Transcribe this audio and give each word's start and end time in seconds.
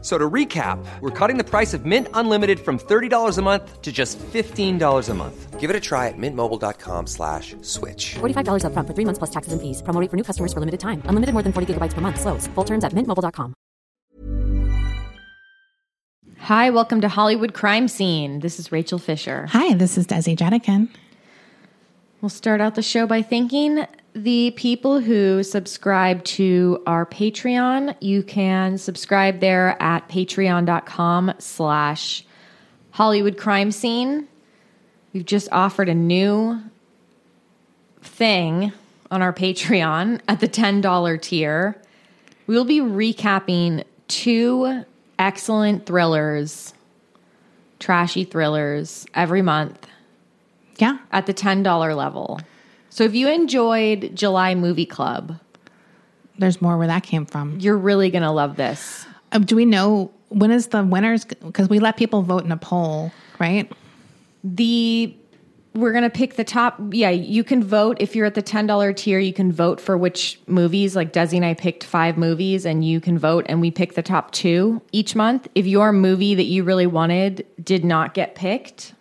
F- 0.00 0.04
So 0.04 0.16
to 0.16 0.30
recap, 0.30 0.78
we're 1.00 1.10
cutting 1.10 1.38
the 1.38 1.44
price 1.44 1.74
of 1.74 1.84
Mint 1.84 2.06
Unlimited 2.14 2.60
from 2.60 2.78
$30 2.78 3.36
a 3.38 3.42
month 3.42 3.82
to 3.82 3.90
just 3.90 4.16
$15 4.32 5.08
a 5.08 5.14
month. 5.14 5.58
Give 5.58 5.70
it 5.70 5.76
a 5.76 5.80
try 5.80 6.06
at 6.06 6.14
mintmobile.com 6.16 7.06
slash 7.08 7.56
switch. 7.62 8.14
$45 8.20 8.62
upfront 8.62 8.86
for 8.86 8.94
three 8.94 9.04
months 9.04 9.18
plus 9.18 9.30
taxes 9.30 9.52
and 9.52 9.60
fees. 9.60 9.82
Promo 9.82 10.00
rate 10.00 10.08
for 10.10 10.16
new 10.16 10.22
customers 10.22 10.52
for 10.52 10.60
limited 10.60 10.78
time. 10.78 11.02
Unlimited 11.06 11.32
more 11.34 11.42
than 11.42 11.52
40 11.52 11.74
gigabytes 11.74 11.94
per 11.94 12.00
month. 12.00 12.20
Slows. 12.20 12.46
Full 12.54 12.64
terms 12.64 12.84
at 12.84 12.92
mintmobile.com. 12.94 13.54
Hi, 16.38 16.70
welcome 16.70 17.00
to 17.00 17.08
Hollywood 17.08 17.52
Crime 17.52 17.88
Scene. 17.88 18.38
This 18.40 18.58
is 18.60 18.70
Rachel 18.70 18.98
Fisher. 18.98 19.46
Hi, 19.50 19.74
this 19.74 19.98
is 19.98 20.06
Desi 20.06 20.36
Jedeikin. 20.36 20.88
We'll 22.20 22.30
start 22.30 22.60
out 22.60 22.74
the 22.74 22.82
show 22.82 23.06
by 23.06 23.22
thanking 23.22 23.84
the 24.14 24.52
people 24.52 25.00
who 25.00 25.42
subscribe 25.42 26.24
to 26.24 26.82
our 26.86 27.06
Patreon. 27.06 27.96
You 28.00 28.22
can 28.22 28.78
subscribe 28.78 29.40
there 29.40 29.80
at 29.80 30.08
patreon.com 30.08 31.34
slash 31.38 32.24
Hollywood 32.90 33.36
Crime 33.36 33.70
Scene. 33.70 34.26
We've 35.12 35.24
just 35.24 35.48
offered 35.52 35.88
a 35.88 35.94
new 35.94 36.60
thing 38.02 38.72
on 39.10 39.22
our 39.22 39.32
Patreon 39.32 40.20
at 40.28 40.40
the 40.40 40.48
$10 40.48 41.22
tier. 41.22 41.80
We 42.46 42.54
will 42.56 42.64
be 42.64 42.80
recapping 42.80 43.84
two 44.08 44.84
excellent 45.18 45.86
thrillers, 45.86 46.72
trashy 47.78 48.24
thrillers, 48.24 49.06
every 49.14 49.42
month 49.42 49.86
Yeah, 50.78 50.98
at 51.12 51.26
the 51.26 51.34
$10 51.34 51.96
level. 51.96 52.40
So 52.90 53.04
if 53.04 53.14
you 53.14 53.28
enjoyed 53.28 54.12
July 54.14 54.54
Movie 54.54 54.86
Club, 54.86 55.38
there's 56.38 56.62
more 56.62 56.78
where 56.78 56.86
that 56.86 57.02
came 57.02 57.26
from. 57.26 57.58
you're 57.60 57.76
really 57.76 58.10
going 58.10 58.22
to 58.22 58.30
love 58.30 58.56
this. 58.56 59.06
Um, 59.32 59.44
do 59.44 59.56
we 59.56 59.64
know 59.64 60.10
when 60.28 60.50
is 60.50 60.68
the 60.68 60.82
winners? 60.84 61.24
Because 61.24 61.68
we 61.68 61.78
let 61.80 61.96
people 61.96 62.22
vote 62.22 62.44
in 62.44 62.52
a 62.52 62.56
poll, 62.56 63.12
right? 63.38 63.70
The 64.44 65.14
we're 65.74 65.92
going 65.92 66.04
to 66.04 66.10
pick 66.10 66.34
the 66.34 66.44
top 66.44 66.80
yeah, 66.92 67.10
you 67.10 67.44
can 67.44 67.62
vote 67.62 67.98
if 68.00 68.16
you're 68.16 68.26
at 68.26 68.34
the 68.34 68.42
$10 68.42 68.96
tier, 68.96 69.18
you 69.18 69.32
can 69.32 69.52
vote 69.52 69.80
for 69.80 69.96
which 69.96 70.40
movies 70.46 70.96
like 70.96 71.12
Desi 71.12 71.36
and 71.36 71.44
I 71.44 71.54
picked 71.54 71.84
5 71.84 72.16
movies 72.16 72.64
and 72.64 72.84
you 72.84 73.00
can 73.00 73.18
vote 73.18 73.46
and 73.48 73.60
we 73.60 73.70
pick 73.70 73.94
the 73.94 74.02
top 74.02 74.32
2 74.32 74.80
each 74.92 75.14
month. 75.14 75.46
If 75.54 75.66
your 75.66 75.92
movie 75.92 76.34
that 76.34 76.44
you 76.44 76.64
really 76.64 76.86
wanted 76.86 77.46
did 77.62 77.84
not 77.84 78.14
get 78.14 78.34
picked, 78.34 78.94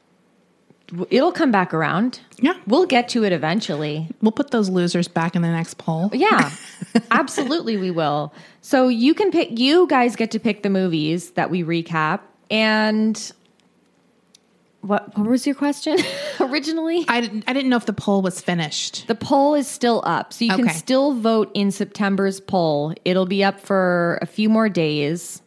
it'll 1.10 1.32
come 1.32 1.52
back 1.52 1.74
around. 1.74 2.20
Yeah. 2.40 2.54
We'll 2.66 2.86
get 2.86 3.10
to 3.10 3.24
it 3.24 3.32
eventually. 3.32 4.10
We'll 4.22 4.32
put 4.32 4.52
those 4.52 4.70
losers 4.70 5.08
back 5.08 5.36
in 5.36 5.42
the 5.42 5.50
next 5.50 5.78
poll. 5.78 6.10
Yeah, 6.14 6.52
absolutely, 7.12 7.78
we 7.78 7.92
will. 7.92 8.34
So 8.62 8.88
you 8.88 9.14
can 9.14 9.32
pick. 9.32 9.60
You 9.60 9.88
guys 9.88 10.16
get 10.16 10.32
to 10.32 10.40
pick 10.40 10.64
the 10.64 10.70
movies 10.70 11.32
that 11.32 11.50
we 11.50 11.64
recap. 11.64 12.22
And 12.50 13.32
what? 14.82 15.18
What 15.18 15.28
was 15.28 15.46
your 15.46 15.56
question 15.56 15.98
originally? 16.40 17.06
I 17.08 17.22
didn't, 17.22 17.44
I 17.48 17.54
didn't 17.54 17.70
know 17.70 17.78
if 17.78 17.86
the 17.86 17.94
poll 17.94 18.22
was 18.22 18.40
finished. 18.40 19.08
The 19.08 19.16
poll 19.16 19.56
is 19.56 19.68
still 19.68 20.02
up, 20.06 20.34
so 20.34 20.46
you 20.46 20.56
can 20.56 20.70
still 20.70 21.14
vote 21.14 21.52
in 21.54 21.72
September's 21.72 22.40
poll. 22.40 22.94
It'll 23.04 23.26
be 23.26 23.44
up 23.44 23.60
for 23.60 24.20
a 24.22 24.26
few 24.26 24.50
more 24.50 24.70
days, 24.70 25.42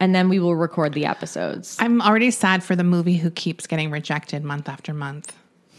and 0.00 0.14
then 0.14 0.28
we 0.30 0.40
will 0.40 0.56
record 0.56 0.94
the 0.94 1.04
episodes. 1.06 1.76
I'm 1.78 2.00
already 2.00 2.30
sad 2.30 2.64
for 2.64 2.74
the 2.74 2.82
movie 2.82 3.18
who 3.18 3.30
keeps 3.30 3.66
getting 3.66 3.90
rejected 3.90 4.42
month 4.42 4.68
after 4.68 4.94
month. 4.94 5.36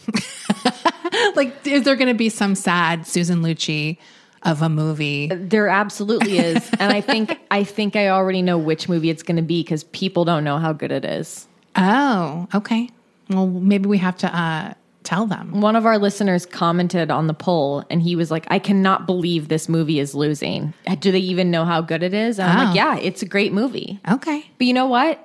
like, 1.36 1.66
is 1.66 1.84
there 1.84 1.96
going 1.96 2.08
to 2.08 2.14
be 2.14 2.30
some 2.30 2.56
sad 2.56 3.06
Susan 3.06 3.42
Lucci 3.42 3.98
of 4.44 4.62
a 4.62 4.70
movie? 4.70 5.28
There 5.28 5.68
absolutely 5.68 6.38
is, 6.38 6.70
and 6.80 6.94
I 6.94 7.02
think 7.02 7.38
I 7.50 7.64
think 7.64 7.96
I 7.96 8.10
already 8.10 8.42
know 8.42 8.58
which 8.58 8.88
movie 8.88 9.10
it's 9.10 9.24
going 9.24 9.38
to 9.38 9.44
be 9.44 9.64
because 9.64 9.84
people 9.86 10.24
don't 10.24 10.44
know 10.44 10.60
how 10.60 10.72
good 10.72 10.92
it 10.92 11.04
is. 11.04 11.48
Oh, 11.76 12.48
okay. 12.54 12.90
Well, 13.30 13.48
maybe 13.48 13.88
we 13.88 13.98
have 13.98 14.18
to 14.18 14.36
uh, 14.36 14.74
tell 15.12 15.26
them. 15.26 15.60
One 15.60 15.76
of 15.76 15.86
our 15.86 15.98
listeners 15.98 16.46
commented 16.46 17.12
on 17.12 17.28
the 17.28 17.34
poll 17.34 17.84
and 17.90 18.02
he 18.02 18.16
was 18.16 18.32
like, 18.32 18.46
I 18.50 18.60
cannot 18.60 19.06
believe 19.06 19.50
this 19.50 19.68
movie 19.68 20.00
is 20.00 20.16
losing. 20.16 20.74
Do 21.00 21.12
they 21.12 21.20
even 21.20 21.52
know 21.52 21.66
how 21.66 21.82
good 21.82 22.02
it 22.02 22.14
is? 22.14 22.40
And 22.40 22.50
I'm 22.50 22.60
Oh. 22.60 22.64
like, 22.70 22.76
yeah, 22.76 22.98
it's 22.98 23.22
a 23.22 23.26
great 23.26 23.52
movie. 23.52 24.00
Okay. 24.10 24.46
But 24.58 24.68
you 24.68 24.74
know 24.74 24.86
what? 24.88 25.20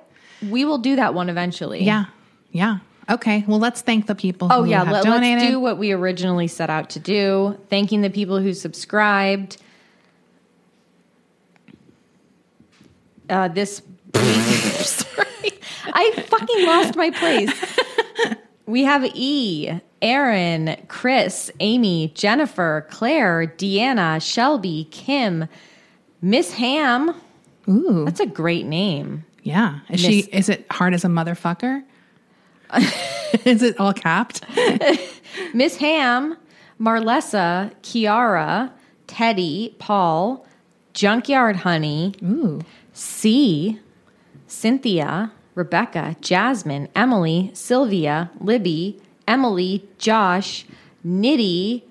We 0.49 0.65
will 0.65 0.77
do 0.77 0.97
that 0.97 1.13
one 1.13 1.29
eventually. 1.29 1.83
Yeah. 1.85 2.05
Yeah. 2.51 2.79
Okay. 3.09 3.45
Well, 3.47 3.59
let's 3.59 3.79
thank 3.79 4.07
the 4.07 4.15
people 4.15 4.49
Oh, 4.51 4.63
who 4.63 4.69
yeah. 4.71 4.83
Let, 4.83 5.05
us 5.05 5.41
do 5.47 5.57
what 5.61 5.77
we 5.77 5.93
originally 5.93 6.47
set 6.47 6.69
out 6.69 6.89
to 6.91 6.99
do. 6.99 7.57
Thanking 7.69 8.01
the 8.01 8.09
people 8.09 8.39
who 8.41 8.53
subscribed. 8.53 9.55
Uh, 13.29 13.47
this 13.47 13.81
week, 14.13 14.23
sorry, 14.23 15.59
I 15.93 16.11
fucking 16.27 16.65
lost 16.65 16.95
my 16.97 17.09
place. 17.11 17.51
We 18.67 18.83
have 18.83 19.05
E, 19.15 19.79
Aaron, 20.01 20.75
Chris, 20.89 21.49
Amy, 21.61 22.11
Jennifer, 22.13 22.85
Claire, 22.89 23.47
Deanna, 23.57 24.21
Shelby, 24.21 24.87
Kim, 24.91 25.47
Miss 26.21 26.53
Ham. 26.53 27.15
Ooh. 27.69 28.03
That's 28.05 28.19
a 28.19 28.25
great 28.25 28.65
name. 28.65 29.25
Yeah. 29.43 29.79
Is 29.89 30.01
she 30.01 30.19
is 30.19 30.49
it 30.49 30.65
hard 30.69 30.93
as 30.93 31.05
a 31.05 31.07
motherfucker? 31.07 31.83
is 33.45 33.63
it 33.63 33.79
all 33.79 33.93
capped? 33.93 34.41
Miss 35.53 35.77
Ham, 35.77 36.35
Marlessa, 36.79 37.73
Kiara, 37.81 38.71
Teddy, 39.07 39.75
Paul, 39.79 40.45
Junkyard 40.93 41.57
Honey, 41.57 42.13
Ooh. 42.21 42.61
C, 42.91 43.79
Cynthia, 44.47 45.31
Rebecca, 45.57 46.15
Jasmine, 46.21 46.87
Emily, 46.95 47.49
Sylvia, 47.55 48.29
Libby, 48.39 49.01
Emily, 49.27 49.83
Josh, 49.97 50.65
Nitty, 51.05 51.81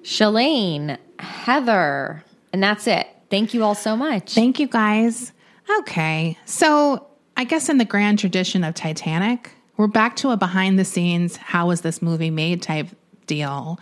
Shalane, 0.00 0.96
Heather. 1.18 2.24
And 2.50 2.62
that's 2.62 2.86
it. 2.86 3.06
Thank 3.30 3.52
you 3.52 3.62
all 3.62 3.74
so 3.74 3.94
much. 3.94 4.32
Thank 4.32 4.58
you 4.58 4.66
guys. 4.66 5.32
Okay. 5.80 6.38
So, 6.46 7.06
I 7.36 7.44
guess 7.44 7.68
in 7.68 7.76
the 7.76 7.84
grand 7.84 8.18
tradition 8.18 8.64
of 8.64 8.74
Titanic, 8.74 9.50
we're 9.76 9.86
back 9.86 10.16
to 10.16 10.30
a 10.30 10.38
behind 10.38 10.78
the 10.78 10.84
scenes 10.84 11.36
how 11.36 11.68
was 11.68 11.82
this 11.82 12.00
movie 12.00 12.30
made 12.30 12.62
type 12.62 12.88
deal. 13.26 13.78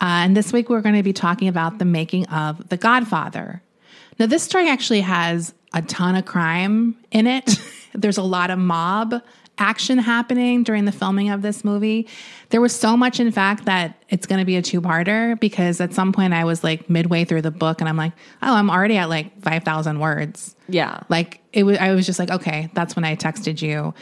Uh, 0.00 0.26
and 0.26 0.36
this 0.36 0.52
week 0.52 0.68
we're 0.68 0.82
going 0.82 0.96
to 0.96 1.04
be 1.04 1.12
talking 1.12 1.46
about 1.46 1.78
the 1.78 1.84
making 1.84 2.26
of 2.26 2.68
The 2.70 2.76
Godfather. 2.76 3.62
Now, 4.18 4.26
this 4.26 4.42
story 4.42 4.68
actually 4.68 5.02
has 5.02 5.54
a 5.72 5.80
ton 5.82 6.16
of 6.16 6.24
crime 6.24 6.96
in 7.12 7.28
it. 7.28 7.56
There's 7.94 8.18
a 8.18 8.22
lot 8.22 8.50
of 8.50 8.58
mob 8.58 9.22
action 9.58 9.98
happening 9.98 10.62
during 10.62 10.84
the 10.84 10.92
filming 10.92 11.30
of 11.30 11.42
this 11.42 11.64
movie. 11.64 12.08
There 12.50 12.60
was 12.60 12.74
so 12.74 12.96
much, 12.96 13.20
in 13.20 13.30
fact, 13.32 13.64
that 13.64 14.02
it's 14.08 14.26
going 14.26 14.38
to 14.38 14.44
be 14.44 14.56
a 14.56 14.62
two 14.62 14.80
parter 14.80 15.38
because 15.40 15.80
at 15.80 15.92
some 15.92 16.12
point 16.12 16.32
I 16.32 16.44
was 16.44 16.62
like 16.62 16.88
midway 16.88 17.24
through 17.24 17.42
the 17.42 17.50
book 17.50 17.80
and 17.80 17.88
I'm 17.88 17.96
like, 17.96 18.12
oh, 18.42 18.54
I'm 18.54 18.70
already 18.70 18.96
at 18.96 19.08
like 19.08 19.40
5,000 19.42 19.98
words. 19.98 20.54
yeah. 20.68 21.00
Like 21.08 21.40
it 21.52 21.64
was, 21.64 21.78
I 21.78 21.92
was 21.92 22.06
just 22.06 22.18
like, 22.18 22.30
okay, 22.30 22.70
that's 22.74 22.94
when 22.94 23.04
I 23.04 23.16
texted 23.16 23.60
you. 23.60 23.94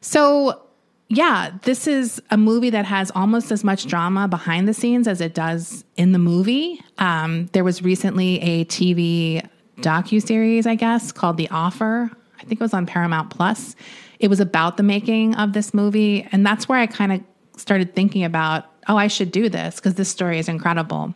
So, 0.00 0.62
yeah, 1.08 1.52
this 1.62 1.86
is 1.86 2.20
a 2.30 2.36
movie 2.36 2.70
that 2.70 2.84
has 2.84 3.12
almost 3.14 3.52
as 3.52 3.62
much 3.62 3.86
drama 3.86 4.26
behind 4.26 4.66
the 4.66 4.74
scenes 4.74 5.06
as 5.06 5.20
it 5.20 5.34
does 5.34 5.84
in 5.96 6.10
the 6.10 6.18
movie. 6.18 6.80
Um, 6.98 7.46
there 7.52 7.62
was 7.62 7.80
recently 7.80 8.40
a 8.40 8.64
TV 8.64 9.46
docu 9.78 10.20
series, 10.20 10.66
I 10.66 10.74
guess, 10.74 11.12
called 11.12 11.36
The 11.36 11.48
Offer. 11.50 12.10
I 12.38 12.44
think 12.44 12.60
it 12.60 12.64
was 12.64 12.74
on 12.74 12.86
Paramount 12.86 13.30
Plus. 13.30 13.76
It 14.18 14.28
was 14.28 14.40
about 14.40 14.76
the 14.76 14.82
making 14.82 15.34
of 15.36 15.52
this 15.52 15.74
movie, 15.74 16.26
and 16.32 16.44
that's 16.44 16.68
where 16.68 16.78
I 16.78 16.86
kind 16.86 17.12
of 17.12 17.20
started 17.56 17.94
thinking 17.94 18.24
about, 18.24 18.64
oh, 18.88 18.96
I 18.96 19.08
should 19.08 19.30
do 19.30 19.48
this 19.48 19.76
because 19.76 19.94
this 19.94 20.08
story 20.08 20.38
is 20.38 20.48
incredible. 20.48 21.14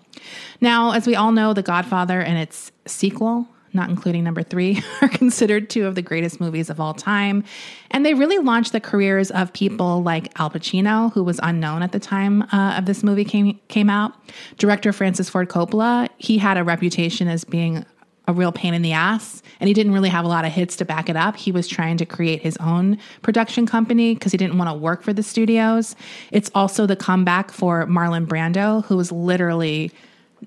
Now, 0.60 0.92
as 0.92 1.06
we 1.06 1.14
all 1.14 1.32
know, 1.32 1.52
The 1.52 1.62
Godfather 1.62 2.20
and 2.20 2.38
its 2.38 2.72
sequel, 2.86 3.46
not 3.72 3.88
including 3.88 4.24
number 4.24 4.42
three, 4.42 4.82
are 5.02 5.08
considered 5.08 5.70
two 5.70 5.86
of 5.86 5.94
the 5.94 6.02
greatest 6.02 6.40
movies 6.40 6.70
of 6.70 6.80
all 6.80 6.94
time. 6.94 7.44
And 7.90 8.04
they 8.04 8.14
really 8.14 8.38
launched 8.38 8.72
the 8.72 8.80
careers 8.80 9.30
of 9.30 9.52
people 9.52 10.02
like 10.02 10.38
Al 10.40 10.50
Pacino, 10.50 11.12
who 11.12 11.22
was 11.22 11.38
unknown 11.42 11.82
at 11.82 11.92
the 11.92 12.00
time 12.00 12.42
uh, 12.52 12.76
of 12.76 12.86
this 12.86 13.02
movie 13.02 13.24
came, 13.24 13.58
came 13.68 13.90
out. 13.90 14.14
Director 14.58 14.92
Francis 14.92 15.28
Ford 15.28 15.48
Coppola, 15.48 16.08
he 16.18 16.38
had 16.38 16.56
a 16.56 16.64
reputation 16.64 17.28
as 17.28 17.44
being 17.44 17.84
a 18.30 18.32
real 18.32 18.52
pain 18.52 18.72
in 18.72 18.82
the 18.82 18.92
ass 18.92 19.42
and 19.60 19.68
he 19.68 19.74
didn't 19.74 19.92
really 19.92 20.08
have 20.08 20.24
a 20.24 20.28
lot 20.28 20.44
of 20.44 20.52
hits 20.52 20.76
to 20.76 20.84
back 20.84 21.08
it 21.10 21.16
up. 21.16 21.36
He 21.36 21.52
was 21.52 21.68
trying 21.68 21.98
to 21.98 22.06
create 22.06 22.40
his 22.40 22.56
own 22.58 22.98
production 23.22 23.66
company 23.66 24.14
because 24.14 24.32
he 24.32 24.38
didn't 24.38 24.56
want 24.56 24.70
to 24.70 24.74
work 24.74 25.02
for 25.02 25.12
the 25.12 25.22
studios. 25.22 25.94
It's 26.30 26.50
also 26.54 26.86
the 26.86 26.96
comeback 26.96 27.50
for 27.50 27.86
Marlon 27.86 28.26
Brando, 28.26 28.84
who 28.86 28.96
was 28.96 29.12
literally 29.12 29.92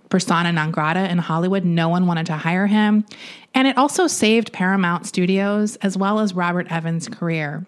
persona 0.09 0.51
non 0.51 0.71
grata 0.71 1.09
in 1.09 1.19
Hollywood. 1.19 1.65
No 1.65 1.89
one 1.89 2.07
wanted 2.07 2.25
to 2.27 2.33
hire 2.33 2.67
him. 2.67 3.05
And 3.53 3.67
it 3.67 3.77
also 3.77 4.07
saved 4.07 4.51
Paramount 4.51 5.05
Studios 5.05 5.75
as 5.77 5.95
well 5.95 6.19
as 6.19 6.33
Robert 6.33 6.71
Evans' 6.71 7.07
career. 7.07 7.65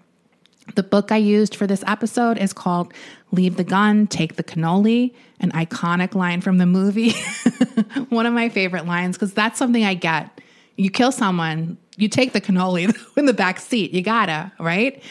The 0.73 0.83
book 0.83 1.11
I 1.11 1.17
used 1.17 1.55
for 1.55 1.67
this 1.67 1.83
episode 1.85 2.37
is 2.37 2.51
called 2.51 2.93
Leave 3.31 3.55
the 3.55 3.63
Gun, 3.63 4.07
Take 4.07 4.35
the 4.35 4.43
Cannoli, 4.43 5.13
an 5.39 5.51
iconic 5.51 6.15
line 6.15 6.41
from 6.41 6.57
the 6.57 6.65
movie. 6.65 7.11
One 8.09 8.25
of 8.25 8.33
my 8.33 8.49
favorite 8.49 8.87
lines, 8.87 9.15
because 9.15 9.33
that's 9.33 9.59
something 9.59 9.83
I 9.83 9.93
get. 9.93 10.41
You 10.75 10.89
kill 10.89 11.11
someone, 11.11 11.77
you 11.97 12.09
take 12.09 12.33
the 12.33 12.41
cannoli 12.41 12.93
in 13.17 13.25
the 13.25 13.33
back 13.33 13.59
seat. 13.59 13.93
You 13.93 14.01
gotta, 14.01 14.51
right? 14.59 15.01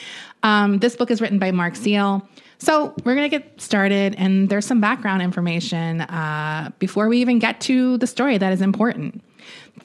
Um, 0.43 0.79
this 0.79 0.97
book 0.97 1.11
is 1.11 1.21
written 1.21 1.39
by 1.39 1.53
Mark 1.53 1.77
Seal. 1.77 2.29
So 2.59 2.95
we're 3.05 3.15
going 3.15 3.29
to 3.29 3.39
get 3.39 3.61
started, 3.61 4.15
and 4.17 4.49
there's 4.49 4.65
some 4.67 4.81
background 4.81 5.23
information 5.23 6.03
uh, 6.03 6.71
before 6.79 7.09
we 7.09 7.19
even 7.19 7.39
get 7.39 7.61
to 7.63 7.99
the 7.99 8.07
story 8.07 8.39
that 8.39 8.53
is 8.53 8.63
important. 8.63 9.23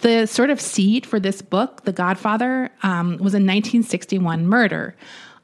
The 0.01 0.25
sort 0.27 0.49
of 0.49 0.61
seed 0.61 1.05
for 1.05 1.19
this 1.19 1.41
book, 1.41 1.83
The 1.83 1.91
Godfather, 1.91 2.69
um, 2.83 3.11
was 3.13 3.33
a 3.33 3.41
1961 3.41 4.47
murder. 4.47 4.95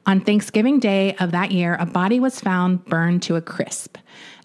On 0.06 0.20
Thanksgiving 0.20 0.78
Day 0.78 1.16
of 1.16 1.32
that 1.32 1.50
year, 1.50 1.76
a 1.80 1.86
body 1.86 2.20
was 2.20 2.38
found 2.38 2.84
burned 2.84 3.22
to 3.24 3.34
a 3.34 3.40
crisp. 3.40 3.98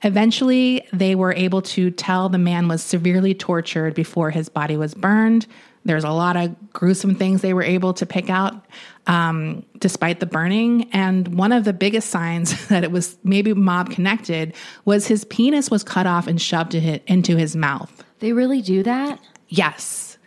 Eventually, 0.04 0.88
they 0.92 1.14
were 1.14 1.34
able 1.34 1.62
to 1.62 1.92
tell 1.92 2.30
the 2.30 2.40
man 2.40 2.68
was 2.68 2.82
severely 2.82 3.36
tortured 3.36 3.94
before 3.94 4.32
his 4.32 4.50
body 4.50 4.76
was 4.76 4.96
burned. 4.96 5.46
There's 5.86 6.04
a 6.04 6.10
lot 6.10 6.36
of 6.36 6.74
gruesome 6.74 7.14
things 7.14 7.42
they 7.42 7.54
were 7.54 7.64
able 7.64 7.94
to 7.96 8.06
pick 8.08 8.30
out 8.30 8.66
um, 9.06 9.64
despite 9.78 10.20
the 10.20 10.26
burning. 10.26 10.90
And 10.94 11.38
one 11.38 11.52
of 11.52 11.64
the 11.64 11.74
biggest 11.74 12.10
signs 12.10 12.68
that 12.70 12.84
it 12.84 12.92
was 12.92 13.18
maybe 13.24 13.54
mob 13.54 13.92
connected 13.92 14.56
was 14.86 15.06
his 15.06 15.26
penis 15.26 15.70
was 15.70 15.84
cut 15.84 16.08
off 16.08 16.26
and 16.26 16.42
shoved 16.42 16.74
into 16.74 17.36
his 17.36 17.56
mouth. 17.56 18.04
They 18.20 18.34
really 18.34 18.62
do 18.64 18.82
that? 18.84 19.20
Yes. 19.48 20.18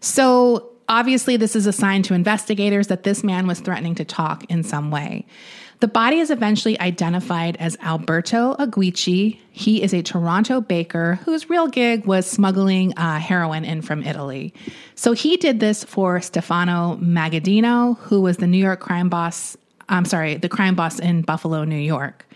So 0.00 0.71
obviously, 0.88 1.36
this 1.36 1.56
is 1.56 1.66
a 1.66 1.72
sign 1.72 2.02
to 2.04 2.14
investigators 2.14 2.88
that 2.88 3.02
this 3.02 3.24
man 3.24 3.46
was 3.46 3.60
threatening 3.60 3.94
to 3.96 4.04
talk 4.04 4.44
in 4.50 4.62
some 4.62 4.90
way. 4.90 5.26
The 5.82 5.88
body 5.88 6.20
is 6.20 6.30
eventually 6.30 6.78
identified 6.78 7.56
as 7.56 7.76
Alberto 7.82 8.54
Agueci. 8.54 9.38
He 9.50 9.82
is 9.82 9.92
a 9.92 10.00
Toronto 10.00 10.60
baker 10.60 11.18
whose 11.24 11.50
real 11.50 11.66
gig 11.66 12.06
was 12.06 12.24
smuggling 12.24 12.96
uh, 12.96 13.18
heroin 13.18 13.64
in 13.64 13.82
from 13.82 14.04
Italy. 14.04 14.54
So 14.94 15.12
he 15.12 15.36
did 15.36 15.58
this 15.58 15.82
for 15.82 16.20
Stefano 16.20 16.98
Magaddino, 17.02 17.98
who 17.98 18.20
was 18.20 18.36
the 18.36 18.46
New 18.46 18.58
York 18.58 18.78
crime 18.78 19.08
boss. 19.08 19.56
I'm 19.88 20.04
sorry, 20.04 20.36
the 20.36 20.48
crime 20.48 20.76
boss 20.76 21.00
in 21.00 21.22
Buffalo, 21.22 21.64
New 21.64 21.74
York. 21.74 22.26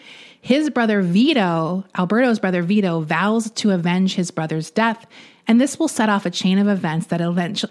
His 0.40 0.68
brother 0.68 1.00
Vito, 1.02 1.84
Alberto's 1.96 2.40
brother 2.40 2.62
Vito, 2.62 3.00
vows 3.00 3.50
to 3.52 3.70
avenge 3.70 4.16
his 4.16 4.32
brother's 4.32 4.72
death 4.72 5.06
and 5.48 5.60
this 5.60 5.78
will 5.78 5.88
set 5.88 6.08
off 6.08 6.26
a 6.26 6.30
chain 6.30 6.58
of 6.58 6.68
events 6.68 7.06
that 7.06 7.20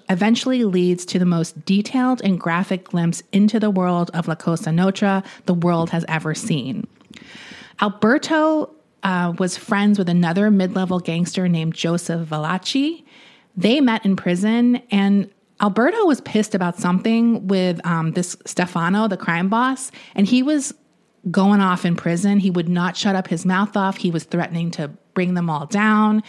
eventually 0.09 0.63
leads 0.63 1.05
to 1.05 1.19
the 1.19 1.25
most 1.25 1.65
detailed 1.65 2.21
and 2.23 2.39
graphic 2.39 2.85
glimpse 2.85 3.21
into 3.31 3.59
the 3.59 3.69
world 3.69 4.11
of 4.13 4.27
La 4.27 4.35
Cosa 4.35 4.71
Nostra 4.71 5.23
the 5.45 5.53
world 5.53 5.89
has 5.89 6.05
ever 6.07 6.33
seen. 6.33 6.87
Alberto 7.81 8.73
uh, 9.03 9.33
was 9.37 9.57
friends 9.57 9.99
with 9.99 10.09
another 10.09 10.49
mid 10.49 10.75
level 10.75 10.99
gangster 10.99 11.47
named 11.47 11.73
Joseph 11.73 12.27
Valachi. 12.29 13.03
They 13.57 13.79
met 13.79 14.05
in 14.05 14.15
prison, 14.15 14.81
and 14.91 15.29
Alberto 15.61 16.05
was 16.05 16.21
pissed 16.21 16.55
about 16.55 16.77
something 16.77 17.47
with 17.47 17.85
um, 17.85 18.11
this 18.11 18.35
Stefano, 18.45 19.07
the 19.07 19.17
crime 19.17 19.47
boss, 19.49 19.91
and 20.15 20.27
he 20.27 20.43
was 20.43 20.73
going 21.31 21.61
off 21.61 21.85
in 21.85 21.95
prison. 21.95 22.39
He 22.39 22.51
would 22.51 22.69
not 22.69 22.97
shut 22.97 23.15
up 23.15 23.27
his 23.27 23.45
mouth 23.45 23.75
off. 23.75 23.97
He 23.97 24.11
was 24.11 24.23
threatening 24.25 24.71
to 24.71 24.89
bring 25.13 25.33
them 25.33 25.49
all 25.49 25.65
down. 25.65 26.23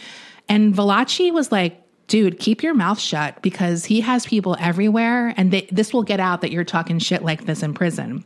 And 0.49 0.73
Valachi 0.73 1.31
was 1.31 1.51
like, 1.51 1.81
dude, 2.07 2.39
keep 2.39 2.63
your 2.63 2.73
mouth 2.73 2.99
shut 2.99 3.41
because 3.41 3.85
he 3.85 4.01
has 4.01 4.25
people 4.25 4.55
everywhere 4.59 5.33
and 5.35 5.51
they, 5.51 5.67
this 5.71 5.93
will 5.93 6.03
get 6.03 6.19
out 6.19 6.41
that 6.41 6.51
you're 6.51 6.63
talking 6.63 6.99
shit 6.99 7.21
like 7.23 7.45
this 7.45 7.63
in 7.63 7.73
prison. 7.73 8.23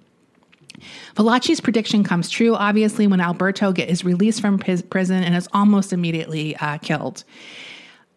Valachi's 1.16 1.62
prediction 1.62 2.04
comes 2.04 2.30
true, 2.30 2.56
obviously, 2.56 3.06
when 3.08 3.22
Alberto 3.22 3.72
get, 3.72 3.90
is 3.90 4.04
released 4.04 4.42
from 4.42 4.58
prison 4.58 5.24
and 5.24 5.36
is 5.36 5.48
almost 5.54 5.94
immediately 5.94 6.56
uh, 6.58 6.78
killed. 6.78 7.24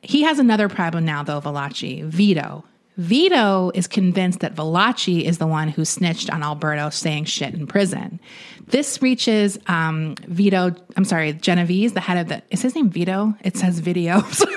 He 0.03 0.23
has 0.23 0.39
another 0.39 0.69
problem 0.69 1.05
now, 1.05 1.23
though, 1.23 1.41
Valachi, 1.41 2.05
Vito. 2.05 2.65
Vito 2.97 3.73
is 3.75 3.87
convinced 3.87 4.41
that 4.41 4.55
Valachi 4.55 5.23
is 5.23 5.39
the 5.39 5.47
one 5.47 5.69
who 5.69 5.85
snitched 5.85 6.31
on 6.31 6.43
Alberto 6.43 6.91
saying 6.91 7.25
shit 7.25 7.53
in 7.55 7.67
prison. 7.67 8.21
This 8.67 9.03
reaches 9.03 9.59
um, 9.67 10.15
Vito, 10.29 10.75
I'm 10.97 11.05
sorry, 11.05 11.33
Genovese, 11.33 11.93
the 11.93 12.01
head 12.01 12.19
of 12.19 12.29
the, 12.29 12.43
is 12.51 12.63
his 12.63 12.75
name 12.75 12.91
Vito? 12.91 13.35
It 13.43 13.57
says 13.57 13.81
video. 13.81 14.21
sorry. 14.31 14.55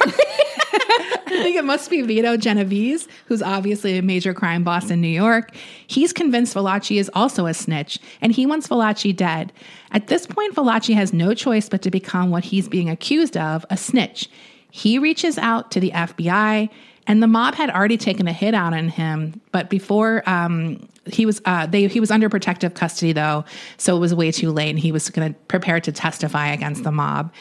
I 1.37 1.43
think 1.43 1.55
it 1.57 1.65
must 1.65 1.89
be 1.89 2.01
Vito 2.01 2.35
Genovese, 2.37 3.07
who's 3.25 3.41
obviously 3.41 3.97
a 3.97 4.01
major 4.01 4.33
crime 4.33 4.63
boss 4.63 4.89
in 4.89 5.01
New 5.01 5.07
York. 5.07 5.53
He's 5.85 6.11
convinced 6.11 6.55
Valachi 6.55 6.99
is 6.99 7.11
also 7.13 7.45
a 7.45 7.53
snitch, 7.53 7.99
and 8.21 8.31
he 8.31 8.45
wants 8.45 8.67
Valachi 8.67 9.15
dead. 9.15 9.53
At 9.91 10.07
this 10.07 10.25
point, 10.25 10.55
Valachi 10.55 10.95
has 10.95 11.13
no 11.13 11.33
choice 11.33 11.69
but 11.69 11.81
to 11.83 11.91
become 11.91 12.31
what 12.31 12.45
he's 12.45 12.67
being 12.67 12.89
accused 12.89 13.37
of 13.37 13.65
a 13.69 13.77
snitch. 13.77 14.29
He 14.71 14.99
reaches 14.99 15.37
out 15.37 15.71
to 15.71 15.79
the 15.79 15.91
FBI 15.91 16.69
and 17.07 17.23
the 17.23 17.27
mob 17.27 17.55
had 17.55 17.69
already 17.69 17.97
taken 17.97 18.27
a 18.27 18.33
hit 18.33 18.53
out 18.53 18.73
on 18.73 18.89
him, 18.89 19.39
but 19.53 19.69
before 19.69 20.29
um, 20.29 20.87
he 21.05 21.25
was 21.25 21.41
uh, 21.45 21.65
they 21.65 21.87
he 21.87 22.01
was 22.01 22.11
under 22.11 22.29
protective 22.29 22.73
custody 22.73 23.13
though, 23.13 23.45
so 23.77 23.95
it 23.95 23.99
was 23.99 24.13
way 24.13 24.31
too 24.31 24.51
late, 24.51 24.69
and 24.69 24.79
he 24.79 24.91
was 24.91 25.09
going 25.09 25.33
to 25.33 25.39
prepare 25.47 25.79
to 25.79 25.91
testify 25.91 26.49
against 26.49 26.83
the 26.83 26.91
mob. 26.91 27.33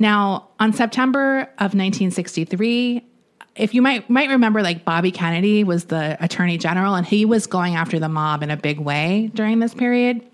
Now, 0.00 0.48
on 0.58 0.72
September 0.72 1.42
of 1.58 1.74
1963, 1.74 3.06
if 3.54 3.74
you 3.74 3.80
might 3.80 4.10
might 4.10 4.28
remember, 4.28 4.60
like 4.60 4.84
Bobby 4.84 5.12
Kennedy 5.12 5.62
was 5.62 5.84
the 5.84 6.22
attorney 6.22 6.58
general, 6.58 6.96
and 6.96 7.06
he 7.06 7.24
was 7.24 7.46
going 7.46 7.76
after 7.76 8.00
the 8.00 8.08
mob 8.08 8.42
in 8.42 8.50
a 8.50 8.56
big 8.56 8.80
way 8.80 9.30
during 9.34 9.60
this 9.60 9.72
period. 9.72 10.26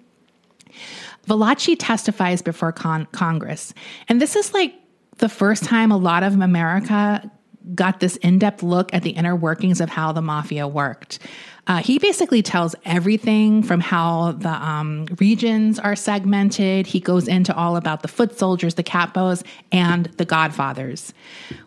Valachi 1.27 1.77
testifies 1.79 2.41
before 2.41 2.73
con- 2.73 3.07
Congress, 3.13 3.75
and 4.09 4.19
this 4.19 4.35
is 4.35 4.55
like 4.55 4.75
the 5.19 5.29
first 5.29 5.65
time 5.65 5.91
a 5.91 5.97
lot 5.97 6.23
of 6.23 6.41
America 6.41 7.31
got 7.75 8.01
this 8.01 8.17
in 8.17 8.39
depth 8.39 8.63
look 8.63 8.93
at 8.95 9.03
the 9.03 9.11
inner 9.11 9.37
workings 9.37 9.81
of 9.81 9.91
how 9.91 10.13
the 10.13 10.23
mafia 10.23 10.67
worked. 10.67 11.19
Uh, 11.67 11.83
he 11.83 11.99
basically 11.99 12.41
tells 12.41 12.75
everything 12.87 13.63
from 13.63 13.79
how 13.79 14.33
the 14.33 14.49
um, 14.49 15.07
regions 15.19 15.79
are 15.79 15.95
segmented. 15.95 16.87
He 16.87 16.99
goes 16.99 17.29
into 17.29 17.55
all 17.55 17.77
about 17.77 18.01
the 18.01 18.09
foot 18.09 18.39
soldiers, 18.39 18.77
the 18.77 18.83
capos, 18.83 19.45
and 19.71 20.07
the 20.17 20.25
godfathers. 20.25 21.13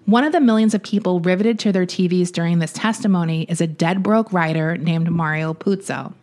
One 0.05 0.23
of 0.23 0.31
the 0.31 0.41
millions 0.41 0.73
of 0.73 0.81
people 0.81 1.19
riveted 1.19 1.59
to 1.59 1.71
their 1.71 1.85
TVs 1.85 2.31
during 2.31 2.57
this 2.57 2.73
testimony 2.73 3.43
is 3.43 3.61
a 3.61 3.67
dead 3.67 4.01
broke 4.01 4.33
writer 4.33 4.75
named 4.75 5.11
Mario 5.11 5.53
Puzo. 5.53 6.13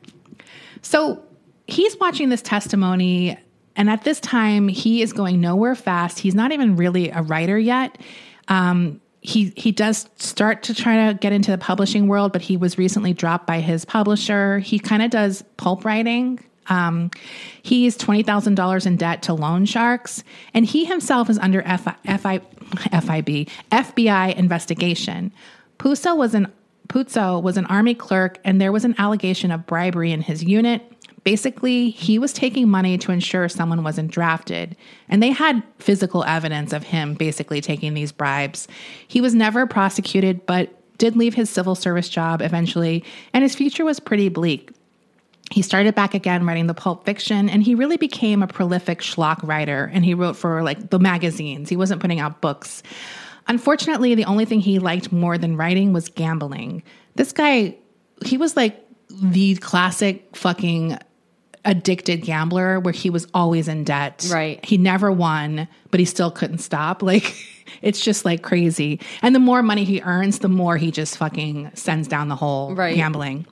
So 0.82 1.22
he's 1.68 1.96
watching 1.98 2.30
this 2.30 2.42
testimony, 2.42 3.38
and 3.78 3.88
at 3.88 4.02
this 4.02 4.18
time, 4.18 4.66
he 4.66 5.02
is 5.02 5.12
going 5.12 5.40
nowhere 5.40 5.76
fast. 5.76 6.18
He's 6.18 6.34
not 6.34 6.50
even 6.50 6.74
really 6.74 7.10
a 7.10 7.22
writer 7.22 7.56
yet. 7.56 7.96
Um, 8.48 9.00
he 9.20 9.52
he 9.56 9.70
does 9.70 10.08
start 10.16 10.64
to 10.64 10.74
try 10.74 11.06
to 11.06 11.14
get 11.14 11.32
into 11.32 11.52
the 11.52 11.58
publishing 11.58 12.08
world, 12.08 12.32
but 12.32 12.42
he 12.42 12.56
was 12.56 12.76
recently 12.76 13.12
dropped 13.12 13.46
by 13.46 13.60
his 13.60 13.84
publisher. 13.84 14.58
He 14.58 14.80
kind 14.80 15.00
of 15.00 15.10
does 15.10 15.44
pulp 15.56 15.84
writing. 15.84 16.40
Um, 16.66 17.12
he's 17.62 17.96
twenty 17.96 18.24
thousand 18.24 18.56
dollars 18.56 18.84
in 18.84 18.96
debt 18.96 19.22
to 19.22 19.32
loan 19.32 19.64
sharks, 19.64 20.24
and 20.52 20.66
he 20.66 20.84
himself 20.84 21.30
is 21.30 21.38
under 21.38 21.62
FI, 21.62 21.94
FIB 22.04 23.48
FBI 23.70 24.34
investigation. 24.34 25.32
Puzo 25.78 26.16
was 26.16 26.34
an 26.34 26.52
Puzo 26.88 27.40
was 27.40 27.56
an 27.56 27.66
army 27.66 27.94
clerk, 27.94 28.38
and 28.44 28.60
there 28.60 28.72
was 28.72 28.84
an 28.84 28.96
allegation 28.98 29.52
of 29.52 29.66
bribery 29.66 30.10
in 30.10 30.22
his 30.22 30.42
unit. 30.42 30.82
Basically, 31.28 31.90
he 31.90 32.18
was 32.18 32.32
taking 32.32 32.70
money 32.70 32.96
to 32.96 33.12
ensure 33.12 33.50
someone 33.50 33.84
wasn't 33.84 34.10
drafted, 34.10 34.74
and 35.10 35.22
they 35.22 35.30
had 35.30 35.62
physical 35.78 36.24
evidence 36.24 36.72
of 36.72 36.84
him 36.84 37.12
basically 37.12 37.60
taking 37.60 37.92
these 37.92 38.12
bribes. 38.12 38.66
He 39.06 39.20
was 39.20 39.34
never 39.34 39.66
prosecuted, 39.66 40.46
but 40.46 40.74
did 40.96 41.16
leave 41.16 41.34
his 41.34 41.50
civil 41.50 41.74
service 41.74 42.08
job 42.08 42.40
eventually, 42.40 43.04
and 43.34 43.42
his 43.42 43.54
future 43.54 43.84
was 43.84 44.00
pretty 44.00 44.30
bleak. 44.30 44.70
He 45.50 45.60
started 45.60 45.94
back 45.94 46.14
again 46.14 46.46
writing 46.46 46.66
the 46.66 46.72
pulp 46.72 47.04
fiction, 47.04 47.50
and 47.50 47.62
he 47.62 47.74
really 47.74 47.98
became 47.98 48.42
a 48.42 48.46
prolific 48.46 49.00
schlock 49.00 49.46
writer, 49.46 49.90
and 49.92 50.06
he 50.06 50.14
wrote 50.14 50.34
for 50.34 50.62
like 50.62 50.88
the 50.88 50.98
magazines. 50.98 51.68
He 51.68 51.76
wasn't 51.76 52.00
putting 52.00 52.20
out 52.20 52.40
books. 52.40 52.82
Unfortunately, 53.48 54.14
the 54.14 54.24
only 54.24 54.46
thing 54.46 54.60
he 54.60 54.78
liked 54.78 55.12
more 55.12 55.36
than 55.36 55.58
writing 55.58 55.92
was 55.92 56.08
gambling. 56.08 56.82
This 57.16 57.32
guy, 57.32 57.76
he 58.24 58.38
was 58.38 58.56
like 58.56 58.82
the 59.10 59.56
classic 59.56 60.34
fucking 60.34 60.96
addicted 61.68 62.22
gambler 62.22 62.80
where 62.80 62.94
he 62.94 63.10
was 63.10 63.26
always 63.34 63.68
in 63.68 63.84
debt. 63.84 64.26
Right. 64.32 64.64
He 64.64 64.78
never 64.78 65.12
won, 65.12 65.68
but 65.90 66.00
he 66.00 66.06
still 66.06 66.30
couldn't 66.30 66.58
stop. 66.58 67.02
Like 67.08 67.34
it's 67.80 68.00
just 68.00 68.24
like 68.26 68.42
crazy. 68.42 69.00
And 69.22 69.34
the 69.34 69.40
more 69.40 69.62
money 69.62 69.84
he 69.84 70.02
earns, 70.02 70.40
the 70.40 70.48
more 70.48 70.76
he 70.76 70.90
just 70.90 71.16
fucking 71.16 71.70
sends 71.74 72.06
down 72.06 72.28
the 72.28 72.36
whole 72.36 72.74
right. 72.74 72.94
gambling. 72.94 73.46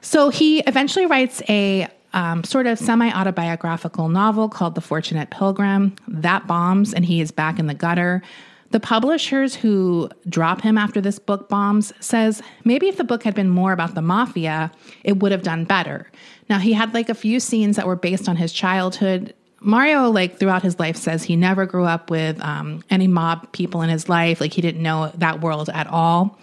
So 0.00 0.30
he 0.30 0.60
eventually 0.60 1.04
writes 1.04 1.42
a 1.48 1.88
um, 2.14 2.42
sort 2.42 2.66
of 2.66 2.78
semi 2.78 3.10
autobiographical 3.10 4.08
novel 4.08 4.48
called 4.48 4.74
The 4.76 4.80
Fortunate 4.80 5.30
Pilgrim. 5.30 5.94
That 6.08 6.46
bombs 6.46 6.94
and 6.94 7.04
he 7.04 7.20
is 7.20 7.30
back 7.30 7.58
in 7.58 7.66
the 7.66 7.74
gutter. 7.74 8.22
The 8.70 8.80
publishers 8.80 9.56
who 9.56 10.08
drop 10.28 10.62
him 10.62 10.78
after 10.78 11.00
this 11.00 11.18
book 11.18 11.48
bombs 11.48 11.92
says 12.00 12.40
maybe 12.64 12.88
if 12.88 12.96
the 12.96 13.04
book 13.04 13.24
had 13.24 13.34
been 13.34 13.50
more 13.50 13.72
about 13.72 13.94
the 13.94 14.02
mafia, 14.02 14.70
it 15.02 15.18
would 15.18 15.32
have 15.32 15.42
done 15.42 15.64
better. 15.64 16.10
Now 16.48 16.58
he 16.58 16.72
had 16.72 16.94
like 16.94 17.08
a 17.08 17.14
few 17.14 17.40
scenes 17.40 17.76
that 17.76 17.86
were 17.86 17.96
based 17.96 18.28
on 18.28 18.36
his 18.36 18.52
childhood. 18.52 19.34
Mario, 19.60 20.08
like 20.08 20.38
throughout 20.38 20.62
his 20.62 20.78
life, 20.78 20.96
says 20.96 21.24
he 21.24 21.36
never 21.36 21.66
grew 21.66 21.84
up 21.84 22.10
with 22.10 22.40
um, 22.42 22.82
any 22.90 23.08
mob 23.08 23.50
people 23.52 23.82
in 23.82 23.90
his 23.90 24.08
life. 24.08 24.40
Like 24.40 24.52
he 24.52 24.62
didn't 24.62 24.82
know 24.82 25.12
that 25.16 25.40
world 25.40 25.68
at 25.68 25.86
all. 25.88 26.38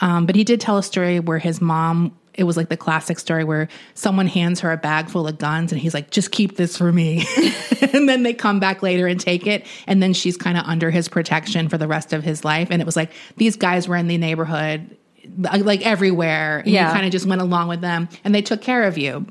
Um, 0.00 0.26
but 0.26 0.34
he 0.34 0.42
did 0.42 0.60
tell 0.60 0.78
a 0.78 0.82
story 0.82 1.20
where 1.20 1.38
his 1.38 1.60
mom 1.60 2.16
it 2.34 2.44
was 2.44 2.56
like 2.56 2.68
the 2.70 2.76
classic 2.76 3.18
story 3.18 3.44
where 3.44 3.68
someone 3.94 4.26
hands 4.26 4.60
her 4.60 4.72
a 4.72 4.76
bag 4.76 5.08
full 5.10 5.26
of 5.26 5.36
guns 5.38 5.70
and 5.70 5.80
he's 5.80 5.92
like, 5.92 6.10
just 6.10 6.30
keep 6.30 6.56
this 6.56 6.76
for 6.78 6.90
me. 6.92 7.24
and 7.92 8.08
then 8.08 8.22
they 8.22 8.32
come 8.32 8.58
back 8.58 8.82
later 8.82 9.06
and 9.06 9.20
take 9.20 9.46
it. 9.46 9.66
And 9.86 10.02
then 10.02 10.14
she's 10.14 10.36
kind 10.36 10.56
of 10.56 10.64
under 10.64 10.90
his 10.90 11.08
protection 11.08 11.68
for 11.68 11.76
the 11.76 11.86
rest 11.86 12.12
of 12.14 12.24
his 12.24 12.44
life. 12.44 12.68
And 12.70 12.80
it 12.80 12.86
was 12.86 12.96
like 12.96 13.10
these 13.36 13.56
guys 13.56 13.86
were 13.86 13.96
in 13.96 14.06
the 14.06 14.16
neighborhood, 14.16 14.96
like 15.38 15.84
everywhere. 15.84 16.60
And 16.60 16.68
Yeah. 16.68 16.88
you 16.88 16.94
kind 16.94 17.04
of 17.04 17.12
just 17.12 17.26
went 17.26 17.42
along 17.42 17.68
with 17.68 17.82
them 17.82 18.08
and 18.24 18.34
they 18.34 18.42
took 18.42 18.62
care 18.62 18.84
of 18.84 18.96
you. 18.96 19.26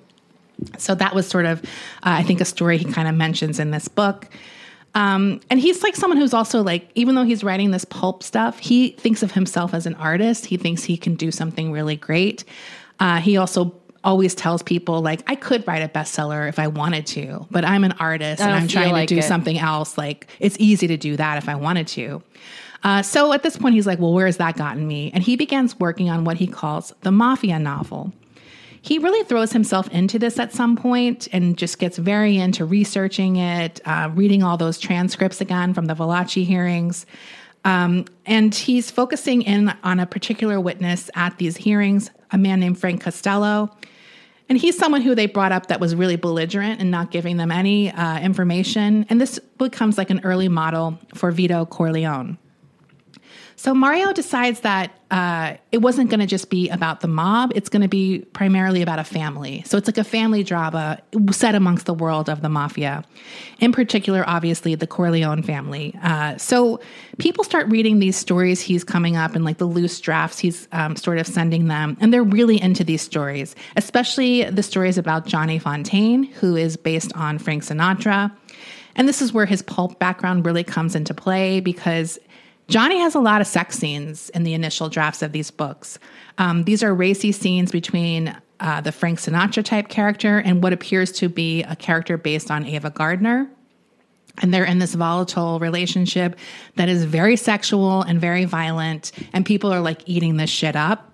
So 0.78 0.94
that 0.94 1.16
was 1.16 1.28
sort 1.28 1.46
of, 1.48 1.60
uh, 1.64 1.66
I 2.04 2.24
think, 2.24 2.40
a 2.40 2.46
story 2.46 2.78
he 2.78 2.86
kind 2.86 3.08
of 3.08 3.16
mentions 3.16 3.60
in 3.60 3.72
this 3.72 3.88
book. 3.88 4.28
Um, 4.94 5.40
and 5.50 5.60
he's 5.60 5.82
like 5.84 5.96
someone 5.96 6.18
who's 6.18 6.34
also 6.34 6.62
like, 6.62 6.90
even 6.96 7.16
though 7.16 7.24
he's 7.24 7.44
writing 7.44 7.72
this 7.72 7.86
pulp 7.86 8.22
stuff, 8.24 8.60
he 8.60 8.90
thinks 8.90 9.24
of 9.24 9.32
himself 9.32 9.74
as 9.74 9.86
an 9.86 9.96
artist. 9.96 10.46
He 10.46 10.58
thinks 10.58 10.84
he 10.84 10.98
can 10.98 11.16
do 11.16 11.32
something 11.32 11.72
really 11.72 11.96
great. 11.96 12.44
Uh, 13.02 13.20
he 13.20 13.36
also 13.36 13.76
always 14.04 14.34
tells 14.34 14.64
people 14.64 15.02
like, 15.02 15.22
I 15.28 15.36
could 15.36 15.68
write 15.68 15.82
a 15.84 15.90
bestseller 15.90 16.48
if 16.48 16.60
I 16.60 16.68
wanted 16.68 17.06
to, 17.08 17.46
but 17.52 17.66
I'm 17.66 17.84
an 17.84 17.94
artist 17.94 18.42
and 18.42 18.52
I'm 18.52 18.68
trying 18.68 18.94
like 18.94 19.10
to 19.10 19.16
do 19.16 19.20
it. 19.20 19.24
something 19.24 19.58
else. 19.58 19.98
Like 19.98 20.28
it's 20.40 20.56
easy 20.60 20.88
to 20.88 20.98
do 20.98 21.18
that 21.18 21.38
if 21.38 21.50
I 21.50 21.56
wanted 21.56 21.88
to. 21.90 22.24
Uh, 22.84 23.02
so 23.02 23.34
at 23.34 23.44
this 23.44 23.58
point, 23.58 23.76
he's 23.76 23.86
like, 23.86 24.00
well, 24.00 24.14
where 24.14 24.26
has 24.26 24.38
that 24.38 24.56
gotten 24.56 24.88
me? 24.88 25.12
And 25.14 25.24
he 25.24 25.36
begins 25.36 25.80
working 25.80 26.10
on 26.10 26.24
what 26.24 26.38
he 26.38 26.48
calls 26.48 26.94
the 27.02 27.12
mafia 27.12 27.60
novel 27.60 28.14
he 28.84 28.98
really 28.98 29.24
throws 29.24 29.52
himself 29.52 29.88
into 29.90 30.18
this 30.18 30.40
at 30.40 30.52
some 30.52 30.76
point 30.76 31.28
and 31.32 31.56
just 31.58 31.78
gets 31.78 31.98
very 31.98 32.38
into 32.38 32.66
researching 32.66 33.36
it, 33.36 33.80
uh, 33.86 34.10
reading 34.14 34.42
all 34.42 34.58
those 34.58 34.80
transcripts 34.80 35.40
again 35.40 35.74
from 35.74 35.86
the 35.86 35.94
Valachi 35.94 36.46
hearings. 36.46 37.06
Um, 37.64 38.06
and 38.26 38.54
he's 38.54 38.90
focusing 38.90 39.42
in 39.44 39.74
on 39.84 40.00
a 40.00 40.06
particular 40.06 40.60
witness 40.60 41.10
at 41.16 41.38
these 41.38 41.58
hearings, 41.58 42.10
a 42.32 42.38
man 42.38 42.60
named 42.60 42.80
Frank 42.80 43.02
Costello. 43.02 43.76
And 44.50 44.58
he's 44.58 44.78
someone 44.78 45.02
who 45.02 45.16
they 45.16 45.28
brought 45.28 45.52
up 45.52 45.68
that 45.68 45.80
was 45.80 45.96
really 45.96 46.18
belligerent 46.18 46.82
and 46.82 46.92
not 46.92 47.12
giving 47.12 47.38
them 47.38 47.52
any 47.52 47.92
uh, 47.92 48.20
information. 48.20 49.06
And 49.10 49.22
this 49.22 49.40
becomes 49.58 49.98
like 49.98 50.10
an 50.10 50.22
early 50.24 50.50
model 50.50 51.00
for 51.14 51.32
Vito 51.32 51.66
Corleone. 51.66 52.38
So 53.62 53.76
Mario 53.76 54.12
decides 54.12 54.62
that 54.62 54.92
uh, 55.12 55.54
it 55.72 55.84
wasn't 55.84 56.10
going 56.10 56.20
to 56.20 56.26
just 56.26 56.50
be 56.50 56.68
about 56.70 57.02
the 57.02 57.08
mob. 57.08 57.52
It's 57.54 57.70
going 57.70 57.84
to 57.84 57.88
be 57.88 58.22
primarily 58.34 58.82
about 58.82 58.98
a 58.98 59.04
family. 59.04 59.62
So 59.68 59.78
it's 59.78 59.88
like 59.88 60.00
a 60.00 60.04
family 60.04 60.44
drama 60.44 60.98
set 61.30 61.54
amongst 61.54 61.86
the 61.86 61.94
world 61.94 62.28
of 62.28 62.42
the 62.42 62.50
mafia. 62.50 63.04
In 63.60 63.72
particular, 63.72 64.24
obviously, 64.26 64.74
the 64.74 64.88
Corleone 64.88 65.44
family. 65.44 65.96
Uh, 66.02 66.40
so 66.40 66.80
people 67.20 67.44
start 67.44 67.68
reading 67.68 68.00
these 68.00 68.16
stories 68.16 68.62
he's 68.62 68.84
coming 68.84 69.16
up 69.16 69.36
and 69.36 69.46
like 69.46 69.60
the 69.60 69.68
loose 69.68 70.02
drafts 70.02 70.40
he's 70.40 70.68
um, 70.72 70.96
sort 70.96 71.20
of 71.20 71.28
sending 71.28 71.68
them. 71.68 71.98
And 72.02 72.12
they're 72.12 72.24
really 72.24 72.60
into 72.60 72.84
these 72.84 73.04
stories, 73.04 73.56
especially 73.78 74.44
the 74.46 74.64
stories 74.64 74.98
about 74.98 75.28
Johnny 75.28 75.60
Fontane, 75.60 76.32
who 76.32 76.56
is 76.56 76.78
based 76.78 77.14
on 77.14 77.38
Frank 77.38 77.62
Sinatra. 77.62 78.32
And 78.96 79.08
this 79.08 79.22
is 79.22 79.32
where 79.32 79.46
his 79.46 79.62
pulp 79.62 80.00
background 80.00 80.48
really 80.48 80.64
comes 80.64 80.96
into 80.96 81.14
play 81.14 81.60
because 81.60 82.18
Johnny 82.72 83.00
has 83.00 83.16
a 83.16 83.20
lot 83.20 83.42
of 83.42 83.48
sex 83.48 83.78
scenes 83.78 84.30
in 84.30 84.44
the 84.44 84.54
initial 84.54 84.88
drafts 84.88 85.22
of 85.22 85.34
these 85.34 85.52
books. 85.52 86.00
Um, 86.38 86.64
these 86.64 86.82
are 86.82 86.96
racy 86.96 87.34
scenes 87.34 87.70
between 87.70 88.34
uh, 88.62 88.80
the 88.80 88.94
Frank 88.94 89.20
Sinatra 89.20 89.62
type 89.62 89.90
character 89.90 90.38
and 90.38 90.64
what 90.64 90.72
appears 90.72 91.12
to 91.14 91.28
be 91.28 91.64
a 91.64 91.76
character 91.76 92.18
based 92.18 92.50
on 92.50 92.66
Ava 92.66 92.90
Gardner. 92.90 93.50
And 94.38 94.54
they're 94.54 94.64
in 94.64 94.80
this 94.80 94.96
volatile 94.96 95.60
relationship 95.60 96.40
that 96.78 96.88
is 96.88 97.04
very 97.04 97.36
sexual 97.36 98.04
and 98.04 98.22
very 98.22 98.46
violent, 98.46 99.12
and 99.34 99.46
people 99.46 99.74
are 99.74 99.82
like 99.82 100.04
eating 100.06 100.38
this 100.38 100.50
shit 100.50 100.78
up. 100.78 101.12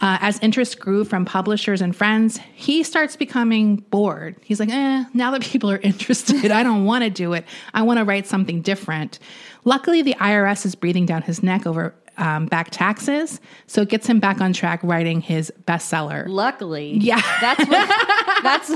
Uh, 0.00 0.18
as 0.20 0.38
interest 0.40 0.80
grew 0.80 1.04
from 1.04 1.24
publishers 1.24 1.80
and 1.80 1.94
friends, 1.94 2.38
he 2.54 2.82
starts 2.82 3.14
becoming 3.14 3.76
bored. 3.76 4.36
He's 4.42 4.58
like, 4.58 4.70
eh, 4.70 5.04
now 5.14 5.30
that 5.30 5.42
people 5.42 5.70
are 5.70 5.78
interested, 5.82 6.50
I 6.50 6.62
don't 6.62 6.84
want 6.84 7.04
to 7.04 7.10
do 7.10 7.34
it. 7.34 7.44
I 7.74 7.82
want 7.82 7.98
to 7.98 8.04
write 8.04 8.26
something 8.26 8.60
different. 8.60 9.18
Luckily, 9.64 10.02
the 10.02 10.14
IRS 10.20 10.66
is 10.66 10.74
breathing 10.74 11.06
down 11.06 11.22
his 11.22 11.42
neck 11.42 11.66
over 11.66 11.94
um, 12.16 12.46
back 12.46 12.68
taxes, 12.70 13.40
so 13.66 13.82
it 13.82 13.88
gets 13.88 14.06
him 14.06 14.20
back 14.20 14.40
on 14.40 14.52
track 14.52 14.78
writing 14.84 15.20
his 15.20 15.52
bestseller. 15.66 16.24
Luckily, 16.28 16.96
Yeah. 17.00 17.20
that's 17.40 17.68
what, 17.68 17.88
that's 18.44 18.70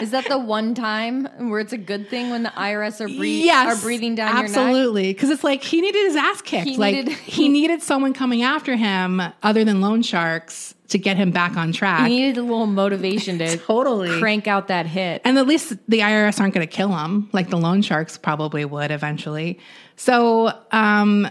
is 0.00 0.10
that 0.10 0.26
the 0.28 0.38
one 0.38 0.74
time 0.74 1.26
where 1.50 1.60
it's 1.60 1.72
a 1.72 1.78
good 1.78 2.08
thing 2.10 2.30
when 2.30 2.42
the 2.42 2.48
IRS 2.50 3.00
are 3.00 3.06
breathing 3.06 3.50
are 3.54 3.76
breathing 3.76 4.14
down 4.16 4.36
absolutely 4.36 5.12
because 5.12 5.30
it's 5.30 5.44
like 5.44 5.62
he 5.62 5.80
needed 5.80 6.04
his 6.06 6.16
ass 6.16 6.42
kicked 6.42 6.66
He 6.68 6.76
like 6.76 6.94
needed- 6.96 7.12
he 7.18 7.48
needed 7.60 7.80
someone 7.82 8.12
coming 8.12 8.42
after 8.42 8.74
him 8.74 9.22
other 9.42 9.62
than 9.64 9.80
loan 9.80 10.02
sharks 10.02 10.74
to 10.88 10.98
get 10.98 11.16
him 11.16 11.30
back 11.30 11.56
on 11.56 11.70
track 11.72 12.08
He 12.08 12.16
needed 12.16 12.38
a 12.38 12.42
little 12.42 12.66
motivation 12.66 13.38
to 13.38 13.56
Totally. 13.66 14.18
crank 14.18 14.48
out 14.48 14.66
that 14.68 14.86
hit. 14.86 15.22
and 15.24 15.38
at 15.38 15.46
least 15.46 15.76
the 15.88 16.00
irs 16.00 16.40
aren't 16.40 16.54
going 16.54 16.66
to 16.66 16.72
kill 16.72 16.96
him 16.96 17.28
like 17.32 17.50
the 17.50 17.56
loan 17.58 17.82
sharks 17.82 18.18
probably 18.18 18.64
would 18.64 18.90
eventually 18.90 19.60
so 20.00 20.50
um 20.72 21.28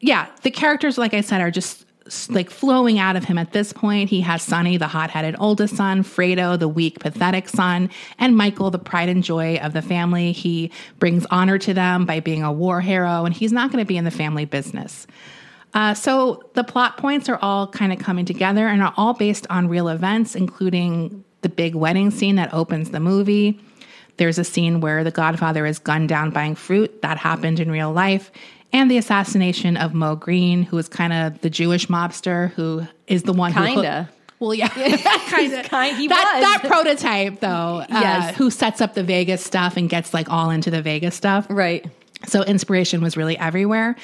yeah 0.00 0.28
the 0.42 0.50
characters 0.50 0.96
like 0.96 1.14
i 1.14 1.20
said 1.20 1.40
are 1.40 1.50
just 1.50 1.84
like 2.28 2.50
flowing 2.50 2.98
out 2.98 3.16
of 3.16 3.24
him 3.24 3.38
at 3.38 3.52
this 3.52 3.72
point. 3.72 4.10
He 4.10 4.20
has 4.20 4.42
sonny 4.42 4.76
the 4.76 4.86
hot-headed 4.86 5.36
oldest 5.38 5.76
son 5.76 6.02
fredo 6.02 6.58
the 6.58 6.68
weak 6.68 6.98
pathetic 7.00 7.48
son 7.48 7.88
and 8.18 8.36
michael 8.36 8.70
the 8.70 8.78
pride 8.78 9.08
and 9.08 9.24
joy 9.24 9.56
of 9.56 9.72
the 9.72 9.82
family. 9.82 10.32
He 10.32 10.70
brings 10.98 11.26
honor 11.30 11.58
to 11.58 11.72
them 11.72 12.04
by 12.04 12.20
being 12.20 12.42
a 12.42 12.52
war 12.52 12.80
hero 12.80 13.24
and 13.24 13.34
he's 13.34 13.52
not 13.52 13.72
going 13.72 13.82
to 13.82 13.88
be 13.88 13.96
in 13.96 14.04
the 14.04 14.10
family 14.10 14.44
business. 14.44 15.06
Uh, 15.72 15.92
so 15.92 16.42
the 16.54 16.62
plot 16.62 16.98
points 16.98 17.28
are 17.28 17.38
all 17.42 17.66
kind 17.66 17.92
of 17.92 17.98
coming 17.98 18.24
together 18.24 18.68
and 18.68 18.82
are 18.82 18.94
all 18.96 19.14
based 19.14 19.46
on 19.50 19.66
real 19.66 19.88
events, 19.88 20.36
including 20.36 21.24
the 21.40 21.48
big 21.48 21.74
wedding 21.74 22.10
scene 22.10 22.36
that 22.36 22.52
opens 22.54 22.90
the 22.90 23.00
movie. 23.00 23.58
There's 24.16 24.38
a 24.38 24.44
scene 24.44 24.80
where 24.80 25.02
the 25.04 25.10
Godfather 25.10 25.66
is 25.66 25.78
gunned 25.78 26.08
down 26.08 26.30
buying 26.30 26.54
fruit 26.54 27.02
that 27.02 27.18
happened 27.18 27.60
in 27.60 27.70
real 27.70 27.92
life, 27.92 28.30
and 28.72 28.90
the 28.90 28.98
assassination 28.98 29.76
of 29.76 29.94
Moe 29.94 30.16
Greene, 30.16 30.62
who 30.62 30.78
is 30.78 30.88
kind 30.88 31.12
of 31.12 31.40
the 31.40 31.50
Jewish 31.50 31.86
mobster 31.88 32.50
who 32.52 32.86
is 33.06 33.22
the 33.24 33.32
one 33.32 33.52
who 33.52 33.64
Kinda. 33.64 34.08
well, 34.40 34.54
yeah, 34.54 34.68
kind 35.28 35.52
of. 35.52 35.64
kind- 35.68 35.96
he 35.96 36.08
that, 36.08 36.32
was. 36.34 36.42
that 36.62 36.70
prototype, 36.70 37.40
though, 37.40 37.78
uh, 37.80 37.86
Yes. 37.88 38.36
who 38.36 38.50
sets 38.50 38.80
up 38.80 38.94
the 38.94 39.02
Vegas 39.04 39.44
stuff 39.44 39.76
and 39.76 39.88
gets 39.88 40.12
like 40.14 40.28
all 40.30 40.50
into 40.50 40.70
the 40.70 40.82
Vegas 40.82 41.14
stuff. 41.14 41.46
Right. 41.50 41.84
So 42.26 42.42
inspiration 42.42 43.02
was 43.02 43.16
really 43.16 43.36
everywhere. 43.38 43.96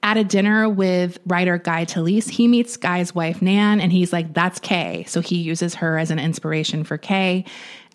At 0.00 0.16
a 0.16 0.22
dinner 0.22 0.68
with 0.68 1.18
writer 1.26 1.58
Gay 1.58 1.84
Talese, 1.84 2.30
he 2.30 2.46
meets 2.46 2.76
Guy's 2.76 3.14
wife 3.16 3.42
Nan, 3.42 3.80
and 3.80 3.90
he's 3.90 4.12
like, 4.12 4.32
"That's 4.32 4.60
Kay." 4.60 5.04
So 5.08 5.20
he 5.20 5.38
uses 5.38 5.74
her 5.76 5.98
as 5.98 6.12
an 6.12 6.20
inspiration 6.20 6.84
for 6.84 6.96
Kay. 6.98 7.44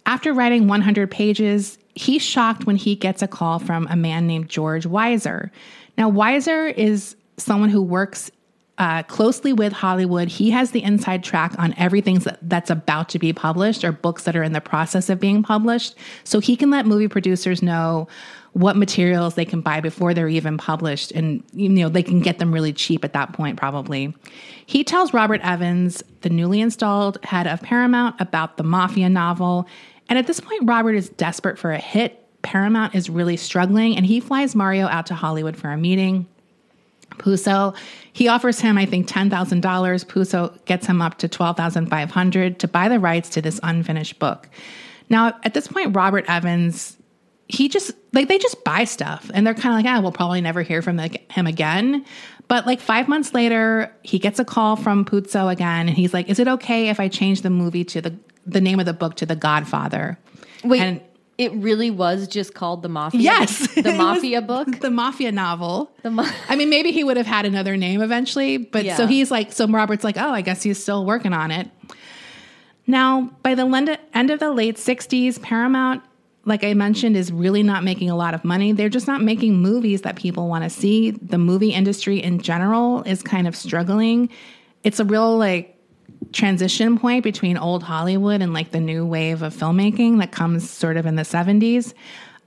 After 0.06 0.34
writing 0.34 0.68
100 0.68 1.10
pages, 1.10 1.78
he's 1.96 2.22
shocked 2.22 2.66
when 2.66 2.76
he 2.76 2.96
gets 2.96 3.22
a 3.22 3.28
call 3.28 3.60
from 3.60 3.88
a 3.90 3.96
man 3.96 4.28
named 4.28 4.50
George 4.50 4.86
Weiser. 4.86 5.50
Now, 5.98 6.12
Weiser 6.12 6.74
is 6.76 7.16
someone 7.38 7.70
who 7.70 7.82
works 7.82 8.32
uh, 8.78 9.04
closely 9.04 9.54
with 9.54 9.72
Hollywood. 9.72 10.28
He 10.28 10.50
has 10.52 10.72
the 10.72 10.84
inside 10.84 11.24
track 11.24 11.54
on 11.60 11.76
everything 11.78 12.22
that's 12.42 12.70
about 12.70 13.10
to 13.10 13.20
be 13.20 13.32
published 13.32 13.84
or 13.84 13.92
books 13.92 14.24
that 14.24 14.36
are 14.36 14.44
in 14.44 14.54
the 14.54 14.62
process 14.62 15.10
of 15.10 15.20
being 15.20 15.44
published. 15.44 15.96
So 16.24 16.40
he 16.40 16.56
can 16.56 16.72
let 16.72 16.86
movie 16.86 17.08
producers 17.08 17.62
know 17.62 18.08
what 18.54 18.76
materials 18.76 19.36
they 19.36 19.46
can 19.46 19.62
buy 19.62 19.80
before 19.80 20.14
they're 20.14 20.28
even 20.28 20.58
published. 20.58 21.12
And, 21.12 21.44
you 21.54 21.70
know, 21.70 21.90
they 21.90 22.04
can 22.04 22.20
get 22.20 22.40
them 22.40 22.52
really 22.52 22.74
cheap 22.74 23.04
at 23.04 23.14
that 23.14 23.34
point, 23.34 23.58
probably. 23.58 24.14
He 24.66 24.84
tells 24.84 25.14
Robert 25.14 25.42
Evans, 25.44 26.04
the 26.22 26.30
newly 26.30 26.62
installed 26.62 27.24
head 27.24 27.48
of 27.48 27.62
Paramount, 27.62 28.20
about 28.20 28.58
the 28.58 28.64
Mafia 28.64 29.10
novel. 29.10 29.68
And 30.10 30.20
at 30.20 30.28
this 30.28 30.40
point, 30.40 30.62
Robert 30.64 30.94
is 30.94 31.10
desperate 31.10 31.58
for 31.58 31.72
a 31.72 31.80
hit. 31.80 32.20
Paramount 32.42 32.94
is 32.94 33.10
really 33.10 33.38
struggling, 33.38 33.96
and 33.96 34.06
he 34.06 34.20
flies 34.20 34.54
Mario 34.54 34.88
out 34.88 35.06
to 35.08 35.16
Hollywood 35.16 35.56
for 35.56 35.72
a 35.72 35.78
meeting. 35.78 36.28
Puzo, 37.12 37.76
he 38.12 38.28
offers 38.28 38.60
him, 38.60 38.78
I 38.78 38.86
think, 38.86 39.08
ten 39.08 39.30
thousand 39.30 39.62
dollars. 39.62 40.04
Puzo 40.04 40.64
gets 40.66 40.86
him 40.86 41.02
up 41.02 41.18
to 41.20 41.30
$12,500 41.30 42.58
to 42.58 42.68
buy 42.68 42.90
the 42.90 43.00
rights 43.00 43.30
to 43.30 43.42
this 43.42 43.60
unfinished 43.64 44.20
book. 44.20 44.50
Now, 45.10 45.34
at 45.44 45.54
this 45.54 45.68
point, 45.68 45.96
Robert 45.96 46.26
Evans, 46.28 46.98
he 47.48 47.70
just 47.70 47.92
like 48.14 48.28
they 48.28 48.38
just 48.38 48.64
buy 48.64 48.84
stuff, 48.84 49.30
and 49.34 49.46
they're 49.46 49.54
kind 49.54 49.78
of 49.78 49.84
like, 49.84 49.96
ah, 49.96 50.02
we'll 50.02 50.12
probably 50.12 50.42
never 50.42 50.62
hear 50.62 50.82
from 50.82 50.98
the, 50.98 51.18
him 51.30 51.48
again. 51.48 52.06
But 52.48 52.66
like 52.66 52.80
five 52.80 53.08
months 53.08 53.34
later, 53.34 53.94
he 54.04 54.20
gets 54.20 54.40
a 54.40 54.46
call 54.46 54.76
from 54.76 55.06
Puzo 55.06 55.52
again, 55.52 55.88
and 55.88 55.98
he's 55.98 56.14
like, 56.14 56.30
"Is 56.30 56.40
it 56.40 56.48
okay 56.48 56.90
if 56.90 57.00
I 57.00 57.08
change 57.08 57.42
the 57.42 57.50
movie 57.50 57.84
to 57.86 58.02
the 58.02 58.16
the 58.46 58.62
name 58.62 58.80
of 58.80 58.86
the 58.86 58.94
book 58.94 59.16
to 59.18 59.26
The 59.26 59.36
Godfather?" 59.36 60.18
Wait, 60.64 60.82
And- 60.82 61.02
It 61.36 61.52
really 61.54 61.90
was 61.90 62.28
just 62.28 62.54
called 62.54 62.84
the 62.84 62.90
Mafia. 62.90 63.20
Yes, 63.22 63.74
the 63.76 63.94
Mafia 63.98 64.40
book. 64.42 64.80
the 64.82 64.92
Mafia 64.92 65.32
novel. 65.32 65.92
The 66.04 66.12
ma- 66.12 66.30
I 66.48 66.56
mean, 66.56 66.70
maybe 66.70 66.92
he 66.92 67.04
would 67.04 67.18
have 67.18 67.26
had 67.26 67.46
another 67.48 67.76
name 67.76 68.02
eventually, 68.02 68.58
but 68.58 68.86
so 68.98 69.08
he's 69.08 69.32
like, 69.32 69.52
so 69.52 69.68
Robert's 69.68 70.04
like, 70.04 70.18
oh, 70.18 70.30
I 70.30 70.42
guess 70.42 70.62
he's 70.62 70.82
still 70.82 71.06
working 71.06 71.34
on 71.34 71.50
it. 71.50 71.72
Now, 72.86 73.32
by 73.42 73.56
the 73.56 74.00
end 74.14 74.30
of 74.30 74.40
the 74.40 74.52
late 74.52 74.76
60s, 74.76 75.42
Paramount, 75.42 76.04
like 76.46 76.64
I 76.64 76.74
mentioned, 76.74 77.16
is 77.16 77.32
really 77.32 77.64
not 77.64 77.84
making 77.84 78.10
a 78.10 78.16
lot 78.16 78.34
of 78.34 78.44
money. 78.44 78.72
They're 78.74 78.90
just 78.90 79.08
not 79.08 79.22
making 79.22 79.56
movies 79.58 80.02
that 80.02 80.16
people 80.18 80.50
want 80.50 80.66
to 80.66 80.70
see. 80.70 81.12
The 81.12 81.38
movie 81.38 81.72
industry 81.74 82.22
in 82.22 82.40
general 82.42 83.02
is 83.04 83.24
kind 83.24 83.48
of 83.48 83.56
struggling. 83.56 84.30
It's 84.84 85.00
a 85.00 85.06
real, 85.06 85.38
like, 85.38 85.73
transition 86.34 86.98
point 86.98 87.24
between 87.24 87.58
old 87.58 87.84
Hollywood 87.84 88.42
and 88.42 88.54
like 88.54 88.72
the 88.72 88.80
new 88.80 89.06
wave 89.06 89.42
of 89.42 89.56
filmmaking 89.56 90.20
that 90.20 90.32
comes 90.32 90.70
sort 90.70 90.98
of 90.98 91.06
in 91.06 91.16
the 91.16 91.24
70s. 91.24 91.94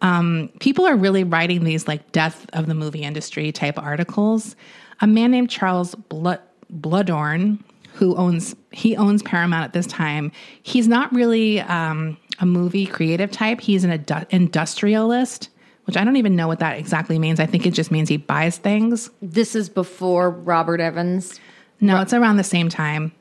Um, 0.02 0.50
people 0.60 0.86
are 0.86 0.96
really 0.96 1.24
writing 1.24 1.64
these 1.64 1.88
like 1.88 2.12
death 2.12 2.46
of 2.52 2.66
the 2.66 2.74
movie 2.74 3.02
industry 3.02 3.52
type 3.52 3.78
articles. 3.78 4.56
A 5.00 5.06
man 5.06 5.30
named 5.30 5.50
Charles 5.50 5.94
Blood, 5.94 6.40
Bluhdorn, 6.72 7.58
who 7.94 8.14
owns 8.16 8.54
he 8.72 8.94
owns 8.96 9.22
Paramount 9.22 9.64
at 9.64 9.72
this 9.72 9.86
time, 9.86 10.30
he's 10.62 10.86
not 10.86 11.12
really 11.12 11.60
um, 11.62 12.16
a 12.38 12.46
movie 12.46 12.86
creative 12.86 13.30
type. 13.30 13.60
He's 13.60 13.84
an 13.84 13.90
indu- 13.90 14.26
industrialist, 14.30 15.48
which 15.84 15.96
I 15.96 16.04
don't 16.04 16.16
even 16.16 16.36
know 16.36 16.46
what 16.46 16.58
that 16.58 16.78
exactly 16.78 17.18
means. 17.18 17.40
I 17.40 17.46
think 17.46 17.66
it 17.66 17.72
just 17.72 17.90
means 17.90 18.08
he 18.08 18.18
buys 18.18 18.58
things. 18.58 19.10
This 19.22 19.54
is 19.54 19.70
before 19.70 20.30
Robert 20.30 20.80
Evans. 20.80 21.40
No, 21.80 22.00
it's 22.00 22.12
around 22.12 22.36
the 22.36 22.44
same 22.44 22.68
time, 22.68 23.12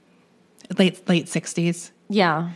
late 0.77 1.07
late 1.07 1.27
sixties. 1.27 1.91
Yeah. 2.09 2.51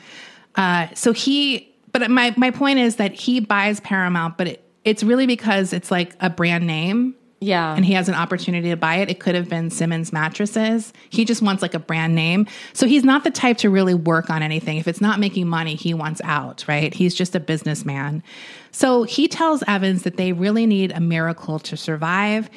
Uh, 0.55 0.87
so 0.93 1.13
he, 1.13 1.73
but 1.91 2.09
my 2.09 2.33
my 2.37 2.51
point 2.51 2.79
is 2.79 2.97
that 2.97 3.13
he 3.13 3.39
buys 3.39 3.79
Paramount, 3.79 4.37
but 4.37 4.47
it, 4.47 4.63
it's 4.83 5.03
really 5.03 5.27
because 5.27 5.73
it's 5.73 5.91
like 5.91 6.15
a 6.19 6.29
brand 6.29 6.67
name. 6.67 7.15
Yeah. 7.41 7.73
And 7.73 7.85
he 7.85 7.93
has 7.93 8.09
an 8.09 8.15
opportunity 8.15 8.69
to 8.69 8.75
buy 8.75 8.95
it. 8.95 9.09
It 9.09 9.21
could 9.21 9.33
have 9.33 9.47
been 9.47 9.69
Simmons 9.69 10.11
mattresses. 10.11 10.91
He 11.09 11.23
just 11.23 11.41
wants 11.41 11.61
like 11.61 11.73
a 11.73 11.79
brand 11.79 12.13
name. 12.13 12.47
So 12.73 12.85
he's 12.85 13.05
not 13.05 13.23
the 13.23 13.31
type 13.31 13.57
to 13.59 13.69
really 13.69 13.93
work 13.93 14.29
on 14.29 14.43
anything. 14.43 14.77
If 14.77 14.89
it's 14.89 14.99
not 14.99 15.21
making 15.21 15.47
money, 15.47 15.75
he 15.75 15.93
wants 15.93 16.19
out, 16.25 16.65
right? 16.67 16.93
He's 16.93 17.15
just 17.15 17.35
a 17.35 17.39
businessman. 17.39 18.23
So 18.71 19.03
he 19.03 19.29
tells 19.29 19.63
Evans 19.67 20.03
that 20.03 20.17
they 20.17 20.33
really 20.33 20.65
need 20.65 20.91
a 20.91 20.99
miracle 20.99 21.59
to 21.59 21.77
survive. 21.77 22.49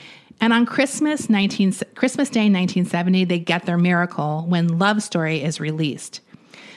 And 0.43 0.53
on 0.53 0.67
Christmas 0.67 1.31
19 1.31 1.73
Christmas 1.95 2.29
Day 2.29 2.41
1970, 2.41 3.27
they 3.27 3.39
get 3.39 3.65
their 3.65 3.79
miracle 3.79 4.45
when 4.49 4.77
Love 4.77 5.01
Story 5.01 5.41
is 5.41 5.61
released. 5.61 6.21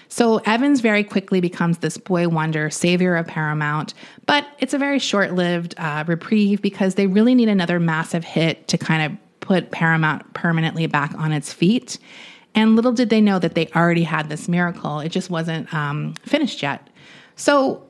So 0.08 0.38
Evans 0.46 0.82
very 0.82 1.04
quickly 1.04 1.42
becomes 1.42 1.80
this 1.80 1.98
boy 1.98 2.30
wonder, 2.30 2.70
savior 2.70 3.16
of 3.16 3.26
Paramount, 3.26 3.96
but 4.28 4.46
it's 4.60 4.76
a 4.76 4.78
very 4.78 5.00
short 5.00 5.34
lived 5.34 5.74
uh, 5.80 6.04
reprieve 6.06 6.62
because 6.62 6.94
they 6.94 7.08
really 7.08 7.34
need 7.34 7.50
another 7.50 7.80
massive 7.80 8.24
hit 8.24 8.68
to 8.68 8.78
kind 8.78 9.12
of 9.12 9.18
put 9.40 9.72
Paramount 9.72 10.32
permanently 10.36 10.86
back 10.86 11.12
on 11.16 11.32
its 11.32 11.52
feet. 11.52 11.98
And 12.54 12.76
little 12.76 12.92
did 12.92 13.10
they 13.10 13.20
know 13.20 13.40
that 13.40 13.56
they 13.56 13.68
already 13.70 14.04
had 14.04 14.30
this 14.30 14.48
miracle, 14.48 15.00
it 15.00 15.10
just 15.10 15.32
wasn't 15.32 15.74
um, 15.74 16.14
finished 16.22 16.62
yet. 16.62 16.88
So 17.36 17.84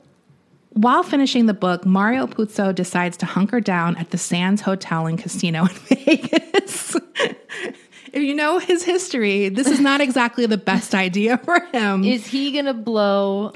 while 0.76 1.02
finishing 1.02 1.46
the 1.46 1.54
book, 1.54 1.86
Mario 1.86 2.26
Puzo 2.26 2.74
decides 2.74 3.16
to 3.18 3.26
hunker 3.26 3.60
down 3.60 3.96
at 3.96 4.10
the 4.10 4.18
Sands 4.18 4.60
Hotel 4.62 5.06
and 5.06 5.18
Casino 5.18 5.62
in 5.62 5.68
Vegas. 5.74 6.94
if 8.12 8.22
you 8.22 8.34
know 8.34 8.58
his 8.58 8.84
history, 8.84 9.48
this 9.48 9.66
is 9.66 9.80
not 9.80 10.00
exactly 10.00 10.44
the 10.46 10.58
best 10.58 10.94
idea 10.94 11.38
for 11.38 11.60
him. 11.72 12.04
Is 12.04 12.26
he 12.26 12.52
going 12.52 12.66
to 12.66 12.74
blow 12.74 13.52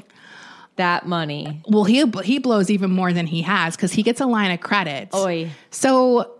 that 0.77 1.05
money? 1.05 1.61
well, 1.67 1.83
he 1.83 2.05
he 2.23 2.39
blows 2.39 2.71
even 2.71 2.89
more 2.89 3.13
than 3.13 3.27
he 3.27 3.43
has 3.43 3.75
because 3.75 3.91
he 3.91 4.01
gets 4.03 4.19
a 4.19 4.25
line 4.25 4.51
of 4.51 4.59
credit. 4.61 5.09
Oy. 5.13 5.49
So 5.69 6.31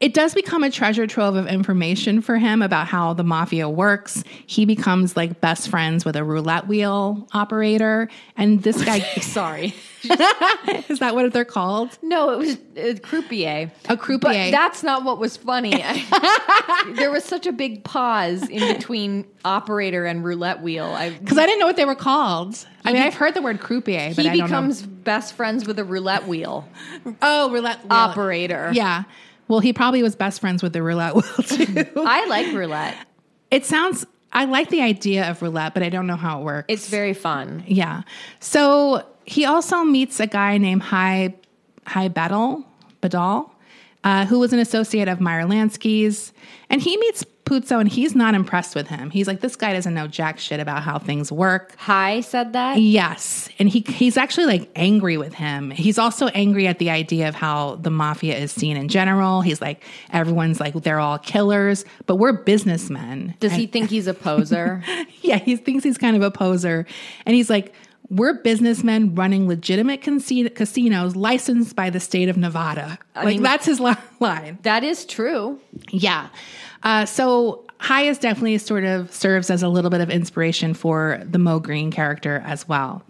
it 0.00 0.14
does 0.14 0.32
become 0.34 0.64
a 0.64 0.70
treasure 0.70 1.06
trove 1.06 1.36
of 1.36 1.46
information 1.46 2.22
for 2.22 2.38
him 2.38 2.62
about 2.62 2.86
how 2.86 3.12
the 3.12 3.22
mafia 3.22 3.68
works. 3.68 4.24
He 4.46 4.64
becomes 4.64 5.14
like 5.14 5.42
best 5.42 5.68
friends 5.68 6.06
with 6.06 6.16
a 6.16 6.24
roulette 6.24 6.66
wheel 6.66 7.28
operator, 7.34 8.08
and 8.34 8.62
this 8.62 8.82
guy. 8.82 9.00
Sorry. 9.20 9.74
is 10.88 11.00
that 11.00 11.14
what 11.14 11.30
they're 11.34 11.44
called? 11.44 11.98
No, 12.02 12.30
it 12.30 12.38
was 12.38 12.58
a 12.76 12.94
croupier. 13.00 13.70
A 13.90 13.96
croupier. 13.98 14.46
But 14.46 14.50
that's 14.50 14.82
not 14.82 15.04
what 15.04 15.18
was 15.18 15.36
funny. 15.36 15.74
I- 15.84 16.92
there 16.96 17.10
was 17.10 17.22
such 17.22 17.46
a 17.46 17.52
big 17.52 17.84
pause 17.84 18.48
in 18.48 18.74
between 18.74 19.26
operator 19.44 20.06
and 20.06 20.24
roulette 20.24 20.62
wheel. 20.62 20.86
I, 20.86 21.10
Because 21.10 21.36
I 21.36 21.44
didn't 21.44 21.60
know 21.60 21.66
what 21.66 21.76
they 21.76 21.84
were 21.84 21.94
called. 21.94 22.66
I 22.86 22.94
mean, 22.94 23.02
I've 23.02 23.12
heard 23.14 23.34
the 23.34 23.42
word 23.42 23.60
croupier, 23.60 24.14
but 24.14 24.24
he 24.24 24.30
I 24.30 24.36
don't 24.36 24.46
becomes 24.46 24.80
best 24.80 25.34
friends 25.34 25.66
with 25.66 25.78
a 25.78 25.84
roulette 25.84 26.26
wheel. 26.26 26.66
Oh, 27.20 27.50
roulette 27.50 27.82
wheel. 27.82 27.92
operator. 27.92 28.70
Yeah. 28.72 29.02
Well, 29.50 29.58
he 29.58 29.72
probably 29.72 30.02
was 30.04 30.14
best 30.14 30.40
friends 30.40 30.62
with 30.62 30.72
the 30.72 30.80
roulette 30.80 31.14
wheel 31.16 31.22
too. 31.44 31.84
I 31.96 32.24
like 32.26 32.52
roulette. 32.54 32.96
it 33.50 33.66
sounds. 33.66 34.06
I 34.32 34.44
like 34.44 34.70
the 34.70 34.80
idea 34.80 35.28
of 35.28 35.42
roulette, 35.42 35.74
but 35.74 35.82
I 35.82 35.88
don't 35.88 36.06
know 36.06 36.14
how 36.14 36.40
it 36.40 36.44
works. 36.44 36.66
It's 36.68 36.88
very 36.88 37.14
fun. 37.14 37.64
Yeah. 37.66 38.02
So 38.38 39.04
he 39.24 39.44
also 39.44 39.82
meets 39.82 40.20
a 40.20 40.28
guy 40.28 40.56
named 40.58 40.82
High 40.82 41.34
High 41.84 42.06
Bedell, 42.06 42.64
Bedall, 43.02 43.50
uh, 44.04 44.24
who 44.26 44.38
was 44.38 44.52
an 44.52 44.60
associate 44.60 45.08
of 45.08 45.20
Meyer 45.20 45.42
Lansky's. 45.42 46.32
And 46.68 46.80
he 46.80 46.96
meets 46.96 47.24
Puzo 47.44 47.80
and 47.80 47.88
he's 47.88 48.14
not 48.14 48.34
impressed 48.34 48.74
with 48.76 48.86
him. 48.88 49.10
He's 49.10 49.26
like, 49.26 49.40
this 49.40 49.56
guy 49.56 49.72
doesn't 49.72 49.92
know 49.94 50.06
jack 50.06 50.38
shit 50.38 50.60
about 50.60 50.82
how 50.82 50.98
things 50.98 51.32
work. 51.32 51.74
Hi 51.78 52.20
said 52.20 52.52
that. 52.52 52.80
Yes. 52.80 53.48
And 53.58 53.68
he 53.68 53.80
he's 53.80 54.16
actually 54.16 54.46
like 54.46 54.70
angry 54.76 55.16
with 55.16 55.34
him. 55.34 55.70
He's 55.70 55.98
also 55.98 56.28
angry 56.28 56.66
at 56.68 56.78
the 56.78 56.90
idea 56.90 57.28
of 57.28 57.34
how 57.34 57.76
the 57.76 57.90
mafia 57.90 58.36
is 58.38 58.52
seen 58.52 58.76
in 58.76 58.88
general. 58.88 59.40
He's 59.40 59.60
like, 59.60 59.82
everyone's 60.12 60.60
like, 60.60 60.74
they're 60.74 61.00
all 61.00 61.18
killers, 61.18 61.84
but 62.06 62.16
we're 62.16 62.32
businessmen. 62.32 63.34
Does 63.40 63.52
he 63.52 63.66
think 63.66 63.90
he's 63.90 64.06
a 64.06 64.14
poser? 64.30 64.84
Yeah, 65.22 65.38
he 65.38 65.56
thinks 65.56 65.82
he's 65.82 65.98
kind 65.98 66.16
of 66.16 66.22
a 66.22 66.30
poser. 66.30 66.86
And 67.26 67.34
he's 67.34 67.50
like, 67.50 67.74
we're 68.10 68.34
businessmen 68.34 69.14
running 69.14 69.46
legitimate 69.46 70.02
casinos 70.02 71.14
licensed 71.16 71.76
by 71.76 71.90
the 71.90 72.00
state 72.00 72.28
of 72.28 72.36
Nevada. 72.36 72.98
like, 73.14 73.26
mean- 73.26 73.42
that's 73.42 73.66
his 73.66 73.80
line. 73.80 74.58
that 74.62 74.82
is 74.84 75.04
true. 75.04 75.60
Yeah. 75.90 76.28
Uh, 76.82 77.04
so 77.04 77.64
Hayes 77.82 78.18
definitely 78.18 78.58
sort 78.58 78.84
of 78.84 79.12
serves 79.12 79.50
as 79.50 79.62
a 79.62 79.68
little 79.68 79.90
bit 79.90 80.00
of 80.00 80.10
inspiration 80.10 80.74
for 80.74 81.22
the 81.24 81.38
Moe 81.38 81.58
Greene 81.58 81.90
character 81.90 82.42
as 82.44 82.68
well. 82.68 83.02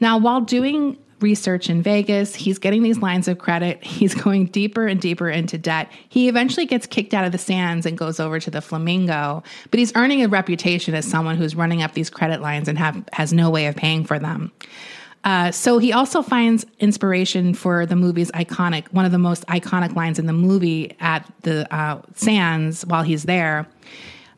Now, 0.00 0.18
while 0.18 0.40
doing 0.40 0.96
research 1.22 1.70
in 1.70 1.82
Vegas, 1.82 2.34
he's 2.34 2.58
getting 2.58 2.82
these 2.82 2.98
lines 2.98 3.28
of 3.28 3.38
credit. 3.38 3.82
He's 3.92 4.14
going 4.14 4.46
deeper 4.46 4.86
and 4.86 5.00
deeper 5.00 5.30
into 5.30 5.56
debt. 5.56 5.90
He 6.08 6.28
eventually 6.28 6.66
gets 6.66 6.86
kicked 6.86 7.14
out 7.14 7.24
of 7.24 7.30
the 7.30 7.38
sands 7.38 7.86
and 7.86 7.96
goes 7.96 8.18
over 8.18 8.40
to 8.40 8.50
the 8.50 8.60
Flamingo, 8.60 9.42
but 9.70 9.78
he's 9.78 9.94
earning 9.94 10.22
a 10.24 10.28
reputation 10.28 10.94
as 10.94 11.06
someone 11.06 11.36
who's 11.36 11.54
running 11.54 11.80
up 11.80 11.92
these 11.92 12.10
credit 12.10 12.40
lines 12.40 12.66
and 12.66 12.76
have, 12.78 13.04
has 13.12 13.32
no 13.32 13.50
way 13.50 13.66
of 13.66 13.76
paying 13.76 14.04
for 14.04 14.18
them. 14.18 14.50
Uh, 15.24 15.52
so 15.52 15.78
he 15.78 15.92
also 15.92 16.20
finds 16.22 16.66
inspiration 16.80 17.54
for 17.54 17.86
the 17.86 17.94
movie's 17.94 18.30
iconic, 18.32 18.92
one 18.92 19.04
of 19.04 19.12
the 19.12 19.18
most 19.18 19.46
iconic 19.46 19.94
lines 19.94 20.18
in 20.18 20.26
the 20.26 20.32
movie 20.32 20.96
at 21.00 21.30
the 21.42 21.72
uh, 21.74 22.02
Sands 22.14 22.84
while 22.86 23.02
he's 23.02 23.22
there. 23.24 23.68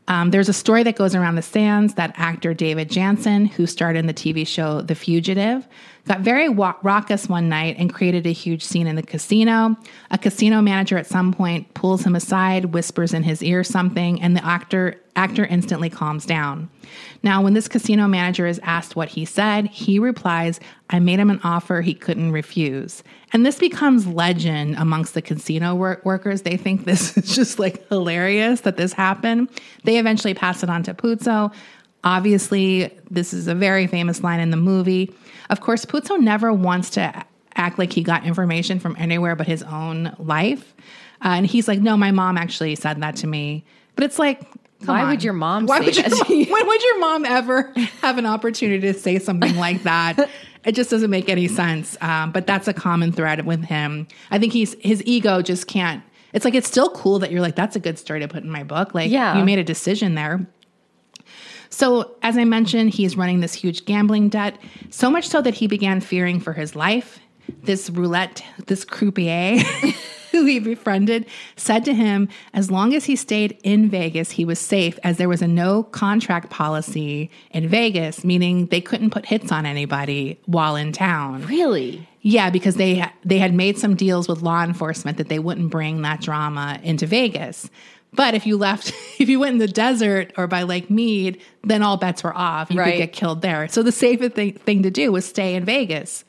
Um, 0.06 0.30
there's 0.30 0.50
a 0.50 0.54
story 0.54 0.82
that 0.82 0.96
goes 0.96 1.14
around 1.14 1.36
the 1.36 1.42
Sands 1.42 1.94
that 1.94 2.12
actor 2.16 2.52
David 2.52 2.90
Janssen, 2.90 3.46
who 3.46 3.66
starred 3.66 3.96
in 3.96 4.06
the 4.06 4.12
TV 4.12 4.46
show 4.46 4.82
The 4.82 4.94
Fugitive, 4.94 5.66
got 6.06 6.20
very 6.20 6.50
wa- 6.50 6.74
raucous 6.82 7.26
one 7.26 7.48
night 7.48 7.76
and 7.78 7.92
created 7.92 8.26
a 8.26 8.32
huge 8.32 8.62
scene 8.62 8.86
in 8.86 8.96
the 8.96 9.02
casino. 9.02 9.76
A 10.10 10.18
casino 10.18 10.60
manager 10.60 10.98
at 10.98 11.06
some 11.06 11.32
point 11.32 11.72
pulls 11.72 12.04
him 12.04 12.14
aside, 12.14 12.66
whispers 12.66 13.14
in 13.14 13.22
his 13.22 13.42
ear 13.42 13.64
something, 13.64 14.20
and 14.20 14.36
the 14.36 14.44
actor 14.44 15.00
actor 15.16 15.46
instantly 15.46 15.88
calms 15.88 16.26
down. 16.26 16.68
Now, 17.24 17.40
when 17.40 17.54
this 17.54 17.68
casino 17.68 18.06
manager 18.06 18.46
is 18.46 18.60
asked 18.62 18.96
what 18.96 19.08
he 19.08 19.24
said, 19.24 19.66
he 19.68 19.98
replies, 19.98 20.60
I 20.90 21.00
made 21.00 21.18
him 21.18 21.30
an 21.30 21.40
offer 21.42 21.80
he 21.80 21.94
couldn't 21.94 22.32
refuse. 22.32 23.02
And 23.32 23.46
this 23.46 23.58
becomes 23.58 24.06
legend 24.06 24.76
amongst 24.76 25.14
the 25.14 25.22
casino 25.22 25.74
work- 25.74 26.04
workers. 26.04 26.42
They 26.42 26.58
think 26.58 26.84
this 26.84 27.16
is 27.16 27.34
just 27.34 27.58
like 27.58 27.88
hilarious 27.88 28.60
that 28.60 28.76
this 28.76 28.92
happened. 28.92 29.48
They 29.84 29.98
eventually 29.98 30.34
pass 30.34 30.62
it 30.62 30.68
on 30.68 30.82
to 30.82 30.92
Puzo. 30.92 31.50
Obviously, 32.04 32.94
this 33.10 33.32
is 33.32 33.48
a 33.48 33.54
very 33.54 33.86
famous 33.86 34.22
line 34.22 34.40
in 34.40 34.50
the 34.50 34.58
movie. 34.58 35.10
Of 35.48 35.62
course, 35.62 35.86
Puzo 35.86 36.20
never 36.20 36.52
wants 36.52 36.90
to 36.90 37.24
act 37.56 37.78
like 37.78 37.94
he 37.94 38.02
got 38.02 38.26
information 38.26 38.78
from 38.78 38.96
anywhere 38.98 39.34
but 39.34 39.46
his 39.46 39.62
own 39.62 40.14
life. 40.18 40.74
Uh, 41.24 41.28
and 41.28 41.46
he's 41.46 41.68
like, 41.68 41.80
no, 41.80 41.96
my 41.96 42.10
mom 42.10 42.36
actually 42.36 42.74
said 42.74 43.00
that 43.00 43.16
to 43.16 43.26
me. 43.26 43.64
But 43.96 44.04
it's 44.04 44.18
like, 44.18 44.46
come 44.84 44.94
Why 44.96 45.02
on. 45.02 45.10
would 45.10 45.24
your 45.24 45.32
mom 45.32 45.66
Why 45.66 45.80
say 45.80 45.86
would 45.86 45.96
your 45.96 46.08
mom- 46.10 46.46
when 46.50 46.66
would 46.66 46.82
your 46.82 46.98
mom 47.00 47.24
ever 47.24 47.72
have 48.02 48.18
an 48.18 48.26
opportunity 48.26 48.92
to 48.92 48.98
say 48.98 49.18
something 49.18 49.56
like 49.56 49.82
that? 49.84 50.28
It 50.64 50.74
just 50.74 50.88
doesn't 50.88 51.10
make 51.10 51.28
any 51.28 51.46
sense. 51.46 51.94
Um, 52.00 52.32
but 52.32 52.46
that's 52.46 52.66
a 52.68 52.72
common 52.72 53.12
thread 53.12 53.44
with 53.44 53.62
him. 53.64 54.08
I 54.30 54.38
think 54.38 54.54
he's 54.54 54.74
his 54.80 55.02
ego 55.04 55.42
just 55.42 55.66
can't. 55.66 56.02
It's 56.32 56.46
like 56.46 56.54
it's 56.54 56.66
still 56.66 56.88
cool 56.88 57.18
that 57.18 57.30
you're 57.30 57.42
like 57.42 57.54
that's 57.54 57.76
a 57.76 57.80
good 57.80 57.98
story 57.98 58.20
to 58.20 58.28
put 58.28 58.44
in 58.44 58.50
my 58.50 58.62
book. 58.64 58.94
Like 58.94 59.10
Yeah. 59.10 59.36
you 59.36 59.44
made 59.44 59.58
a 59.58 59.62
decision 59.64 60.14
there. 60.14 60.46
So, 61.68 62.14
as 62.22 62.38
I 62.38 62.44
mentioned, 62.44 62.94
he's 62.94 63.14
running 63.14 63.40
this 63.40 63.52
huge 63.52 63.84
gambling 63.84 64.30
debt, 64.30 64.56
so 64.90 65.10
much 65.10 65.28
so 65.28 65.42
that 65.42 65.52
he 65.54 65.66
began 65.66 66.00
fearing 66.00 66.40
for 66.40 66.52
his 66.54 66.74
life. 66.74 67.18
This 67.64 67.90
roulette, 67.90 68.42
this 68.66 68.86
croupier 68.86 69.58
who 70.34 70.44
he 70.46 70.58
befriended, 70.58 71.26
said 71.56 71.84
to 71.84 71.94
him, 71.94 72.28
as 72.52 72.70
long 72.70 72.92
as 72.92 73.04
he 73.04 73.14
stayed 73.14 73.56
in 73.62 73.88
Vegas, 73.88 74.32
he 74.32 74.44
was 74.44 74.58
safe, 74.58 74.98
as 75.04 75.16
there 75.16 75.28
was 75.28 75.42
a 75.42 75.46
no 75.46 75.84
contract 75.84 76.50
policy 76.50 77.30
in 77.52 77.68
Vegas, 77.68 78.24
meaning 78.24 78.66
they 78.66 78.80
couldn't 78.80 79.10
put 79.10 79.26
hits 79.26 79.52
on 79.52 79.64
anybody 79.64 80.40
while 80.46 80.74
in 80.74 80.90
town. 80.92 81.46
Really? 81.46 82.08
Yeah, 82.22 82.50
because 82.50 82.74
they 82.76 83.04
they 83.24 83.38
had 83.38 83.54
made 83.54 83.78
some 83.78 83.94
deals 83.94 84.26
with 84.26 84.42
law 84.42 84.64
enforcement 84.64 85.18
that 85.18 85.28
they 85.28 85.38
wouldn't 85.38 85.70
bring 85.70 86.02
that 86.02 86.20
drama 86.20 86.80
into 86.82 87.06
Vegas. 87.06 87.70
But 88.12 88.34
if 88.34 88.44
you 88.46 88.56
left, 88.56 88.88
if 89.20 89.28
you 89.28 89.38
went 89.38 89.52
in 89.52 89.58
the 89.58 89.68
desert 89.68 90.32
or 90.36 90.46
by 90.48 90.64
Lake 90.64 90.90
Mead, 90.90 91.40
then 91.62 91.82
all 91.82 91.96
bets 91.96 92.24
were 92.24 92.36
off. 92.36 92.70
You 92.72 92.80
Right. 92.80 92.92
could 92.92 92.98
get 92.98 93.12
killed 93.12 93.40
there. 93.42 93.68
So 93.68 93.82
the 93.84 93.92
safest 93.92 94.34
thing, 94.34 94.54
thing 94.54 94.82
to 94.82 94.90
do 94.90 95.12
was 95.12 95.24
stay 95.26 95.54
in 95.54 95.64
Vegas. 95.64 96.24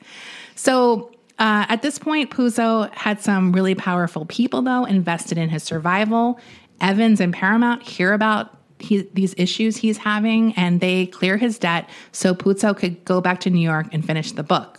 So 0.54 1.10
uh, 1.38 1.66
at 1.68 1.82
this 1.82 1.98
point, 1.98 2.30
Puzo 2.30 2.92
had 2.94 3.20
some 3.20 3.52
really 3.52 3.74
powerful 3.74 4.24
people, 4.26 4.62
though, 4.62 4.84
invested 4.84 5.36
in 5.36 5.48
his 5.48 5.62
survival. 5.62 6.40
Evans 6.80 7.20
and 7.20 7.32
Paramount 7.32 7.82
hear 7.82 8.12
about 8.12 8.56
he, 8.78 9.08
these 9.12 9.34
issues 9.36 9.76
he's 9.76 9.98
having, 9.98 10.54
and 10.54 10.80
they 10.80 11.06
clear 11.06 11.36
his 11.36 11.58
debt 11.58 11.88
so 12.12 12.34
Puzo 12.34 12.76
could 12.76 13.04
go 13.04 13.20
back 13.20 13.40
to 13.40 13.50
New 13.50 13.60
York 13.60 13.86
and 13.92 14.04
finish 14.04 14.32
the 14.32 14.42
book. 14.42 14.78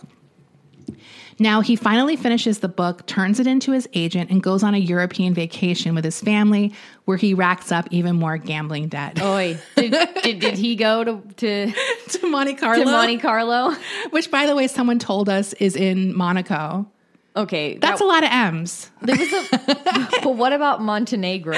Now 1.38 1.60
he 1.60 1.76
finally 1.76 2.16
finishes 2.16 2.58
the 2.58 2.68
book, 2.68 3.06
turns 3.06 3.38
it 3.38 3.46
into 3.46 3.72
his 3.72 3.88
agent, 3.94 4.30
and 4.30 4.42
goes 4.42 4.62
on 4.62 4.74
a 4.74 4.78
European 4.78 5.34
vacation 5.34 5.94
with 5.94 6.04
his 6.04 6.20
family 6.20 6.72
where 7.04 7.16
he 7.16 7.32
racks 7.34 7.70
up 7.70 7.86
even 7.90 8.16
more 8.16 8.36
gambling 8.38 8.88
debt. 8.88 9.22
Oi. 9.22 9.58
Did, 9.76 9.92
did, 10.22 10.38
did 10.40 10.54
he 10.58 10.74
go 10.74 11.04
to, 11.04 11.22
to, 11.36 11.72
to 12.08 12.26
Monte 12.28 12.54
Carlo. 12.54 12.84
to 12.84 12.90
Monte 12.90 13.18
Carlo? 13.18 13.74
which, 14.10 14.30
by 14.30 14.46
the 14.46 14.56
way, 14.56 14.66
someone 14.66 14.98
told 14.98 15.28
us 15.28 15.52
is 15.54 15.76
in 15.76 16.16
Monaco. 16.16 16.90
Okay. 17.36 17.78
That's 17.78 18.00
that- 18.00 18.04
a 18.04 18.08
lot 18.08 18.24
of 18.24 18.30
M's. 18.30 18.90
There 19.02 19.16
was 19.16 19.32
a, 19.32 20.08
but 20.24 20.34
what 20.36 20.52
about 20.52 20.82
Montenegro? 20.82 21.56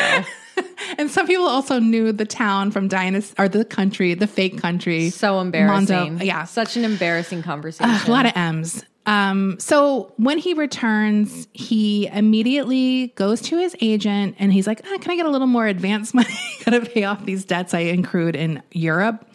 And 0.98 1.10
some 1.10 1.26
people 1.26 1.46
also 1.46 1.78
knew 1.78 2.12
the 2.12 2.26
town 2.26 2.70
from 2.70 2.88
Dynasty 2.88 3.34
or 3.38 3.48
the 3.48 3.64
country, 3.64 4.12
the 4.12 4.26
fake 4.26 4.60
country. 4.60 5.08
So 5.08 5.40
embarrassing. 5.40 5.96
Mondo- 5.96 6.24
yeah. 6.24 6.44
Such 6.44 6.76
an 6.76 6.84
embarrassing 6.84 7.42
conversation. 7.42 7.90
a 7.90 8.10
lot 8.10 8.26
of 8.26 8.32
M's. 8.34 8.84
Um, 9.10 9.58
so 9.58 10.14
when 10.18 10.38
he 10.38 10.54
returns, 10.54 11.48
he 11.52 12.06
immediately 12.06 13.08
goes 13.16 13.40
to 13.42 13.58
his 13.58 13.74
agent 13.80 14.36
and 14.38 14.52
he's 14.52 14.68
like, 14.68 14.80
ah, 14.84 14.98
Can 15.00 15.10
I 15.10 15.16
get 15.16 15.26
a 15.26 15.30
little 15.30 15.48
more 15.48 15.66
advance 15.66 16.14
money? 16.14 16.28
Gotta 16.64 16.82
pay 16.82 17.02
off 17.02 17.24
these 17.24 17.44
debts 17.44 17.74
I 17.74 17.80
accrued 17.80 18.36
in 18.36 18.62
Europe. 18.70 19.26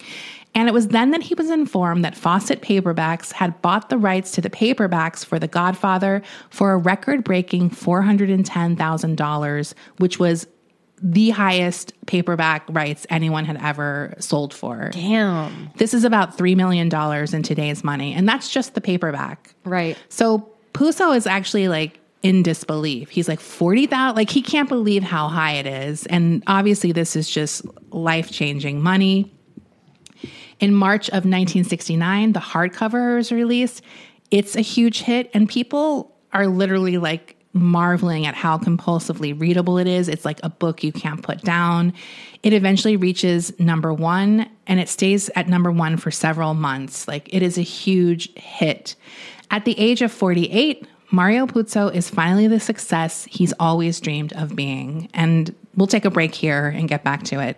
And 0.53 0.69
it 0.69 0.73
was 0.73 0.87
then 0.87 1.11
that 1.11 1.23
he 1.23 1.35
was 1.35 1.49
informed 1.49 2.05
that 2.05 2.15
Fawcett 2.15 2.61
Paperbacks 2.61 3.33
had 3.33 3.61
bought 3.61 3.89
the 3.89 3.97
rights 3.97 4.31
to 4.31 4.39
the 4.39 4.49
paperbacks 4.49 5.25
for 5.25 5.39
The 5.39 5.49
Godfather 5.49 6.21
for 6.49 6.71
a 6.71 6.77
record 6.77 7.25
breaking 7.25 7.71
$410,000, 7.71 9.73
which 9.97 10.17
was 10.17 10.47
the 11.01 11.29
highest 11.31 11.93
paperback 12.05 12.65
rights 12.69 13.05
anyone 13.09 13.45
had 13.45 13.57
ever 13.57 14.13
sold 14.19 14.53
for. 14.53 14.89
Damn. 14.93 15.69
This 15.77 15.93
is 15.93 16.03
about 16.03 16.37
$3 16.37 16.55
million 16.55 16.87
in 17.33 17.43
today's 17.43 17.83
money, 17.83 18.13
and 18.13 18.27
that's 18.27 18.49
just 18.49 18.75
the 18.75 18.81
paperback. 18.81 19.53
Right. 19.65 19.97
So 20.09 20.49
Puzo 20.73 21.15
is 21.15 21.27
actually 21.27 21.67
like 21.67 21.99
in 22.23 22.41
disbelief. 22.43 23.09
He's 23.09 23.27
like 23.27 23.39
40,000, 23.39 24.15
like 24.15 24.29
he 24.29 24.41
can't 24.41 24.69
believe 24.69 25.03
how 25.03 25.27
high 25.27 25.53
it 25.53 25.67
is. 25.67 26.05
And 26.07 26.43
obviously, 26.47 26.91
this 26.91 27.15
is 27.15 27.29
just 27.29 27.63
life 27.93 28.31
changing 28.31 28.81
money. 28.81 29.31
In 30.59 30.73
March 30.73 31.09
of 31.09 31.25
1969, 31.25 32.31
the 32.31 32.39
hardcover 32.39 33.17
was 33.17 33.31
released. 33.31 33.83
It's 34.31 34.55
a 34.55 34.61
huge 34.61 35.01
hit, 35.01 35.29
and 35.33 35.47
people 35.47 36.15
are 36.33 36.47
literally 36.47 36.97
like 36.97 37.34
marveling 37.55 38.25
at 38.25 38.35
how 38.35 38.57
compulsively 38.57 39.39
readable 39.39 39.77
it 39.77 39.87
is. 39.87 40.09
It's 40.09 40.25
like 40.25 40.39
a 40.43 40.49
book 40.49 40.83
you 40.83 40.91
can't 40.91 41.23
put 41.23 41.41
down. 41.41 41.93
It 42.43 42.53
eventually 42.53 42.97
reaches 42.97 43.57
number 43.59 43.93
one, 43.93 44.47
and 44.67 44.79
it 44.79 44.89
stays 44.89 45.29
at 45.35 45.47
number 45.47 45.71
one 45.71 45.97
for 45.97 46.11
several 46.11 46.53
months. 46.53 47.07
Like 47.07 47.33
it 47.33 47.41
is 47.41 47.57
a 47.57 47.61
huge 47.63 48.31
hit. 48.37 48.95
At 49.49 49.65
the 49.65 49.79
age 49.79 50.01
of 50.01 50.11
48, 50.11 50.85
Mario 51.11 51.47
Puzo 51.47 51.93
is 51.93 52.09
finally 52.09 52.47
the 52.47 52.59
success 52.59 53.25
he's 53.25 53.53
always 53.59 53.99
dreamed 54.01 54.33
of 54.33 54.55
being. 54.55 55.09
And 55.13 55.55
we'll 55.75 55.87
take 55.87 56.05
a 56.05 56.11
break 56.11 56.35
here 56.35 56.67
and 56.67 56.89
get 56.89 57.03
back 57.03 57.23
to 57.23 57.39
it. 57.39 57.57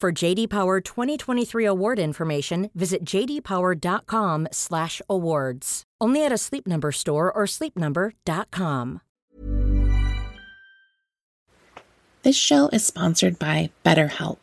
For 0.00 0.12
JD 0.12 0.50
Power 0.50 0.80
2023 0.82 1.64
award 1.64 1.98
information, 1.98 2.70
visit 2.74 3.06
jdpower.com/awards. 3.06 5.82
Only 6.00 6.24
at 6.24 6.32
a 6.32 6.38
Sleep 6.38 6.66
Number 6.66 6.90
store 6.92 7.32
or 7.32 7.46
sleepnumber.com. 7.46 9.00
This 12.22 12.36
show 12.36 12.68
is 12.68 12.84
sponsored 12.84 13.38
by 13.38 13.70
BetterHelp. 13.84 14.38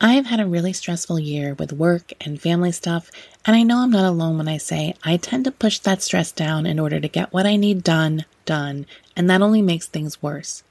I've 0.00 0.26
had 0.26 0.40
a 0.40 0.46
really 0.46 0.72
stressful 0.72 1.18
year 1.18 1.54
with 1.54 1.72
work 1.72 2.12
and 2.20 2.40
family 2.40 2.72
stuff, 2.72 3.10
and 3.46 3.56
I 3.56 3.62
know 3.62 3.78
I'm 3.78 3.90
not 3.90 4.04
alone 4.04 4.38
when 4.38 4.48
I 4.48 4.58
say 4.58 4.94
I 5.02 5.16
tend 5.16 5.44
to 5.44 5.50
push 5.50 5.78
that 5.78 6.02
stress 6.02 6.30
down 6.32 6.66
in 6.66 6.78
order 6.78 7.00
to 7.00 7.08
get 7.08 7.32
what 7.32 7.46
I 7.46 7.56
need 7.56 7.82
done, 7.84 8.26
done, 8.44 8.84
and 9.16 9.30
that 9.30 9.40
only 9.40 9.62
makes 9.62 9.86
things 9.86 10.22
worse. 10.22 10.62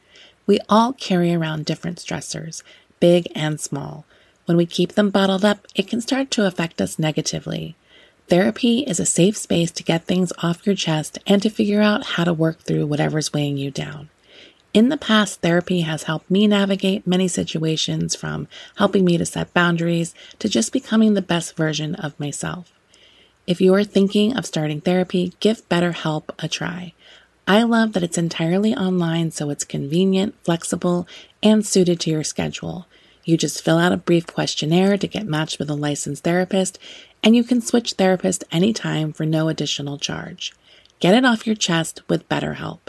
We 0.46 0.60
all 0.68 0.92
carry 0.94 1.34
around 1.34 1.66
different 1.66 2.00
stressors, 2.00 2.64
big 3.04 3.28
and 3.36 3.60
small. 3.60 4.06
When 4.46 4.56
we 4.56 4.66
keep 4.66 4.94
them 4.94 5.10
bottled 5.10 5.44
up, 5.44 5.68
it 5.76 5.90
can 5.90 6.00
start 6.00 6.32
to 6.32 6.48
affect 6.48 6.80
us 6.80 6.98
negatively. 6.98 7.76
Therapy 8.30 8.86
is 8.88 8.98
a 8.98 9.06
safe 9.06 9.36
space 9.36 9.72
to 9.72 9.84
get 9.84 10.06
things 10.06 10.32
off 10.42 10.66
your 10.66 10.74
chest 10.74 11.20
and 11.28 11.42
to 11.42 11.50
figure 11.50 11.82
out 11.82 12.06
how 12.16 12.24
to 12.24 12.32
work 12.32 12.62
through 12.62 12.86
whatever's 12.86 13.34
weighing 13.34 13.58
you 13.58 13.72
down. 13.72 14.10
In 14.74 14.88
the 14.88 14.96
past, 14.96 15.42
therapy 15.42 15.82
has 15.82 16.04
helped 16.04 16.32
me 16.32 16.48
navigate 16.48 17.06
many 17.06 17.28
situations 17.28 18.16
from 18.16 18.48
helping 18.78 19.04
me 19.04 19.18
to 19.18 19.26
set 19.26 19.54
boundaries 19.54 20.16
to 20.40 20.48
just 20.48 20.72
becoming 20.72 21.14
the 21.14 21.22
best 21.22 21.58
version 21.58 21.96
of 21.96 22.18
myself. 22.18 22.72
If 23.46 23.60
you 23.60 23.74
are 23.74 23.84
thinking 23.84 24.38
of 24.38 24.46
starting 24.46 24.80
therapy, 24.80 25.34
give 25.42 25.68
BetterHelp 25.68 26.30
a 26.40 26.48
try. 26.48 26.94
I 27.48 27.64
love 27.64 27.92
that 27.94 28.04
it's 28.04 28.18
entirely 28.18 28.74
online, 28.74 29.32
so 29.32 29.50
it's 29.50 29.66
convenient, 29.66 30.34
flexible, 30.44 31.08
and 31.42 31.66
suited 31.66 32.00
to 32.02 32.10
your 32.10 32.24
schedule. 32.24 32.88
You 33.26 33.38
just 33.38 33.62
fill 33.62 33.78
out 33.78 33.92
a 33.92 33.98
brief 33.98 34.28
questionnaire 34.28 34.98
to 34.98 35.08
get 35.08 35.28
matched 35.28 35.60
with 35.60 35.70
a 35.70 35.76
licensed 35.76 36.24
therapist, 36.24 36.80
and 37.22 37.36
you 37.36 37.44
can 37.44 37.60
switch 37.60 37.94
therapist 37.94 38.46
anytime 38.52 39.12
for 39.12 39.26
no 39.26 39.50
additional 39.50 39.98
charge. 39.98 40.54
Get 41.00 41.16
it 41.16 41.26
off 41.26 41.46
your 41.46 41.56
chest 41.56 42.02
with 42.08 42.30
BetterHelp. 42.30 42.80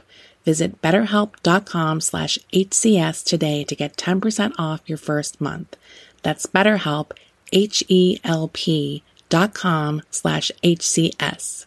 Visit 0.44 0.80
betterhelp.com 0.80 2.00
slash 2.00 2.38
HCS 2.52 3.24
today 3.24 3.64
to 3.64 3.74
get 3.74 3.96
10% 3.96 4.52
off 4.58 4.82
your 4.86 4.98
first 4.98 5.40
month. 5.40 5.76
That's 6.22 6.46
betterhelp, 6.46 7.12
H-E-L-P 7.52 9.02
dot 9.30 9.54
com 9.54 10.02
slash 10.10 10.52
HCS. 10.62 11.66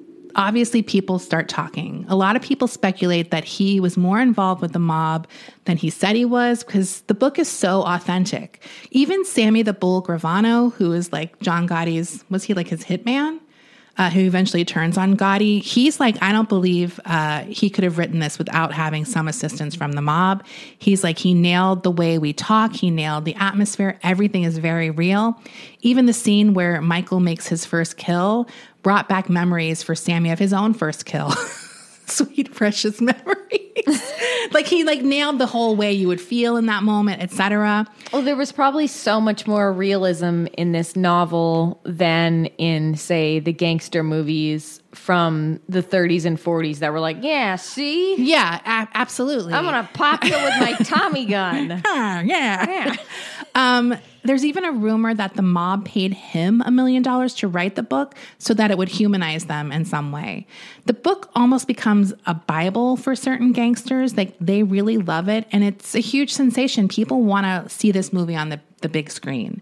obviously 0.35 0.81
people 0.81 1.19
start 1.19 1.47
talking. 1.47 2.05
A 2.07 2.15
lot 2.15 2.35
of 2.35 2.41
people 2.41 2.67
speculate 2.67 3.31
that 3.31 3.43
he 3.43 3.79
was 3.79 3.97
more 3.97 4.19
involved 4.19 4.61
with 4.61 4.73
the 4.73 4.79
mob 4.79 5.27
than 5.65 5.77
he 5.77 5.89
said 5.89 6.15
he 6.15 6.25
was 6.25 6.63
because 6.63 7.01
the 7.01 7.13
book 7.13 7.39
is 7.39 7.47
so 7.47 7.83
authentic. 7.83 8.63
Even 8.91 9.25
Sammy 9.25 9.61
the 9.61 9.73
Bull 9.73 10.03
Gravano, 10.03 10.73
who 10.73 10.93
is 10.93 11.11
like 11.11 11.39
John 11.39 11.67
Gotti's, 11.67 12.23
was 12.29 12.43
he 12.43 12.53
like 12.53 12.67
his 12.67 12.83
hitman? 12.83 13.39
Uh, 13.97 14.09
who 14.09 14.21
eventually 14.21 14.63
turns 14.63 14.97
on 14.97 15.17
Gotti. 15.17 15.61
He's 15.61 15.99
like, 15.99 16.15
I 16.23 16.31
don't 16.31 16.47
believe 16.47 16.97
uh, 17.03 17.41
he 17.41 17.69
could 17.69 17.83
have 17.83 17.97
written 17.97 18.19
this 18.19 18.39
without 18.39 18.73
having 18.73 19.03
some 19.03 19.27
assistance 19.27 19.75
from 19.75 19.91
the 19.91 20.01
mob. 20.01 20.45
He's 20.79 21.03
like, 21.03 21.19
he 21.19 21.33
nailed 21.33 21.83
the 21.83 21.91
way 21.91 22.17
we 22.17 22.31
talk, 22.31 22.73
he 22.73 22.89
nailed 22.89 23.25
the 23.25 23.35
atmosphere. 23.35 23.99
Everything 24.01 24.43
is 24.43 24.57
very 24.57 24.89
real. 24.89 25.39
Even 25.81 26.05
the 26.05 26.13
scene 26.13 26.53
where 26.53 26.81
Michael 26.81 27.19
makes 27.19 27.47
his 27.47 27.65
first 27.65 27.97
kill 27.97 28.47
brought 28.81 29.07
back 29.09 29.29
memories 29.29 29.83
for 29.83 29.95
Sammy 29.95 30.31
of 30.31 30.39
his 30.39 30.53
own 30.53 30.73
first 30.73 31.05
kill. 31.05 31.31
Sweet 32.07 32.53
precious 32.53 32.99
memories. 32.99 33.31
like 34.51 34.67
he 34.67 34.83
like 34.83 35.01
nailed 35.01 35.39
the 35.39 35.45
whole 35.45 35.75
way 35.75 35.93
you 35.93 36.07
would 36.07 36.19
feel 36.19 36.57
in 36.57 36.65
that 36.65 36.83
moment, 36.83 37.21
etc. 37.21 37.85
Well, 38.11 38.21
there 38.21 38.35
was 38.35 38.51
probably 38.51 38.87
so 38.87 39.21
much 39.21 39.47
more 39.47 39.71
realism 39.71 40.47
in 40.57 40.71
this 40.73 40.95
novel 40.95 41.79
than 41.83 42.47
in 42.57 42.95
say 42.95 43.39
the 43.39 43.53
gangster 43.53 44.03
movies 44.03 44.81
from 44.93 45.61
the 45.69 45.81
30s 45.81 46.25
and 46.25 46.37
40s 46.37 46.79
that 46.79 46.91
were 46.91 46.99
like, 46.99 47.17
yeah, 47.21 47.55
see? 47.55 48.15
Yeah, 48.17 48.59
a- 48.65 48.97
absolutely. 48.97 49.53
I'm 49.53 49.63
to 49.63 49.89
pop 49.93 50.23
you 50.25 50.31
with 50.31 50.59
my 50.59 50.73
Tommy 50.83 51.25
gun. 51.25 51.81
Ah, 51.93 52.21
yeah. 52.21 52.69
yeah. 52.69 52.95
Um, 53.55 53.95
there's 54.23 54.45
even 54.45 54.63
a 54.63 54.71
rumor 54.71 55.13
that 55.13 55.35
the 55.35 55.41
mob 55.41 55.85
paid 55.85 56.13
him 56.13 56.61
a 56.65 56.71
million 56.71 57.01
dollars 57.01 57.33
to 57.35 57.47
write 57.47 57.75
the 57.75 57.83
book 57.83 58.15
so 58.37 58.53
that 58.53 58.71
it 58.71 58.77
would 58.77 58.89
humanize 58.89 59.45
them 59.45 59.71
in 59.71 59.85
some 59.85 60.11
way. 60.11 60.45
The 60.85 60.93
book 60.93 61.31
almost 61.35 61.67
becomes 61.67 62.13
a 62.25 62.33
Bible 62.33 62.97
for 62.97 63.15
certain 63.15 63.51
gangsters. 63.51 64.13
They, 64.13 64.33
they 64.39 64.63
really 64.63 64.97
love 64.97 65.27
it, 65.27 65.47
and 65.51 65.63
it's 65.63 65.95
a 65.95 65.99
huge 65.99 66.31
sensation. 66.33 66.87
People 66.87 67.23
want 67.23 67.45
to 67.45 67.73
see 67.73 67.91
this 67.91 68.13
movie 68.13 68.35
on 68.35 68.49
the, 68.49 68.59
the 68.81 68.89
big 68.89 69.09
screen. 69.09 69.61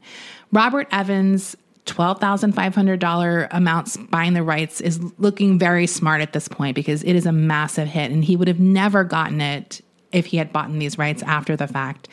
Robert 0.51 0.87
Evans 0.91 1.55
$12,500 1.85 3.47
amounts 3.51 3.97
buying 3.97 4.33
the 4.33 4.43
rights 4.43 4.79
is 4.79 4.99
looking 5.17 5.57
very 5.57 5.87
smart 5.87 6.21
at 6.21 6.33
this 6.33 6.47
point 6.47 6.75
because 6.75 7.03
it 7.03 7.13
is 7.13 7.25
a 7.25 7.31
massive 7.31 7.87
hit 7.87 8.11
and 8.11 8.23
he 8.23 8.35
would 8.35 8.47
have 8.47 8.59
never 8.59 9.03
gotten 9.03 9.41
it 9.41 9.81
if 10.11 10.27
he 10.27 10.37
had 10.37 10.53
bought 10.53 10.71
these 10.71 10.97
rights 10.97 11.23
after 11.23 11.55
the 11.55 11.67
fact. 11.67 12.07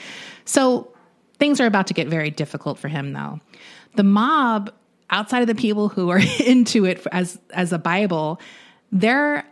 So 0.47 0.89
Things 1.38 1.61
are 1.61 1.66
about 1.66 1.87
to 1.88 1.94
get 1.94 2.09
very 2.09 2.31
difficult 2.31 2.79
for 2.79 2.88
him, 2.88 3.12
though. 3.12 3.40
The 3.94 4.03
mob, 4.03 4.72
outside 5.11 5.40
of 5.40 5.46
the 5.46 5.55
people 5.55 5.88
who 5.88 6.11
are 6.11 6.20
into 6.44 6.85
it 6.85 7.07
as 7.12 7.38
as 7.51 7.72
a 7.72 7.79
Bible, 7.79 8.40
they're 8.92 9.44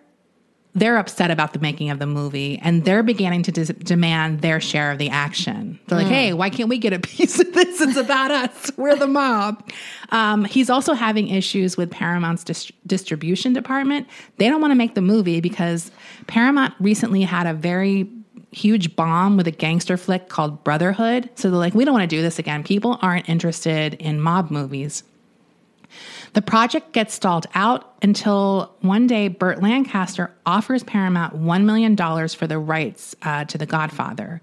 they're 0.77 0.97
upset 0.97 1.31
about 1.31 1.53
the 1.53 1.61
making 1.61 1.90
of 1.90 2.01
the 2.01 2.07
movie 2.07 2.59
and 2.61 2.85
they're 2.85 3.05
beginning 3.05 3.44
to 3.44 3.53
dis- 3.53 3.68
demand 3.68 4.40
their 4.40 4.61
share 4.61 4.90
of 4.90 4.99
the 4.99 5.09
action. 5.09 5.79
They're 5.87 5.99
like, 5.99 6.09
mm. 6.09 6.11
hey, 6.11 6.33
why 6.33 6.51
can't 6.51 6.68
we 6.68 6.79
get 6.79 6.92
a 6.92 6.99
piece 7.01 7.38
of 7.38 7.53
this? 7.53 7.81
It's 7.81 7.97
about 7.97 8.33
us. 8.33 8.73
We're 8.77 8.97
the 8.97 9.07
mob. 9.07 9.70
Um, 10.11 10.44
he's 10.44 10.70
also 10.70 10.94
having 10.94 11.29
issues 11.29 11.77
with 11.77 11.90
Paramount's 11.90 12.42
dis- 12.42 12.73
distribution 12.87 13.53
department. 13.53 14.09
They 14.38 14.49
don't 14.49 14.61
want 14.61 14.73
to 14.73 14.77
make 14.77 14.97
the 14.97 15.01
movie 15.01 15.40
because 15.40 15.92
Paramount 16.27 16.75
recently 16.81 17.23
had 17.23 17.47
a 17.47 17.55
very 17.55 18.11
huge 18.55 18.97
bomb 18.97 19.37
with 19.37 19.47
a 19.47 19.51
gangster 19.51 19.97
flick 19.97 20.29
called 20.29 20.64
Brotherhood. 20.64 21.31
So 21.35 21.51
they're 21.51 21.59
like, 21.59 21.75
we 21.75 21.85
don't 21.85 21.95
want 21.95 22.09
to 22.09 22.17
do 22.17 22.23
this 22.23 22.38
again. 22.38 22.62
People 22.62 22.99
aren't 23.03 23.29
interested 23.29 23.95
in 23.95 24.21
mob 24.21 24.51
movies. 24.51 25.03
The 26.33 26.43
project 26.43 26.93
gets 26.93 27.14
stalled 27.14 27.47
out 27.55 27.95
until 28.03 28.75
one 28.81 29.07
day 29.07 29.29
Burt 29.29 29.62
Lancaster 29.62 30.35
offers 30.45 30.83
Paramount 30.83 31.40
$1 31.40 31.64
million 31.64 31.97
for 32.29 32.47
the 32.47 32.59
rights 32.59 33.14
uh, 33.23 33.45
to 33.45 33.59
The 33.59 33.67
Godfather. 33.67 34.40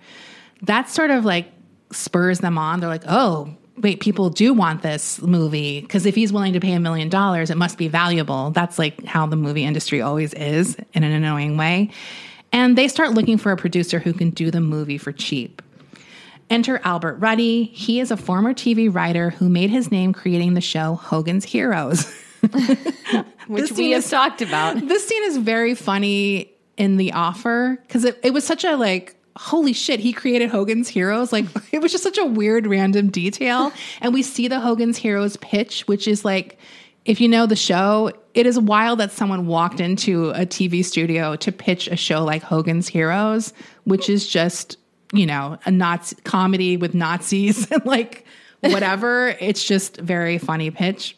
That 0.62 0.90
sort 0.90 1.12
of 1.12 1.26
like 1.26 1.52
spurs 1.92 2.40
them 2.40 2.58
on. 2.58 2.80
They're 2.80 2.90
like, 2.90 3.04
oh, 3.08 3.56
wait, 3.78 4.00
people 4.00 4.30
do 4.30 4.54
want 4.54 4.82
this 4.82 5.22
movie 5.22 5.82
because 5.82 6.06
if 6.06 6.16
he's 6.16 6.32
willing 6.32 6.54
to 6.54 6.60
pay 6.60 6.74
a 6.74 6.80
million 6.80 7.10
dollars, 7.10 7.50
it 7.50 7.58
must 7.58 7.78
be 7.78 7.88
valuable. 7.88 8.52
That's 8.52 8.80
like 8.80 9.04
how 9.06 9.26
the 9.26 9.36
movie 9.36 9.64
industry 9.64 10.02
always 10.02 10.34
is 10.34 10.78
in 10.94 11.04
an 11.04 11.12
annoying 11.12 11.58
way. 11.58 11.90
And 12.52 12.78
they 12.78 12.88
start 12.88 13.12
looking 13.12 13.38
for 13.38 13.52
a 13.52 13.58
producer 13.58 14.00
who 14.00 14.14
can 14.14 14.30
do 14.30 14.52
the 14.52 14.62
movie 14.62 14.98
for 14.98 15.12
cheap. 15.12 15.62
Enter 16.50 16.82
Albert 16.84 17.16
Ruddy. 17.16 17.64
He 17.66 18.00
is 18.02 18.12
a 18.12 18.18
former 18.18 18.54
TV 18.54 18.94
writer 18.94 19.30
who 19.30 19.48
made 19.50 19.70
his 19.70 19.90
name 19.90 20.12
creating 20.12 20.54
the 20.54 20.62
show 20.62 20.96
Hogan's 20.96 21.46
Heroes, 21.46 22.14
which 23.48 23.72
we 23.72 23.92
have 23.92 24.04
is, 24.04 24.10
talked 24.10 24.42
about. 24.42 24.76
This 24.86 25.08
scene 25.08 25.24
is 25.24 25.38
very 25.38 25.76
funny 25.76 26.52
in 26.76 26.98
the 26.98 27.14
offer 27.14 27.78
because 27.88 28.04
it, 28.04 28.20
it 28.22 28.34
was 28.34 28.46
such 28.46 28.66
a 28.66 28.76
like 28.76 29.16
holy 29.38 29.74
shit, 29.74 30.00
he 30.00 30.14
created 30.14 30.50
Hogan's 30.50 30.90
Heroes. 30.90 31.32
Like, 31.32 31.46
it 31.72 31.82
was 31.82 31.92
just 31.92 32.04
such 32.04 32.18
a 32.18 32.26
weird, 32.26 32.68
random 32.68 33.10
detail. 33.10 33.72
And 34.02 34.14
we 34.14 34.24
see 34.24 34.48
the 34.48 34.60
Hogan's 34.60 34.98
Heroes 34.98 35.38
pitch, 35.38 35.88
which 35.88 36.08
is 36.08 36.26
like 36.26 36.58
if 37.06 37.20
you 37.20 37.28
know 37.28 37.46
the 37.46 37.56
show, 37.56 38.12
it 38.34 38.46
is 38.46 38.60
wild 38.60 39.00
that 39.00 39.12
someone 39.12 39.48
walked 39.48 39.80
into 39.80 40.30
a 40.32 40.46
TV 40.46 40.86
studio 40.86 41.36
to 41.38 41.52
pitch 41.52 41.88
a 41.88 41.96
show 41.96 42.24
like 42.24 42.44
Hogan's 42.44 42.88
Heroes, 42.88 43.54
which 43.86 44.10
is 44.10 44.28
just, 44.28 44.78
you 45.12 45.26
know, 45.26 45.58
a 45.66 45.72
Nazi 45.72 46.16
comedy 46.24 46.78
with 46.78 46.94
Nazis 46.94 47.70
and 47.72 47.84
like 47.86 48.26
whatever. 48.62 49.30
it's 49.40 49.64
just 49.64 49.98
very 49.98 50.38
funny 50.38 50.70
pitch. 50.70 51.18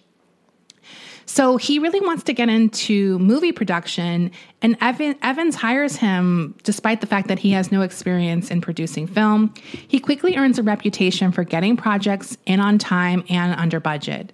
So 1.25 1.57
he 1.57 1.79
really 1.79 2.01
wants 2.01 2.23
to 2.23 2.33
get 2.33 2.49
into 2.49 3.17
movie 3.19 3.53
production, 3.53 4.31
and 4.61 4.77
Evan, 4.81 5.15
Evans 5.21 5.55
hires 5.55 5.95
him 5.95 6.53
despite 6.63 6.99
the 6.99 7.07
fact 7.07 7.29
that 7.29 7.39
he 7.39 7.51
has 7.51 7.71
no 7.71 7.81
experience 7.81 8.51
in 8.51 8.59
producing 8.59 9.07
film. 9.07 9.53
He 9.87 9.99
quickly 9.99 10.35
earns 10.35 10.59
a 10.59 10.63
reputation 10.63 11.31
for 11.31 11.43
getting 11.45 11.77
projects 11.77 12.37
in 12.45 12.59
on 12.59 12.77
time 12.77 13.23
and 13.29 13.57
under 13.57 13.79
budget. 13.79 14.33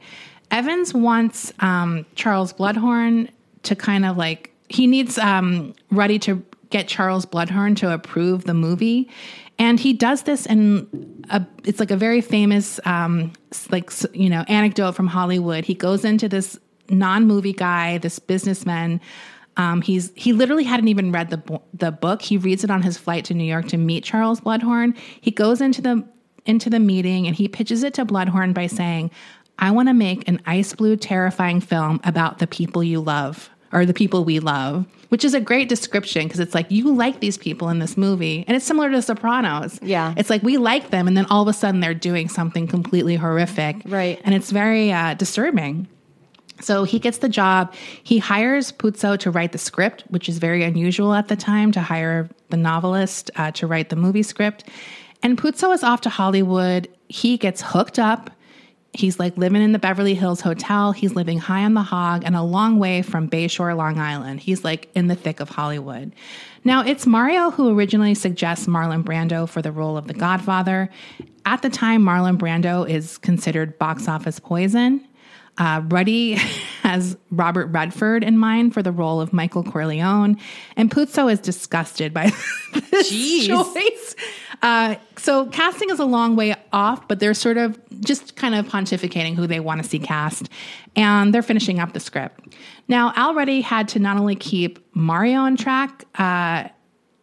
Evans 0.52 0.94
wants 0.94 1.54
um, 1.60 2.06
Charles 2.16 2.54
Bluhdorn 2.54 3.30
to 3.64 3.76
kind 3.76 4.06
of 4.06 4.18
like 4.18 4.54
he 4.70 4.88
needs 4.88 5.18
um, 5.18 5.74
Ruddy 5.92 6.20
to 6.20 6.44
get 6.70 6.88
Charles 6.88 7.26
Bluhdorn 7.26 7.76
to 7.78 7.94
approve 7.94 8.46
the 8.46 8.54
movie, 8.54 9.10
and 9.58 9.80
he 9.80 9.94
does 9.94 10.24
this 10.24 10.46
in 10.46 11.26
a 11.30 11.46
it's 11.64 11.80
like 11.80 11.92
a 11.92 11.98
very 11.98 12.22
famous 12.22 12.80
um, 12.86 13.34
like 13.70 13.92
you 14.14 14.30
know 14.30 14.44
anecdote 14.48 14.94
from 14.94 15.08
Hollywood. 15.08 15.66
He 15.66 15.74
goes 15.74 16.06
into 16.06 16.30
this 16.30 16.60
non 16.90 17.28
movie 17.28 17.54
guy, 17.54 17.98
this 17.98 18.20
businessman. 18.20 19.02
Um, 19.58 19.82
he's 19.82 20.12
he 20.16 20.32
literally 20.34 20.64
hadn't 20.64 20.88
even 20.88 21.12
read 21.12 21.30
the 21.30 21.62
the 21.74 21.92
book. 21.92 22.22
He 22.22 22.38
reads 22.38 22.64
it 22.64 22.72
on 22.72 22.82
his 22.82 22.98
flight 22.98 23.26
to 23.26 23.34
New 23.34 23.44
York 23.44 23.68
to 23.68 23.78
meet 23.78 24.04
Charles 24.04 24.42
Bluhdorn. 24.42 24.98
He 25.22 25.32
goes 25.32 25.62
into 25.62 25.82
the 25.82 26.08
into 26.46 26.70
the 26.70 26.80
meeting 26.80 27.28
and 27.28 27.36
he 27.36 27.48
pitches 27.48 27.84
it 27.84 27.94
to 27.94 28.06
Bluhdorn 28.06 28.54
by 28.54 28.68
saying, 28.68 29.12
I 29.60 29.72
want 29.72 29.90
to 29.90 29.94
make 29.94 30.28
an 30.28 30.42
ice 30.46 30.74
blue, 30.74 30.96
terrifying 30.96 31.62
film 31.62 32.00
about 32.04 32.40
the 32.40 32.48
people 32.48 32.84
you 32.84 33.00
love 33.02 33.50
or 33.72 33.86
the 33.86 33.94
people 33.94 34.24
we 34.24 34.40
love, 34.40 34.86
which 35.10 35.24
is 35.24 35.34
a 35.34 35.42
great 35.42 35.70
description 35.70 36.24
because 36.24 36.40
it's 36.40 36.56
like 36.56 36.72
you 36.72 36.92
like 36.94 37.20
these 37.20 37.38
people 37.38 37.70
in 37.70 37.80
this 37.80 37.98
movie. 37.98 38.44
And 38.48 38.56
it's 38.56 38.66
similar 38.66 38.90
to 38.90 39.02
Sopranos. 39.02 39.80
Yeah. 39.84 40.16
It's 40.18 40.30
like 40.30 40.42
we 40.42 40.58
like 40.58 40.90
them, 40.90 41.08
and 41.08 41.16
then 41.16 41.26
all 41.30 41.44
of 41.44 41.48
a 41.48 41.54
sudden 41.54 41.80
they're 41.80 41.94
doing 41.94 42.30
something 42.30 42.68
completely 42.68 43.16
horrific. 43.16 43.78
Right. 43.86 44.20
And 44.24 44.34
it's 44.34 44.50
very 44.50 44.92
uh, 44.92 45.14
disturbing. 45.14 45.88
So 46.62 46.84
he 46.84 47.00
gets 47.00 47.20
the 47.20 47.30
job. 47.30 47.74
He 48.04 48.18
hires 48.18 48.72
Puzo 48.72 49.18
to 49.20 49.32
write 49.32 49.52
the 49.52 49.58
script, 49.58 50.04
which 50.10 50.28
is 50.28 50.40
very 50.40 50.64
unusual 50.64 51.14
at 51.14 51.28
the 51.28 51.36
time 51.36 51.72
to 51.74 51.82
hire 51.82 52.30
the 52.50 52.58
novelist 52.58 53.32
uh, 53.36 53.52
to 53.52 53.68
write 53.68 53.90
the 53.90 53.96
movie 53.96 54.24
script. 54.24 54.66
And 55.24 55.38
Puzo 55.38 55.74
is 55.74 55.84
off 55.84 56.02
to 56.02 56.10
Hollywood. 56.10 56.90
He 57.08 57.38
gets 57.38 57.62
hooked 57.62 58.00
up. 58.00 58.30
He's 58.94 59.20
like 59.20 59.38
living 59.38 59.62
in 59.62 59.72
the 59.72 59.80
Beverly 59.80 60.16
Hills 60.16 60.42
Hotel. 60.42 60.92
He's 60.92 61.14
living 61.14 61.38
high 61.38 61.64
on 61.64 61.76
the 61.76 61.84
hog 61.84 62.24
and 62.26 62.36
a 62.36 62.42
long 62.42 62.80
way 62.80 63.02
from 63.02 63.30
Bayshore, 63.30 63.78
Long 63.78 64.00
Island. 64.00 64.40
He's 64.40 64.64
like 64.64 64.90
in 64.96 65.08
the 65.08 65.16
thick 65.16 65.40
of 65.40 65.50
Hollywood. 65.50 66.14
Now, 66.64 66.84
it's 66.84 67.06
Mario 67.06 67.52
who 67.52 67.78
originally 67.78 68.16
suggests 68.16 68.66
Marlon 68.66 69.04
Brando 69.04 69.48
for 69.48 69.62
the 69.62 69.72
role 69.72 69.96
of 69.96 70.08
the 70.08 70.14
Godfather. 70.14 70.90
At 71.46 71.62
the 71.62 71.70
time, 71.70 72.04
Marlon 72.04 72.38
Brando 72.38 72.90
is 72.90 73.18
considered 73.20 73.78
box 73.78 74.08
office 74.08 74.40
poison. 74.40 75.08
Uh, 75.58 75.82
Ruddy 75.88 76.34
has 76.84 77.18
Robert 77.32 77.68
Redford 77.68 78.24
in 78.24 78.38
mind 78.38 78.74
for 78.74 78.82
the 78.82 78.92
role 78.92 79.22
of 79.22 79.34
Michael 79.34 79.64
Corleone, 79.64 80.38
and 80.76 80.90
Puzo 80.90 81.32
is 81.32 81.40
disgusted 81.40 82.14
by 82.14 82.32
this 82.92 83.12
Jeez. 83.12 83.48
choice. 83.48 84.16
Uh, 84.62 84.96
so 85.18 85.46
casting 85.48 85.90
is 85.90 86.00
a 86.00 86.06
long 86.06 86.36
way 86.36 86.56
off, 86.74 87.08
but 87.08 87.20
they're 87.20 87.34
sort 87.34 87.58
of 87.58 87.80
just 88.02 88.36
kind 88.36 88.56
of 88.56 88.68
pontificating 88.68 89.36
who 89.36 89.48
they 89.48 89.60
want 89.60 89.82
to 89.82 89.88
see 89.88 90.00
cast, 90.00 90.50
and 90.96 91.34
they're 91.34 91.42
finishing 91.42 91.80
up 91.80 91.94
the 91.94 92.00
script. 92.00 92.56
Now, 92.88 93.14
Al 93.16 93.34
Ruddy 93.34 93.62
had 93.62 93.88
to 93.90 94.00
not 94.00 94.18
only 94.18 94.36
keep 94.36 94.80
Mario 94.96 95.40
on 95.40 95.56
track. 95.56 96.06
Uh, 96.16 96.70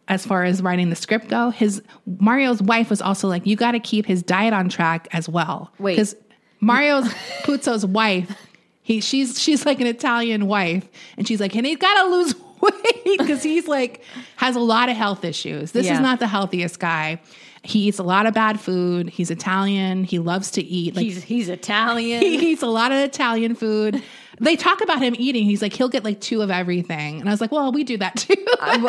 as 0.09 0.25
far 0.25 0.45
as 0.45 0.61
writing 0.61 0.89
the 0.89 0.95
script 0.95 1.27
go, 1.27 1.49
his 1.49 1.81
Mario's 2.05 2.61
wife 2.61 2.89
was 2.89 3.01
also 3.01 3.27
like, 3.27 3.45
you 3.45 3.57
got 3.57 3.71
to 3.71 3.79
keep 3.79 4.05
his 4.05 4.23
diet 4.23 4.53
on 4.53 4.69
track 4.69 5.07
as 5.11 5.27
well. 5.27 5.69
Wait. 5.79 5.95
because 5.95 6.15
Mario's 6.61 7.09
Puzo's 7.43 7.85
wife, 7.85 8.33
he 8.81 9.01
she's 9.01 9.37
she's 9.39 9.65
like 9.65 9.81
an 9.81 9.87
Italian 9.87 10.47
wife, 10.47 10.87
and 11.17 11.27
she's 11.27 11.41
like, 11.41 11.55
and 11.55 11.65
he's 11.65 11.77
got 11.77 12.01
to 12.03 12.09
lose 12.09 12.33
weight 12.61 13.17
because 13.19 13.43
he's 13.43 13.67
like 13.67 14.01
has 14.37 14.55
a 14.55 14.59
lot 14.59 14.89
of 14.89 14.95
health 14.97 15.23
issues. 15.25 15.71
This 15.71 15.85
Yeah. 15.87 15.95
is 15.95 15.99
not 15.99 16.19
the 16.19 16.27
healthiest 16.27 16.79
guy. 16.79 17.19
He 17.63 17.87
eats 17.89 17.99
a 17.99 18.03
lot 18.03 18.25
of 18.27 18.33
bad 18.33 18.59
food. 18.61 19.09
He's 19.09 19.29
Italian. 19.29 20.03
He 20.05 20.19
loves 20.19 20.51
to 20.51 20.63
eat. 20.63 20.95
Like 20.95 21.03
He's 21.05 21.23
he's 21.23 21.49
Italian. 21.49 22.21
he 22.21 22.51
eats 22.51 22.61
a 22.63 22.67
lot 22.67 22.91
of 22.91 22.99
Italian 22.99 23.55
food. 23.55 24.01
They 24.39 24.55
talk 24.55 24.81
about 24.81 25.01
him 25.01 25.15
eating. 25.17 25.43
He's 25.45 25.61
like 25.63 25.73
he'll 25.73 25.89
get 25.89 26.03
like 26.03 26.21
two 26.21 26.41
of 26.43 26.51
everything, 26.51 27.19
and 27.19 27.27
I 27.27 27.31
was 27.33 27.41
like, 27.41 27.51
well, 27.51 27.71
we 27.71 27.83
do 27.83 27.97
that 27.97 28.15
too. 28.15 28.35
I 28.61 28.77
was 28.77 28.83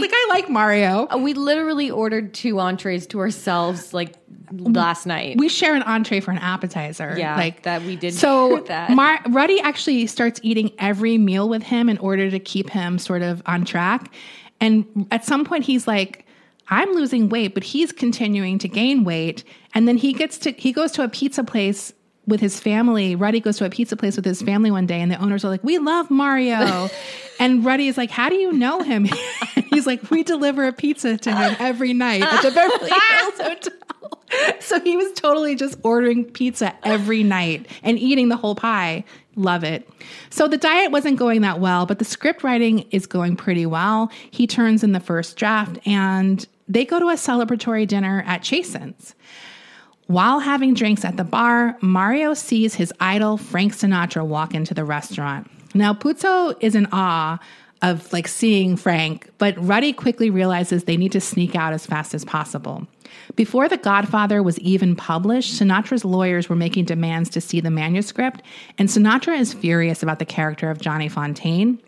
like, 0.00 0.10
I 0.12 0.26
like 0.28 0.50
Mario. 0.50 1.08
We 1.16 1.32
literally 1.32 1.90
ordered 1.90 2.34
two 2.34 2.60
entrees 2.60 3.06
to 3.08 3.20
ourselves 3.20 3.94
like 3.94 4.14
last 4.52 5.06
night. 5.06 5.36
we 5.38 5.48
share 5.48 5.74
an 5.74 5.82
entree 5.82 6.20
for 6.20 6.30
an 6.30 6.38
appetizer. 6.38 7.14
Yeah, 7.16 7.36
like 7.36 7.62
that 7.62 7.82
we 7.82 7.96
did 7.96 8.14
So 8.14 8.60
that. 8.68 8.90
Mar- 8.90 9.20
Ruddy 9.28 9.60
actually 9.60 10.06
starts 10.06 10.40
eating 10.42 10.72
every 10.78 11.18
meal 11.18 11.48
with 11.48 11.62
him 11.62 11.88
in 11.88 11.98
order 11.98 12.30
to 12.30 12.38
keep 12.38 12.70
him 12.70 12.98
sort 12.98 13.22
of 13.22 13.42
on 13.46 13.64
track. 13.64 14.12
And 14.60 15.06
at 15.10 15.24
some 15.24 15.44
point, 15.44 15.64
he's 15.64 15.86
like, 15.88 16.26
"I'm 16.68 16.90
losing 16.92 17.28
weight," 17.28 17.54
but 17.54 17.64
he's 17.64 17.92
continuing 17.92 18.58
to 18.58 18.68
gain 18.68 19.04
weight. 19.04 19.44
And 19.74 19.86
then 19.88 19.96
he 19.96 20.12
gets 20.12 20.36
to 20.38 20.50
he 20.52 20.72
goes 20.72 20.92
to 20.92 21.02
a 21.04 21.08
pizza 21.08 21.44
place. 21.44 21.92
With 22.26 22.40
his 22.40 22.60
family, 22.60 23.16
Ruddy 23.16 23.40
goes 23.40 23.56
to 23.56 23.64
a 23.64 23.70
pizza 23.70 23.96
place 23.96 24.14
with 24.14 24.24
his 24.24 24.40
family 24.42 24.70
one 24.70 24.86
day, 24.86 25.00
and 25.00 25.10
the 25.10 25.16
owners 25.20 25.44
are 25.44 25.48
like, 25.48 25.64
"We 25.64 25.78
love 25.78 26.10
Mario," 26.10 26.88
and 27.40 27.64
Ruddy 27.64 27.88
is 27.88 27.96
like, 27.96 28.10
"How 28.10 28.28
do 28.28 28.36
you 28.36 28.52
know 28.52 28.82
him?" 28.82 29.08
He's 29.70 29.86
like, 29.86 30.10
"We 30.10 30.22
deliver 30.22 30.66
a 30.66 30.72
pizza 30.72 31.16
to 31.16 31.34
him 31.34 31.56
every 31.58 31.92
night 31.92 32.22
at 32.22 32.42
the 32.42 32.50
Beverly 32.52 32.90
Hills 33.10 33.40
Hotel." 33.40 33.72
So 34.60 34.78
he 34.80 34.96
was 34.96 35.12
totally 35.12 35.56
just 35.56 35.78
ordering 35.82 36.24
pizza 36.24 36.74
every 36.84 37.22
night 37.24 37.66
and 37.82 37.98
eating 37.98 38.28
the 38.28 38.36
whole 38.36 38.54
pie. 38.54 39.04
Love 39.34 39.64
it. 39.64 39.88
So 40.28 40.46
the 40.46 40.56
diet 40.56 40.92
wasn't 40.92 41.18
going 41.18 41.40
that 41.40 41.60
well, 41.60 41.86
but 41.86 41.98
the 41.98 42.04
script 42.04 42.44
writing 42.44 42.80
is 42.90 43.06
going 43.06 43.36
pretty 43.36 43.66
well. 43.66 44.12
He 44.30 44.46
turns 44.46 44.84
in 44.84 44.92
the 44.92 45.00
first 45.00 45.36
draft 45.36 45.78
and 45.86 46.46
they 46.68 46.84
go 46.84 47.00
to 47.00 47.08
a 47.08 47.14
celebratory 47.14 47.86
dinner 47.86 48.22
at 48.26 48.42
Chasen's. 48.42 49.14
While 50.06 50.40
having 50.40 50.74
drinks 50.74 51.04
at 51.04 51.16
the 51.16 51.24
bar, 51.24 51.76
Mario 51.80 52.34
sees 52.34 52.74
his 52.74 52.92
idol 53.00 53.36
Frank 53.36 53.74
Sinatra 53.74 54.26
walk 54.26 54.54
into 54.54 54.74
the 54.74 54.84
restaurant. 54.84 55.50
Now, 55.72 55.94
Puzo 55.94 56.56
is 56.60 56.74
in 56.74 56.88
awe 56.92 57.38
of 57.82 58.12
like 58.12 58.28
seeing 58.28 58.76
Frank, 58.76 59.30
but 59.38 59.54
Ruddy 59.58 59.92
quickly 59.92 60.28
realizes 60.30 60.84
they 60.84 60.96
need 60.96 61.12
to 61.12 61.20
sneak 61.20 61.54
out 61.54 61.72
as 61.72 61.86
fast 61.86 62.14
as 62.14 62.24
possible. 62.24 62.86
Before 63.36 63.68
The 63.68 63.78
Godfather 63.78 64.42
was 64.42 64.58
even 64.58 64.94
published, 64.94 65.54
Sinatra's 65.54 66.04
lawyers 66.04 66.48
were 66.48 66.56
making 66.56 66.84
demands 66.84 67.30
to 67.30 67.40
see 67.40 67.60
the 67.60 67.70
manuscript, 67.70 68.42
and 68.78 68.88
Sinatra 68.88 69.38
is 69.38 69.54
furious 69.54 70.02
about 70.02 70.18
the 70.18 70.26
character 70.26 70.70
of 70.70 70.80
Johnny 70.80 71.08
Fontane. 71.08 71.78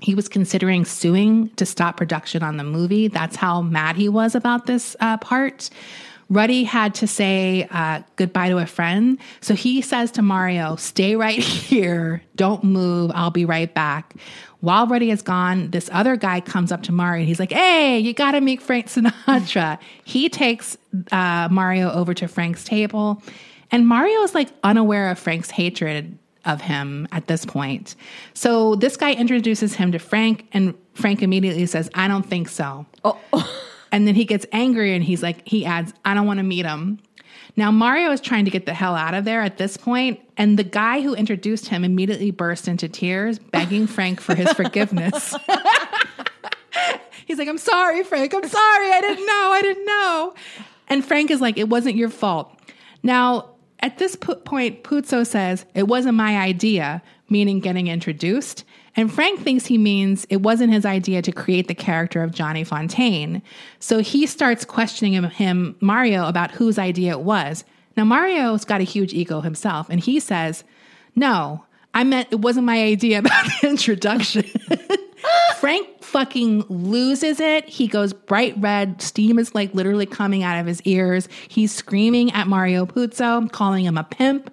He 0.00 0.14
was 0.14 0.28
considering 0.28 0.84
suing 0.84 1.50
to 1.56 1.66
stop 1.66 1.96
production 1.96 2.42
on 2.42 2.56
the 2.56 2.64
movie. 2.64 3.08
That's 3.08 3.36
how 3.36 3.62
mad 3.62 3.96
he 3.96 4.08
was 4.08 4.34
about 4.34 4.66
this 4.66 4.96
uh, 5.00 5.18
part. 5.18 5.70
Ruddy 6.30 6.64
had 6.64 6.94
to 6.96 7.06
say 7.06 7.66
uh, 7.70 8.02
goodbye 8.16 8.50
to 8.50 8.58
a 8.58 8.66
friend. 8.66 9.18
So 9.40 9.54
he 9.54 9.80
says 9.80 10.10
to 10.12 10.22
Mario, 10.22 10.76
Stay 10.76 11.16
right 11.16 11.38
here. 11.42 12.22
Don't 12.36 12.62
move. 12.64 13.10
I'll 13.14 13.30
be 13.30 13.44
right 13.44 13.72
back. 13.72 14.14
While 14.60 14.86
Ruddy 14.86 15.10
is 15.10 15.22
gone, 15.22 15.70
this 15.70 15.88
other 15.92 16.16
guy 16.16 16.40
comes 16.40 16.72
up 16.72 16.82
to 16.84 16.92
Mario 16.92 17.20
and 17.20 17.28
he's 17.28 17.38
like, 17.38 17.52
Hey, 17.52 17.98
you 17.98 18.12
got 18.12 18.32
to 18.32 18.40
meet 18.40 18.60
Frank 18.60 18.86
Sinatra. 18.86 19.78
he 20.04 20.28
takes 20.28 20.76
uh, 21.12 21.48
Mario 21.50 21.90
over 21.92 22.14
to 22.14 22.26
Frank's 22.28 22.64
table. 22.64 23.22
And 23.70 23.86
Mario 23.86 24.22
is 24.22 24.34
like 24.34 24.48
unaware 24.64 25.10
of 25.10 25.18
Frank's 25.18 25.50
hatred 25.50 26.18
of 26.44 26.60
him 26.62 27.06
at 27.12 27.26
this 27.26 27.44
point. 27.44 27.94
So 28.34 28.74
this 28.74 28.96
guy 28.96 29.12
introduces 29.12 29.74
him 29.74 29.92
to 29.92 29.98
Frank, 29.98 30.48
and 30.52 30.74
Frank 30.94 31.22
immediately 31.22 31.66
says, 31.66 31.90
I 31.94 32.08
don't 32.08 32.24
think 32.24 32.48
so. 32.48 32.86
And 33.92 34.06
then 34.06 34.14
he 34.14 34.24
gets 34.24 34.46
angry 34.52 34.94
and 34.94 35.02
he's 35.02 35.22
like, 35.22 35.46
he 35.46 35.64
adds, 35.64 35.92
I 36.04 36.14
don't 36.14 36.26
want 36.26 36.38
to 36.38 36.44
meet 36.44 36.66
him. 36.66 36.98
Now, 37.56 37.70
Mario 37.70 38.10
is 38.12 38.20
trying 38.20 38.44
to 38.44 38.50
get 38.50 38.66
the 38.66 38.74
hell 38.74 38.94
out 38.94 39.14
of 39.14 39.24
there 39.24 39.42
at 39.42 39.58
this 39.58 39.76
point, 39.76 40.20
and 40.36 40.58
the 40.58 40.64
guy 40.64 41.00
who 41.00 41.14
introduced 41.14 41.68
him 41.68 41.84
immediately 41.84 42.30
burst 42.30 42.68
into 42.68 42.88
tears, 42.88 43.38
begging 43.38 43.86
Frank 43.88 44.20
for 44.20 44.34
his 44.34 44.52
forgiveness. 44.52 45.34
He's 47.26 47.38
like, 47.38 47.48
I'm 47.48 47.58
sorry, 47.58 48.04
Frank. 48.04 48.32
I'm 48.32 48.48
sorry. 48.48 48.90
I 48.90 49.00
didn't 49.00 49.26
know. 49.26 49.50
I 49.52 49.60
didn't 49.62 49.84
know. 49.86 50.34
And 50.88 51.04
Frank 51.04 51.30
is 51.30 51.40
like, 51.40 51.58
it 51.58 51.68
wasn't 51.68 51.96
your 51.96 52.08
fault. 52.08 52.58
Now, 53.02 53.50
at 53.80 53.98
this 53.98 54.16
po- 54.16 54.36
point, 54.36 54.82
Puzo 54.82 55.26
says, 55.26 55.66
it 55.74 55.86
wasn't 55.86 56.14
my 56.14 56.38
idea, 56.38 57.02
meaning 57.28 57.60
getting 57.60 57.88
introduced. 57.88 58.64
And 58.98 59.14
Frank 59.14 59.38
thinks 59.38 59.64
he 59.64 59.78
means 59.78 60.26
it 60.28 60.42
wasn't 60.42 60.72
his 60.72 60.84
idea 60.84 61.22
to 61.22 61.30
create 61.30 61.68
the 61.68 61.74
character 61.74 62.24
of 62.24 62.34
Johnny 62.34 62.64
Fontane. 62.64 63.42
So 63.78 64.00
he 64.00 64.26
starts 64.26 64.64
questioning 64.64 65.22
him, 65.22 65.76
Mario, 65.80 66.26
about 66.26 66.50
whose 66.50 66.80
idea 66.80 67.12
it 67.12 67.20
was. 67.20 67.62
Now, 67.96 68.04
Mario's 68.04 68.64
got 68.64 68.80
a 68.80 68.84
huge 68.84 69.14
ego 69.14 69.40
himself, 69.40 69.88
and 69.88 70.00
he 70.00 70.18
says, 70.18 70.64
No, 71.14 71.64
I 71.94 72.02
meant 72.02 72.32
it 72.32 72.40
wasn't 72.40 72.66
my 72.66 72.82
idea 72.82 73.20
about 73.20 73.46
the 73.60 73.68
introduction. 73.68 74.42
Frank 75.58 76.02
fucking 76.02 76.64
loses 76.68 77.38
it. 77.38 77.68
He 77.68 77.86
goes 77.86 78.12
bright 78.12 78.54
red. 78.58 79.00
Steam 79.00 79.38
is 79.38 79.54
like 79.54 79.72
literally 79.74 80.06
coming 80.06 80.42
out 80.42 80.58
of 80.58 80.66
his 80.66 80.82
ears. 80.82 81.28
He's 81.46 81.72
screaming 81.72 82.32
at 82.32 82.48
Mario 82.48 82.84
Puzo, 82.84 83.48
calling 83.52 83.84
him 83.84 83.96
a 83.96 84.02
pimp. 84.02 84.52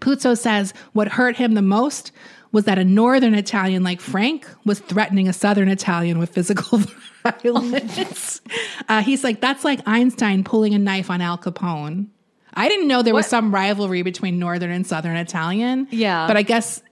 Puzo 0.00 0.36
says 0.36 0.74
what 0.92 1.08
hurt 1.08 1.36
him 1.36 1.54
the 1.54 1.62
most 1.62 2.12
was 2.52 2.64
that 2.64 2.78
a 2.78 2.84
northern 2.84 3.34
Italian 3.34 3.82
like 3.82 4.00
Frank 4.00 4.46
was 4.64 4.80
threatening 4.80 5.28
a 5.28 5.32
southern 5.32 5.68
Italian 5.68 6.18
with 6.18 6.30
physical 6.30 6.80
violence. 7.22 8.40
uh, 8.88 9.02
he's 9.02 9.24
like, 9.24 9.40
that's 9.40 9.64
like 9.64 9.80
Einstein 9.86 10.44
pulling 10.44 10.74
a 10.74 10.78
knife 10.78 11.10
on 11.10 11.20
Al 11.20 11.38
Capone. 11.38 12.06
I 12.54 12.68
didn't 12.68 12.88
know 12.88 13.02
there 13.02 13.14
was 13.14 13.26
some 13.26 13.54
rivalry 13.54 14.02
between 14.02 14.38
northern 14.38 14.70
and 14.70 14.86
southern 14.86 15.16
Italian. 15.16 15.88
Yeah. 15.90 16.26
But 16.26 16.38
I 16.38 16.42
guess 16.42 16.82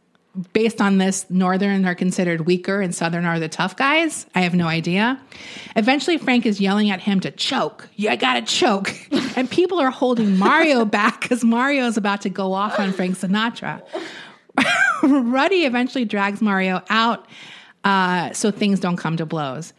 based 0.53 0.81
on 0.81 0.99
this, 0.99 1.27
northern 1.31 1.87
are 1.87 1.95
considered 1.95 2.43
weaker 2.43 2.81
and 2.81 2.95
southern 2.95 3.25
are 3.25 3.39
the 3.39 3.49
tough 3.49 3.77
guys. 3.77 4.27
I 4.35 4.41
have 4.41 4.55
no 4.55 4.67
idea. 4.67 5.21
Eventually, 5.77 6.19
Frank 6.19 6.45
is 6.45 6.61
yelling 6.61 6.91
at 6.91 7.01
him 7.01 7.21
to 7.21 7.31
choke. 7.31 7.89
You 7.95 8.15
gotta 8.17 8.43
choke. 8.43 8.95
and 9.37 9.51
people 9.51 9.81
are 9.81 9.91
holding 9.91 10.37
Mario 10.37 10.85
back 10.85 11.21
because 11.21 11.45
Mario 11.45 11.87
is 11.87 11.97
about 11.97 12.23
to 12.23 12.31
go 12.31 12.53
off 12.53 12.79
on 12.79 12.93
Frank 12.93 13.17
Sinatra. 13.17 13.83
Ruddy 15.31 15.65
eventually 15.65 16.05
drags 16.05 16.41
Mario 16.41 16.83
out 16.89 17.27
uh, 17.85 18.33
so 18.33 18.51
things 18.51 18.81
don't 18.81 18.97
come 18.97 19.17
to 19.17 19.27
blows. 19.27 19.73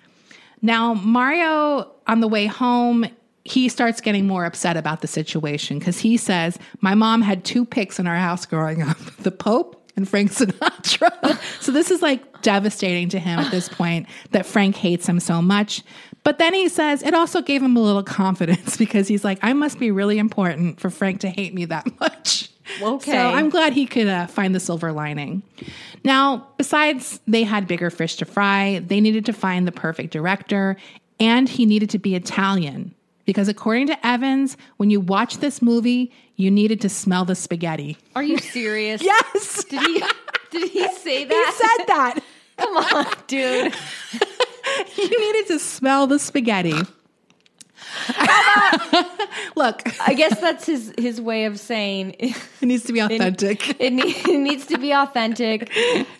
Now, 0.61 0.93
Mario, 0.93 1.91
on 2.07 2.19
the 2.21 2.27
way 2.27 2.45
home, 2.45 3.05
he 3.43 3.69
starts 3.69 4.01
getting 4.01 4.25
more 4.25 4.45
upset 4.45 4.77
about 4.77 5.01
the 5.01 5.07
situation 5.07 5.79
because 5.79 5.99
he 5.99 6.17
says, 6.17 6.57
My 6.81 6.95
mom 6.95 7.21
had 7.21 7.45
two 7.45 7.65
picks 7.65 7.99
in 7.99 8.07
our 8.07 8.15
house 8.15 8.45
growing 8.45 8.81
up 8.81 8.97
the 9.19 9.31
Pope 9.31 9.81
and 9.95 10.07
Frank 10.07 10.31
Sinatra. 10.31 11.39
so 11.61 11.71
this 11.71 11.91
is 11.91 12.01
like 12.01 12.41
devastating 12.41 13.09
to 13.09 13.19
him 13.19 13.39
at 13.39 13.51
this 13.51 13.69
point 13.69 14.07
that 14.31 14.45
Frank 14.45 14.75
hates 14.75 15.07
him 15.07 15.19
so 15.19 15.41
much. 15.41 15.83
But 16.23 16.39
then 16.39 16.53
he 16.53 16.69
says 16.69 17.03
it 17.03 17.13
also 17.13 17.41
gave 17.41 17.61
him 17.61 17.77
a 17.77 17.81
little 17.81 18.03
confidence 18.03 18.77
because 18.77 19.07
he's 19.07 19.23
like, 19.23 19.39
I 19.41 19.53
must 19.53 19.79
be 19.79 19.91
really 19.91 20.17
important 20.17 20.79
for 20.79 20.89
Frank 20.89 21.21
to 21.21 21.29
hate 21.29 21.53
me 21.53 21.65
that 21.65 21.87
much. 21.99 22.49
Okay. 22.81 23.11
So 23.11 23.17
I'm 23.17 23.49
glad 23.49 23.73
he 23.73 23.85
could 23.85 24.07
uh, 24.07 24.27
find 24.27 24.55
the 24.55 24.59
silver 24.59 24.91
lining. 24.91 25.43
Now, 26.03 26.47
besides 26.57 27.19
they 27.27 27.43
had 27.43 27.67
bigger 27.67 27.89
fish 27.89 28.15
to 28.17 28.25
fry, 28.25 28.79
they 28.85 28.99
needed 29.01 29.25
to 29.25 29.33
find 29.33 29.67
the 29.67 29.71
perfect 29.71 30.11
director, 30.11 30.75
and 31.19 31.47
he 31.47 31.65
needed 31.65 31.89
to 31.91 31.99
be 31.99 32.15
Italian. 32.15 32.93
Because 33.25 33.47
according 33.47 33.87
to 33.87 34.05
Evans, 34.07 34.55
when 34.77 34.89
you 34.89 34.99
watch 34.99 35.37
this 35.37 35.61
movie, 35.61 36.11
you 36.35 36.51
needed 36.51 36.79
to 36.81 36.89
smell 36.89 37.25
the 37.25 37.35
spaghetti. 37.35 37.97
Are 38.15 38.23
you 38.23 38.37
serious? 38.37 39.01
Yes, 39.03 39.63
Did 39.63 39.81
he? 39.81 40.03
Did 40.51 40.69
he 40.69 40.87
say 40.93 41.25
that? 41.25 41.53
he 41.57 41.67
said 41.67 41.85
that. 41.87 42.19
Come 42.57 42.77
on, 42.77 43.05
dude. 43.27 43.73
you 44.97 45.19
needed 45.19 45.47
to 45.47 45.59
smell 45.59 46.07
the 46.07 46.19
spaghetti. 46.19 46.73
Look, 49.55 49.81
I 50.07 50.13
guess 50.13 50.39
that's 50.39 50.65
his 50.65 50.93
his 50.97 51.21
way 51.21 51.45
of 51.45 51.59
saying 51.59 52.15
it 52.19 52.35
needs 52.61 52.83
to 52.85 52.93
be 52.93 52.99
authentic. 52.99 53.79
it, 53.81 53.93
ne- 53.93 54.03
it 54.33 54.39
needs 54.39 54.65
to 54.67 54.77
be 54.77 54.91
authentic. 54.93 55.69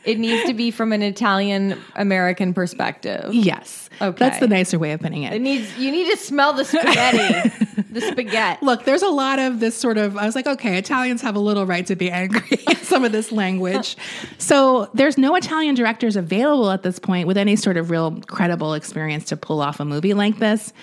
It 0.06 0.20
needs 0.20 0.46
to 0.48 0.54
be 0.54 0.72
from 0.72 0.92
an 0.94 1.02
Italian 1.02 1.78
American 1.96 2.54
perspective. 2.54 3.34
yes. 3.34 3.90
Okay. 4.02 4.18
That's 4.18 4.40
the 4.40 4.48
nicer 4.50 4.78
way 4.78 4.92
of 4.92 5.00
putting 5.00 5.24
It 5.24 5.34
it. 5.34 5.42
needs 5.42 5.78
you 5.78 5.90
need 5.92 6.10
to 6.12 6.18
smell 6.18 6.52
the 6.54 6.66
spaghetti. 6.66 7.50
the 7.92 8.02
spaghetti. 8.02 8.66
Look, 8.66 8.84
there's 8.84 9.04
a 9.04 9.10
lot 9.10 9.40
of 9.40 9.60
this 9.62 9.76
sort 9.78 9.98
of, 9.98 10.18
I 10.18 10.26
was 10.26 10.36
like, 10.36 10.48
okay, 10.48 10.78
Italians 10.78 11.22
have 11.22 11.36
a 11.36 11.40
little 11.40 11.66
right 11.66 11.86
to 11.88 11.96
be 11.96 12.12
angry 12.12 12.60
at 12.68 12.78
some 12.80 13.06
of 13.06 13.14
this 13.14 13.32
language. 13.32 13.96
So 14.38 14.90
there's 14.94 15.18
no 15.18 15.36
Italian 15.36 15.76
directors 15.76 16.18
available 16.18 16.72
at 16.72 16.84
this 16.84 17.00
point 17.00 17.26
with 17.28 17.38
any 17.38 17.56
sort 17.56 17.78
of 17.78 17.90
real 17.90 18.20
credible 18.28 18.74
experience 18.74 19.24
to 19.26 19.38
pull 19.38 19.62
off 19.62 19.80
a 19.80 19.86
movie 19.86 20.14
like 20.14 20.40
this. 20.40 20.74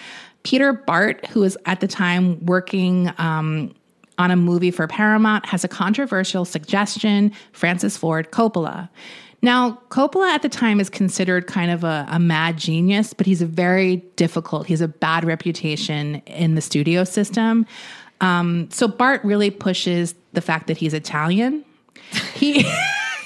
Peter 0.43 0.72
Bart, 0.72 1.24
who 1.26 1.40
was 1.40 1.57
at 1.66 1.80
the 1.80 1.88
time 1.88 2.45
working 2.45 3.12
um, 3.18 3.74
on 4.18 4.30
a 4.30 4.36
movie 4.36 4.70
for 4.70 4.86
Paramount, 4.86 5.47
has 5.47 5.64
a 5.64 5.68
controversial 5.68 6.45
suggestion 6.45 7.32
Francis 7.53 7.97
Ford 7.97 8.30
Coppola. 8.30 8.88
Now, 9.45 9.80
Coppola 9.88 10.28
at 10.28 10.43
the 10.43 10.49
time 10.49 10.78
is 10.78 10.88
considered 10.88 11.49
kind 11.49 11.70
of 11.70 11.82
a, 11.82 12.07
a 12.09 12.18
mad 12.20 12.57
genius, 12.57 13.12
but 13.12 13.26
he's 13.26 13.43
a 13.43 13.47
very 13.47 13.97
difficult, 14.16 14.66
he 14.66 14.72
has 14.72 14.80
a 14.80 14.88
bad 14.88 15.24
reputation 15.24 16.16
in 16.26 16.55
the 16.55 16.61
studio 16.61 17.03
system. 17.03 17.66
Um, 18.20 18.70
so 18.70 18.86
Bart 18.86 19.24
really 19.24 19.51
pushes 19.51 20.14
the 20.32 20.40
fact 20.40 20.68
that 20.68 20.76
he's 20.76 20.95
Italian. 20.95 21.64
He. 22.34 22.64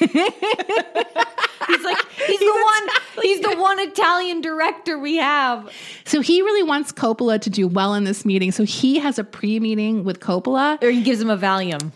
He's 1.67 1.85
like 1.85 1.99
he's, 2.27 2.41
the 2.41 2.63
one 2.65 2.89
he's 3.23 3.41
the 3.41 3.57
one 3.57 3.79
Italian 3.79 4.41
director 4.41 4.99
we 4.99 5.17
have. 5.17 5.71
So 6.05 6.21
he 6.21 6.43
really 6.43 6.63
wants 6.63 6.93
Coppola 6.93 7.41
to 7.41 7.51
do 7.51 7.69
well 7.69 7.95
in 7.95 8.05
this 8.05 8.25
meeting. 8.25 8.53
So 8.53 8.65
he 8.65 8.99
has 8.99 9.19
a 9.19 9.25
pre-meeting 9.25 10.05
with 10.05 10.21
Coppola. 10.21 10.83
Or 10.83 10.91
he 10.91 11.03
gives 11.03 11.21
him 11.21 11.31
a 11.31 11.37
Valium. 11.37 11.93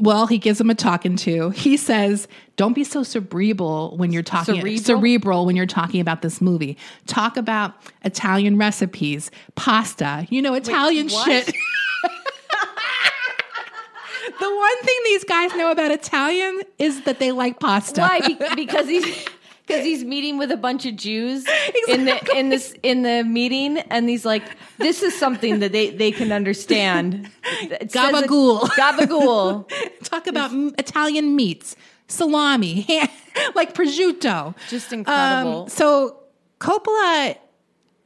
Well, 0.00 0.26
he 0.26 0.38
gives 0.38 0.60
him 0.60 0.68
a 0.68 0.74
talking 0.74 1.14
to. 1.18 1.50
He 1.50 1.76
says, 1.76 2.26
"Don't 2.56 2.72
be 2.72 2.82
so 2.82 3.04
cerebral 3.04 3.96
when 3.96 4.12
you're 4.12 4.24
talking 4.24 4.56
Cerebral? 4.56 4.78
cerebral 4.78 5.46
when 5.46 5.54
you're 5.54 5.66
talking 5.66 6.00
about 6.00 6.22
this 6.22 6.40
movie. 6.40 6.76
Talk 7.06 7.36
about 7.36 7.74
Italian 8.04 8.58
recipes, 8.58 9.30
pasta, 9.54 10.26
you 10.28 10.42
know, 10.42 10.54
Italian 10.54 11.08
what? 11.08 11.24
shit." 11.24 11.54
the 14.42 14.54
one 14.54 14.78
thing 14.82 14.98
these 15.04 15.24
guys 15.24 15.54
know 15.54 15.70
about 15.70 15.90
Italian 15.90 16.60
is 16.78 17.02
that 17.04 17.18
they 17.18 17.32
like 17.32 17.60
pasta. 17.60 18.00
Why? 18.00 18.20
Be- 18.20 18.36
because 18.56 18.86
he's 18.88 19.04
because 19.66 19.84
he's 19.84 20.04
meeting 20.04 20.38
with 20.38 20.50
a 20.50 20.56
bunch 20.56 20.84
of 20.86 20.96
Jews 20.96 21.46
in 21.88 22.04
the 22.04 22.16
in 22.36 22.48
this 22.48 22.74
in 22.82 23.02
the 23.02 23.22
meeting, 23.24 23.78
and 23.78 24.08
he's 24.08 24.24
like, 24.24 24.42
"This 24.78 25.02
is 25.02 25.16
something 25.18 25.60
that 25.60 25.72
they 25.72 25.90
they 25.90 26.10
can 26.12 26.32
understand." 26.32 27.30
It 27.44 27.92
says 27.92 28.10
it- 28.10 28.26
Gabagool. 28.26 28.60
gabagool. 28.82 29.68
Talk 30.04 30.26
about 30.26 30.50
m- 30.50 30.74
Italian 30.78 31.36
meats, 31.36 31.76
salami, 32.08 32.86
like 33.54 33.74
prosciutto. 33.74 34.54
Just 34.68 34.92
incredible. 34.92 35.62
Um, 35.62 35.68
so 35.68 36.18
Coppola 36.58 37.36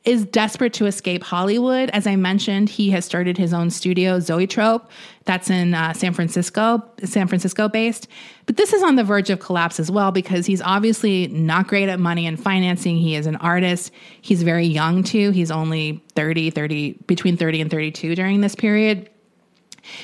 is 0.07 0.25
desperate 0.25 0.73
to 0.75 0.87
escape 0.87 1.25
Hollywood. 1.25 1.91
As 1.91 2.07
I 2.07 2.15
mentioned, 2.15 2.69
he 2.69 2.91
has 2.91 3.05
started 3.05 3.37
his 3.37 3.53
own 3.53 3.71
studio, 3.71 4.21
Zoetrope, 4.21 4.89
that's 5.25 5.51
in 5.51 5.75
uh, 5.75 5.93
San 5.95 6.15
Francisco, 6.15 6.89
San 7.03 7.27
Francisco 7.27 7.69
based. 7.69 8.07
But 8.47 8.57
this 8.57 8.73
is 8.73 8.85
on 8.85 8.95
the 8.95 9.03
verge 9.03 9.31
of 9.31 9.41
collapse 9.41 9.81
as 9.81 9.91
well 9.91 10.13
because 10.13 10.47
he's 10.47 10.63
obviously 10.63 11.27
not 11.27 11.67
great 11.67 11.89
at 11.89 11.99
money 11.99 12.25
and 12.25 12.41
financing. 12.41 12.97
He 12.97 13.17
is 13.17 13.27
an 13.27 13.35
artist. 13.37 13.91
He's 14.23 14.45
very 14.45 14.65
young 14.65 15.03
too. 15.03 15.33
He's 15.33 15.51
only 15.51 16.05
30, 16.15 16.51
30, 16.51 16.93
between 17.09 17.37
30 17.37 17.63
and 17.63 17.71
32 17.71 18.15
during 18.15 18.41
this 18.43 18.55
period. 18.55 19.11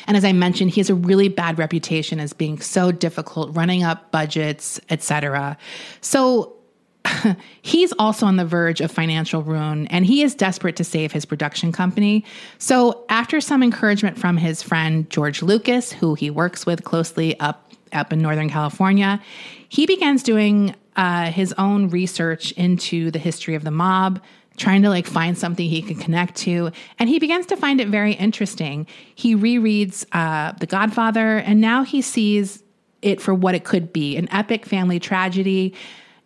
And 0.08 0.16
as 0.16 0.24
I 0.24 0.32
mentioned, 0.32 0.72
he 0.72 0.80
has 0.80 0.90
a 0.90 0.94
really 0.96 1.28
bad 1.28 1.58
reputation 1.58 2.18
as 2.18 2.32
being 2.32 2.60
so 2.60 2.90
difficult, 2.90 3.54
running 3.54 3.84
up 3.84 4.10
budgets, 4.10 4.80
etc. 4.90 5.56
So 6.00 6.56
he's 7.62 7.92
also 7.98 8.26
on 8.26 8.36
the 8.36 8.44
verge 8.44 8.80
of 8.80 8.90
financial 8.90 9.42
ruin 9.42 9.86
and 9.88 10.06
he 10.06 10.22
is 10.22 10.34
desperate 10.34 10.76
to 10.76 10.84
save 10.84 11.12
his 11.12 11.24
production 11.24 11.72
company. 11.72 12.24
So, 12.58 13.04
after 13.08 13.40
some 13.40 13.62
encouragement 13.62 14.18
from 14.18 14.36
his 14.36 14.62
friend 14.62 15.08
George 15.10 15.42
Lucas, 15.42 15.92
who 15.92 16.14
he 16.14 16.30
works 16.30 16.66
with 16.66 16.84
closely 16.84 17.38
up 17.40 17.70
up 17.92 18.12
in 18.12 18.22
Northern 18.22 18.48
California, 18.48 19.20
he 19.68 19.86
begins 19.86 20.22
doing 20.22 20.74
uh, 20.96 21.30
his 21.30 21.52
own 21.58 21.88
research 21.88 22.52
into 22.52 23.10
the 23.10 23.18
history 23.18 23.54
of 23.54 23.64
the 23.64 23.70
mob, 23.70 24.22
trying 24.56 24.82
to 24.82 24.88
like 24.88 25.06
find 25.06 25.36
something 25.36 25.68
he 25.68 25.82
can 25.82 25.96
connect 25.96 26.36
to, 26.36 26.70
and 26.98 27.08
he 27.08 27.18
begins 27.18 27.46
to 27.46 27.56
find 27.56 27.80
it 27.80 27.88
very 27.88 28.12
interesting. 28.12 28.86
He 29.14 29.36
rereads 29.36 30.06
uh, 30.12 30.52
The 30.52 30.66
Godfather, 30.66 31.38
and 31.38 31.60
now 31.60 31.82
he 31.82 32.00
sees 32.02 32.62
it 33.02 33.20
for 33.20 33.34
what 33.34 33.54
it 33.54 33.64
could 33.64 33.92
be 33.92 34.16
an 34.16 34.28
epic 34.30 34.64
family 34.64 35.00
tragedy 35.00 35.74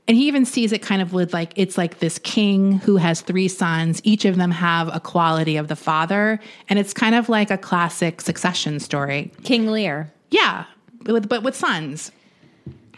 and 0.08 0.16
he 0.16 0.28
even 0.28 0.44
sees 0.44 0.72
it 0.72 0.82
kind 0.82 1.02
of 1.02 1.12
with 1.12 1.32
like 1.34 1.52
it's 1.56 1.76
like 1.76 1.98
this 1.98 2.18
king 2.20 2.78
who 2.78 2.96
has 2.96 3.20
three 3.22 3.48
sons. 3.48 4.00
Each 4.04 4.24
of 4.24 4.36
them 4.36 4.50
have 4.52 4.88
a 4.94 5.00
quality 5.00 5.56
of 5.56 5.66
the 5.68 5.76
father. 5.76 6.38
And 6.68 6.78
it's 6.78 6.92
kind 6.94 7.14
of 7.16 7.28
like 7.28 7.50
a 7.50 7.58
classic 7.58 8.20
succession 8.20 8.78
story. 8.80 9.32
King 9.42 9.66
Lear. 9.70 10.12
yeah 10.30 10.64
but 11.02 11.12
with, 11.12 11.28
but 11.28 11.42
with 11.42 11.54
sons. 11.56 12.10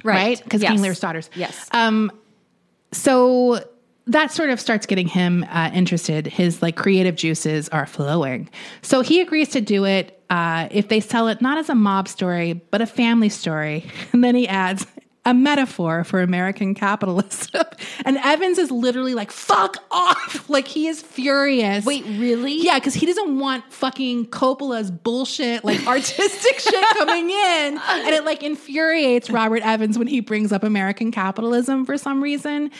Right. 0.04 0.42
Because 0.42 0.62
Yes. 0.62 0.72
king 0.72 0.82
lear's 0.82 1.00
daughters. 1.00 1.28
Yes. 1.34 1.68
um 1.72 2.10
so 2.92 3.60
that 4.06 4.30
sort 4.32 4.48
of 4.48 4.58
starts 4.58 4.86
getting 4.86 5.06
him 5.06 5.44
uh, 5.50 5.70
interested. 5.74 6.26
His 6.26 6.62
like 6.62 6.76
creative 6.76 7.14
juices 7.14 7.68
are 7.68 7.84
flowing. 7.84 8.48
So 8.80 9.02
he 9.02 9.20
agrees 9.20 9.50
to 9.50 9.60
do 9.60 9.84
it 9.84 10.22
uh, 10.30 10.68
if 10.70 10.88
they 10.88 11.00
sell 11.00 11.28
it 11.28 11.42
not 11.42 11.58
as 11.58 11.68
a 11.68 11.74
mob 11.74 12.08
story 12.08 12.54
but 12.70 12.80
a 12.80 12.86
family 12.86 13.28
story. 13.28 13.84
And 14.12 14.24
then 14.24 14.34
he 14.34 14.48
adds 14.48 14.86
a 15.24 15.34
metaphor 15.34 16.04
for 16.04 16.20
American 16.20 16.74
capitalism. 16.74 17.62
and 18.04 18.16
Evans 18.18 18.58
is 18.58 18.70
literally 18.70 19.14
like, 19.14 19.30
fuck 19.30 19.76
off. 19.90 20.36
Like, 20.48 20.66
he 20.66 20.86
is 20.86 21.02
furious. 21.02 21.84
Wait, 21.84 22.04
really? 22.06 22.62
Yeah, 22.62 22.78
because 22.78 22.94
he 22.94 23.04
doesn't 23.04 23.38
want 23.38 23.70
fucking 23.70 24.28
Coppola's 24.28 24.90
bullshit, 24.90 25.62
like 25.62 25.86
artistic 25.86 26.58
shit 26.58 26.84
coming 26.96 27.28
in. 27.28 27.78
And 27.78 28.14
it 28.14 28.24
like 28.24 28.42
infuriates 28.42 29.28
Robert 29.28 29.62
Evans 29.62 29.98
when 29.98 30.06
he 30.06 30.20
brings 30.20 30.52
up 30.52 30.64
American 30.64 31.12
capitalism 31.12 31.84
for 31.84 31.98
some 31.98 32.22
reason. 32.22 32.70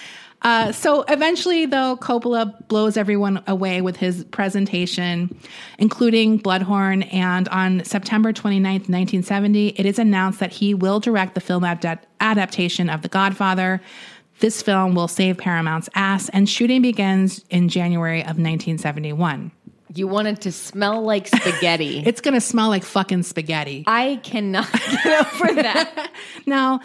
Uh, 0.43 0.71
so 0.71 1.03
eventually, 1.09 1.67
though, 1.67 1.97
Coppola 1.97 2.67
blows 2.69 2.97
everyone 2.97 3.43
away 3.49 3.81
with 3.81 3.97
his 3.97 4.25
presentation, 4.25 5.37
including 5.79 6.39
Bluhdorn. 6.39 7.13
And 7.13 7.49
on 7.49 7.85
September 7.85 8.33
29th, 8.33 8.89
1970, 8.89 9.69
it 9.71 9.85
is 9.85 9.99
announced 9.99 10.39
that 10.39 10.53
he 10.53 10.75
will 10.75 11.01
direct 11.01 11.35
the 11.35 11.41
film 11.41 11.65
adapt- 11.65 12.07
adaptation 12.21 12.89
of 12.89 13.03
The 13.03 13.09
Godfather. 13.09 13.81
This 14.41 14.63
film 14.63 14.95
will 14.95 15.09
save 15.09 15.39
Paramount's 15.39 15.89
ass, 15.97 16.29
and 16.29 16.49
shooting 16.49 16.83
begins 16.83 17.45
in 17.51 17.69
January 17.69 18.21
of 18.21 18.39
1971. 18.39 19.51
You 19.95 20.07
want 20.07 20.29
it 20.29 20.43
to 20.43 20.53
smell 20.53 21.03
like 21.03 21.27
spaghetti. 21.27 22.03
It's 22.07 22.21
going 22.21 22.35
to 22.35 22.41
smell 22.41 22.69
like 22.69 22.85
fucking 22.85 23.25
spaghetti. 23.25 23.83
I 23.87 24.21
cannot 24.23 24.71
get 25.03 25.07
over 25.35 25.55
that. 25.55 26.11
Now, 26.47 26.81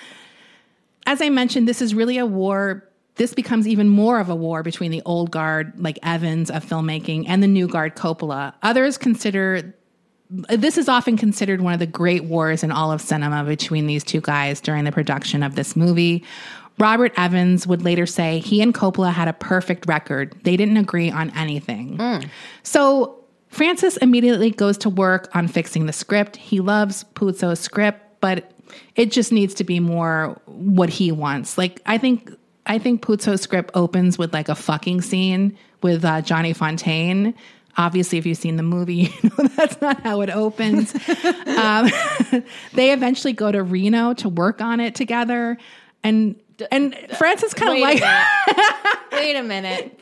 as 1.05 1.21
I 1.21 1.29
mentioned, 1.29 1.67
this 1.67 1.81
is 1.81 1.93
really 1.93 2.17
a 2.17 2.25
war. 2.25 2.89
This 3.15 3.33
becomes 3.33 3.67
even 3.67 3.89
more 3.89 4.19
of 4.19 4.29
a 4.29 4.35
war 4.35 4.63
between 4.63 4.91
the 4.91 5.01
old 5.05 5.29
guard, 5.31 5.73
like 5.77 5.99
Evans 6.01 6.49
of 6.49 6.65
filmmaking, 6.65 7.25
and 7.27 7.43
the 7.43 7.47
new 7.47 7.67
guard, 7.67 7.95
Coppola. 7.95 8.53
Others 8.63 8.97
consider 8.97 9.75
this 10.29 10.77
is 10.79 10.89
often 10.89 11.15
considered 11.15 11.61
one 11.61 11.73
of 11.73 11.79
the 11.79 11.85
great 11.85 12.23
wars 12.23 12.63
in 12.63 12.71
all 12.71 12.91
of 12.91 13.01
cinema 13.01 13.43
between 13.43 13.85
these 13.85 14.03
two 14.03 14.21
guys 14.21 14.59
during 14.59 14.83
the 14.83 14.91
production 14.91 15.43
of 15.43 15.55
this 15.55 15.75
movie. 15.75 16.23
Robert 16.79 17.13
Evans 17.17 17.67
would 17.67 17.83
later 17.83 18.07
say 18.07 18.39
he 18.39 18.61
and 18.61 18.73
Coppola 18.73 19.13
had 19.13 19.27
a 19.27 19.33
perfect 19.33 19.85
record. 19.87 20.35
They 20.43 20.57
didn't 20.57 20.77
agree 20.77 21.11
on 21.11 21.29
anything. 21.31 21.97
Hmm. 21.97 22.19
So 22.63 23.23
Francis 23.49 23.97
immediately 23.97 24.49
goes 24.49 24.77
to 24.79 24.89
work 24.89 25.29
on 25.35 25.47
fixing 25.47 25.85
the 25.85 25.93
script. 25.93 26.35
He 26.35 26.59
loves 26.59 27.03
Puzo's 27.15 27.59
script, 27.59 28.01
but 28.19 28.51
it 28.95 29.11
just 29.11 29.31
needs 29.31 29.53
to 29.55 29.63
be 29.63 29.79
more 29.79 30.41
what 30.45 30.89
he 30.89 31.11
wants. 31.11 31.59
Like 31.59 31.79
I 31.85 31.99
think 31.99 32.31
I 32.65 32.79
think 32.79 33.01
Puzo's 33.01 33.41
script 33.41 33.71
opens 33.73 34.17
with 34.17 34.33
like 34.33 34.49
a 34.49 34.55
fucking 34.55 35.01
scene 35.01 35.57
with 35.81 36.05
uh, 36.05 36.21
Johnny 36.21 36.53
Fontane. 36.53 37.33
Obviously, 37.77 38.17
if 38.17 38.25
you've 38.25 38.37
seen 38.37 38.55
the 38.55 38.63
movie, 38.63 39.13
you 39.23 39.29
know 39.29 39.47
that's 39.55 39.81
not 39.81 40.01
how 40.01 40.21
it 40.21 40.29
opens. 40.29 40.93
um, 41.57 41.89
they 42.73 42.91
eventually 42.93 43.33
go 43.33 43.51
to 43.51 43.63
Reno 43.63 44.13
to 44.15 44.29
work 44.29 44.61
on 44.61 44.79
it 44.79 44.95
together, 44.95 45.57
and 46.03 46.39
and 46.71 46.95
Francis 47.17 47.53
kind 47.53 47.73
of 47.73 47.79
like 47.79 48.01
a. 48.01 48.83
Wait 49.11 49.35
a 49.35 49.43
minute. 49.43 49.99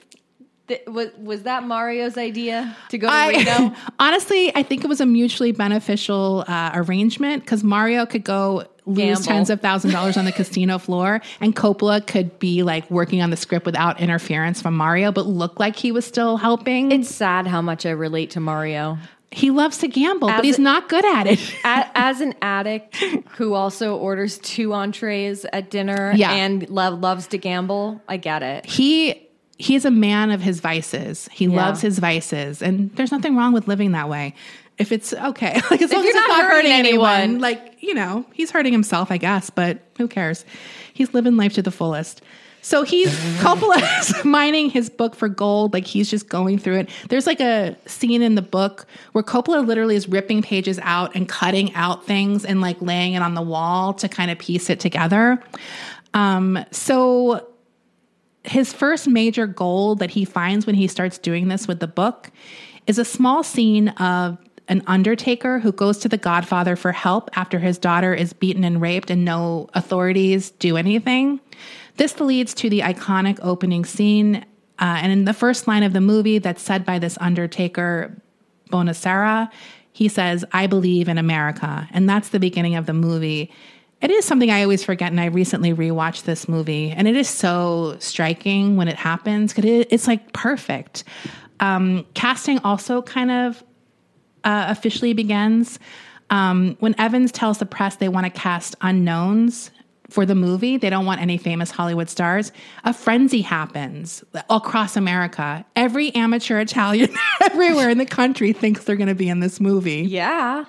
Th- 0.68 0.86
was 0.88 1.10
was 1.18 1.44
that 1.44 1.64
Mario's 1.64 2.18
idea 2.18 2.76
to 2.90 2.98
go 2.98 3.08
to 3.10 3.28
Reno? 3.38 3.74
Honestly, 4.00 4.56
I 4.56 4.64
think 4.64 4.84
it 4.84 4.88
was 4.88 5.02
a 5.02 5.06
mutually 5.06 5.52
beneficial 5.52 6.44
uh, 6.48 6.72
arrangement 6.74 7.44
because 7.44 7.64
Mario 7.64 8.06
could 8.06 8.24
go 8.24 8.66
lose 8.86 8.98
Gamble. 8.98 9.24
tens 9.24 9.50
of 9.50 9.62
thousand 9.62 9.92
dollars 9.92 10.18
on 10.18 10.26
the 10.26 10.32
casino 10.42 10.78
floor, 10.78 11.22
and 11.40 11.56
Coppola 11.56 12.06
could 12.06 12.40
be 12.40 12.64
like 12.64 12.90
working 12.90 13.22
on 13.22 13.30
the 13.30 13.38
script 13.38 13.66
without 13.66 14.00
interference 14.00 14.62
from 14.62 14.76
Mario, 14.76 15.12
but 15.12 15.26
look 15.28 15.60
like 15.60 15.76
he 15.76 15.92
was 15.92 16.06
still 16.06 16.38
helping. 16.38 16.92
It's 16.92 17.14
sad 17.14 17.48
how 17.48 17.62
much 17.62 17.86
I 17.86 17.92
relate 17.92 18.32
to 18.32 18.40
Mario. 18.40 18.98
he 19.34 19.50
loves 19.50 19.78
to 19.78 19.88
gamble, 19.88 20.30
As 20.30 20.38
but 20.40 20.46
he's 20.46 20.58
a- 20.58 20.62
not 20.62 20.90
good 20.90 21.06
at 21.06 21.26
it. 21.28 21.40
A- 21.64 21.90
As 21.96 22.20
an 22.22 22.34
addict 22.42 22.98
who 23.38 23.54
also 23.54 23.96
orders 23.96 24.38
two 24.40 24.74
entrees 24.74 25.46
at 25.54 25.70
dinner 25.70 26.12
Yeah. 26.16 26.32
and 26.34 26.70
lo- 26.70 26.90
loves 26.96 27.28
to 27.28 27.38
gamble, 27.38 28.02
I 28.10 28.18
get 28.18 28.44
it. 28.44 28.66
he 28.66 29.28
he's 29.58 29.86
a 29.86 29.92
man 29.92 30.32
of 30.32 30.42
his 30.42 30.60
vices. 30.60 31.30
He 31.32 31.46
Yeah. 31.46 31.56
loves 31.56 31.82
his 31.82 32.00
vices, 32.00 32.62
and 32.64 32.90
there's 32.96 33.12
nothing 33.12 33.36
wrong 33.38 33.54
with 33.54 33.68
living 33.68 33.92
that 33.92 34.10
way. 34.10 34.34
If 34.82 34.92
it's 34.92 35.14
okay, 35.14 35.54
like 35.72 35.82
as 35.82 35.92
long 35.92 36.02
as 36.02 36.08
it's 36.08 36.16
not 36.16 36.28
not 36.28 36.42
hurting 36.42 36.56
hurting 36.56 36.72
anyone, 36.72 37.12
anyone. 37.12 37.40
like 37.40 37.78
you 37.82 37.94
know, 37.94 38.26
he's 38.34 38.50
hurting 38.50 38.74
himself, 38.74 39.12
I 39.12 39.18
guess, 39.18 39.52
but 39.52 39.80
who 39.98 40.08
cares? 40.08 40.44
He's 40.94 41.14
living 41.14 41.38
life 41.38 41.54
to 41.54 41.62
the 41.62 41.72
fullest. 41.72 42.22
So 42.64 42.84
he's 42.84 43.10
Coppola's 43.40 44.26
mining 44.26 44.72
his 44.72 44.90
book 44.90 45.16
for 45.16 45.30
gold, 45.30 45.74
like 45.74 45.86
he's 45.86 46.10
just 46.10 46.30
going 46.30 46.58
through 46.58 46.78
it. 46.78 46.90
There's 47.10 47.28
like 47.28 47.40
a 47.40 47.76
scene 47.86 48.24
in 48.24 48.34
the 48.34 48.42
book 48.42 48.88
where 49.12 49.24
Coppola 49.24 49.66
literally 49.66 49.96
is 49.96 50.10
ripping 50.10 50.42
pages 50.42 50.80
out 50.82 51.16
and 51.16 51.30
cutting 51.30 51.74
out 51.76 52.06
things 52.06 52.44
and 52.44 52.60
like 52.60 52.82
laying 52.82 53.14
it 53.14 53.22
on 53.22 53.36
the 53.36 53.42
wall 53.42 53.94
to 53.96 54.10
kind 54.10 54.32
of 54.32 54.40
piece 54.40 54.70
it 54.70 54.80
together. 54.80 55.44
Um, 56.16 56.66
so 56.72 57.48
his 58.44 58.74
first 58.74 59.08
major 59.08 59.46
goal 59.46 59.96
that 59.96 60.10
he 60.10 60.26
finds 60.26 60.66
when 60.66 60.76
he 60.76 60.88
starts 60.88 61.20
doing 61.20 61.48
this 61.48 61.68
with 61.68 61.80
the 61.80 61.88
book 61.88 62.32
is 62.88 62.98
a 62.98 63.06
small 63.06 63.44
scene 63.44 63.90
of 63.90 64.38
an 64.68 64.84
undertaker 64.88 65.60
who 65.60 65.72
goes 65.72 65.98
to 66.00 66.10
the 66.10 66.18
godfather 66.18 66.76
for 66.76 66.92
help 66.92 67.30
after 67.36 67.60
his 67.60 67.78
daughter 67.78 68.14
is 68.14 68.34
beaten 68.34 68.64
and 68.64 68.82
raped 68.82 69.10
and 69.10 69.26
no 69.26 69.70
authorities 69.74 70.52
do 70.52 70.78
anything. 70.78 71.40
This 71.98 72.20
leads 72.20 72.54
to 72.56 72.70
the 72.70 72.80
iconic 72.82 73.40
opening 73.42 73.86
scene. 73.86 74.46
Uh, 74.80 75.00
and 75.02 75.12
in 75.12 75.26
the 75.26 75.34
first 75.34 75.68
line 75.68 75.84
of 75.84 75.94
the 75.94 76.02
movie 76.02 76.40
that's 76.40 76.62
said 76.62 76.86
by 76.86 77.00
this 77.00 77.18
undertaker, 77.20 78.16
Bonasera, 78.72 79.52
he 79.94 80.08
says, 80.08 80.46
I 80.52 80.68
believe 80.68 81.10
in 81.10 81.18
America. 81.18 81.88
And 81.92 82.10
that's 82.10 82.30
the 82.30 82.40
beginning 82.40 82.76
of 82.76 82.86
the 82.86 82.94
movie. 82.94 83.52
It 84.02 84.10
is 84.10 84.26
something 84.26 84.50
I 84.50 84.64
always 84.64 84.84
forget, 84.84 85.12
and 85.12 85.20
I 85.22 85.26
recently 85.26 85.74
rewatched 85.74 86.24
this 86.24 86.50
movie, 86.50 86.90
and 86.90 87.08
it 87.08 87.16
is 87.16 87.30
so 87.30 87.98
striking 88.00 88.76
when 88.76 88.88
it 88.88 88.96
happens 88.96 89.54
because 89.54 89.70
it, 89.70 89.90
it's 89.92 90.08
like 90.08 90.34
perfect. 90.34 91.04
Um, 91.60 92.08
casting 92.16 92.58
also 92.60 93.04
kind 93.04 93.30
of 93.30 93.64
uh, 94.44 94.66
officially 94.70 95.14
begins 95.14 95.80
um, 96.30 96.78
when 96.80 96.96
Evans 96.98 97.32
tells 97.32 97.58
the 97.58 97.66
press 97.66 97.98
they 97.98 98.10
want 98.10 98.26
to 98.26 98.30
cast 98.30 98.76
unknowns 98.82 99.72
for 100.10 100.26
the 100.26 100.36
movie. 100.36 100.78
They 100.78 100.90
don't 100.90 101.06
want 101.06 101.22
any 101.22 101.38
famous 101.38 101.72
Hollywood 101.72 102.10
stars. 102.10 102.52
A 102.84 102.94
frenzy 102.94 103.42
happens 103.42 104.24
across 104.50 104.98
America. 104.98 105.66
Every 105.76 106.14
amateur 106.16 106.60
Italian 106.60 107.14
everywhere 107.44 107.90
in 107.90 107.98
the 107.98 108.06
country 108.06 108.54
thinks 108.54 108.84
they're 108.84 108.96
going 108.98 109.08
to 109.08 109.16
be 109.16 109.30
in 109.30 109.40
this 109.40 109.60
movie. 109.60 110.02
Yeah. 110.02 110.66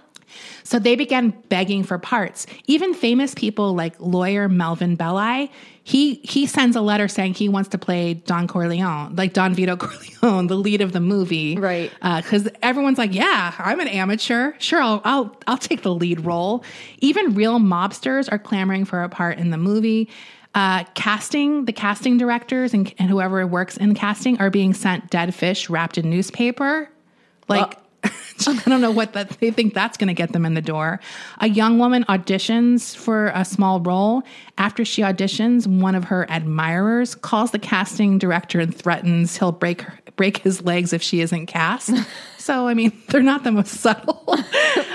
So 0.65 0.79
they 0.79 0.97
began 0.97 1.31
begging 1.49 1.83
for 1.85 1.99
parts. 1.99 2.47
Even 2.67 2.95
famous 2.95 3.35
people 3.35 3.75
like 3.75 3.95
lawyer 3.99 4.49
Melvin 4.49 4.97
Belli, 4.97 5.51
he 5.85 6.15
he 6.17 6.47
sends 6.47 6.77
a 6.77 6.81
letter 6.81 7.09
saying 7.09 7.35
he 7.35 7.49
wants 7.49 7.69
to 7.71 7.79
play 7.79 8.15
Don 8.15 8.47
Corleone, 8.47 9.17
like 9.17 9.33
Don 9.33 9.55
Vito 9.55 9.77
Corleone, 9.79 10.47
the 10.47 10.55
lead 10.57 10.81
of 10.81 10.93
the 10.93 11.01
movie, 11.01 11.57
Right. 11.57 11.91
Because 12.01 12.49
everyone's 12.63 12.99
like, 12.99 13.15
"Yeah, 13.15 13.55
I'm 13.59 13.81
an 13.81 13.89
amateur. 13.89 14.53
Sure, 14.59 14.81
I'll, 14.81 15.01
I'll 15.05 15.37
I'll 15.47 15.59
take 15.59 15.83
the 15.83 15.95
lead 15.95 16.25
role." 16.25 16.65
Even 16.99 17.35
real 17.35 17.59
mobsters 17.59 18.31
are 18.31 18.39
clamoring 18.39 18.85
for 18.85 19.03
a 19.03 19.09
part 19.09 19.39
in 19.39 19.51
the 19.51 19.59
movie. 19.59 20.09
Uh, 20.55 20.85
casting, 20.95 21.65
the 21.65 21.73
casting 21.73 22.19
directors 22.19 22.75
and, 22.75 22.93
and 22.99 23.09
whoever 23.09 23.47
works 23.47 23.79
in 23.79 23.95
casting 23.95 24.39
are 24.39 24.51
being 24.51 24.75
sent 24.75 25.09
dead 25.09 25.35
fish 25.35 25.71
wrapped 25.71 25.97
in 25.97 26.11
newspaper. 26.11 26.91
Like, 27.49 27.79
I 28.47 28.63
don't 28.67 28.81
know 28.81 28.91
what 28.91 29.13
that 29.13 29.31
they 29.41 29.51
think 29.51 29.75
that's 29.75 29.97
going 29.97 30.09
to 30.09 30.15
get 30.15 30.33
them 30.33 30.45
in 30.45 30.55
the 30.55 30.63
door. 30.63 31.01
A 31.39 31.49
young 31.49 31.79
woman 31.79 32.05
auditions 32.09 32.97
for 32.97 33.29
a 33.35 33.45
small 33.45 33.81
role. 33.81 34.23
After 34.59 34.85
she 34.85 35.03
auditions, 35.03 35.67
one 35.67 35.95
of 35.95 36.05
her 36.05 36.27
admirers 36.29 37.15
calls 37.15 37.53
the 37.53 37.59
casting 37.59 38.19
director 38.19 38.61
and 38.61 38.75
threatens 38.75 39.37
he'll 39.37 39.53
break 39.53 39.83
her, 39.83 39.99
break 40.17 40.39
his 40.39 40.63
legs 40.63 40.93
if 40.93 41.03
she 41.03 41.21
isn't 41.21 41.47
cast. 41.47 41.93
so, 42.39 42.67
I 42.67 42.75
mean, 42.75 42.93
they're 43.09 43.23
not 43.23 43.45
the 43.45 43.53
most 43.53 43.75
subtle. 43.81 44.37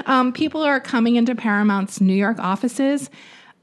um, 0.05 0.33
people 0.33 0.61
are 0.61 0.79
coming 0.79 1.15
into 1.15 1.35
Paramount's 1.35 2.01
New 2.01 2.15
York 2.15 2.39
offices. 2.39 3.09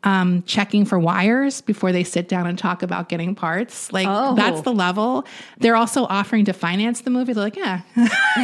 Um, 0.04 0.42
checking 0.42 0.84
for 0.84 0.98
wires 0.98 1.62
before 1.62 1.90
they 1.90 2.04
sit 2.04 2.28
down 2.28 2.46
and 2.46 2.58
talk 2.58 2.82
about 2.82 3.08
getting 3.08 3.34
parts. 3.34 3.90
Like 3.90 4.06
Oh. 4.06 4.34
that's 4.34 4.60
the 4.60 4.72
level. 4.72 5.24
They're 5.58 5.76
also 5.76 6.04
offering 6.04 6.44
to 6.44 6.52
finance 6.52 7.00
the 7.00 7.10
movie. 7.10 7.32
They're 7.32 7.42
like, 7.44 7.56
yeah, 7.56 7.80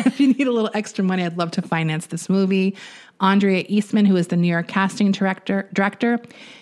if 0.07 0.19
you 0.19 0.29
need 0.29 0.47
a 0.47 0.53
little 0.53 0.71
extra 0.73 1.05
money, 1.05 1.23
I'd 1.23 1.37
love 1.37 1.51
to 1.53 1.63
finance 1.63 2.07
this 2.07 2.31
movie. 2.31 2.75
Andrea 3.21 3.65
Eastman, 3.69 4.07
who 4.07 4.17
is 4.17 4.29
the 4.29 4.37
New 4.37 4.49
York 4.49 4.69
casting 4.69 5.13
director, 5.13 5.69
director, 5.75 6.19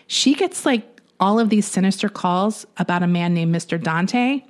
she 0.09 0.35
gets 0.35 0.67
like 0.67 1.01
all 1.21 1.39
of 1.39 1.49
these 1.49 1.67
sinister 1.67 2.09
calls 2.09 2.67
about 2.79 3.05
a 3.05 3.07
man 3.07 3.35
named 3.35 3.55
Mr. 3.55 3.81
Dante. 3.81 4.43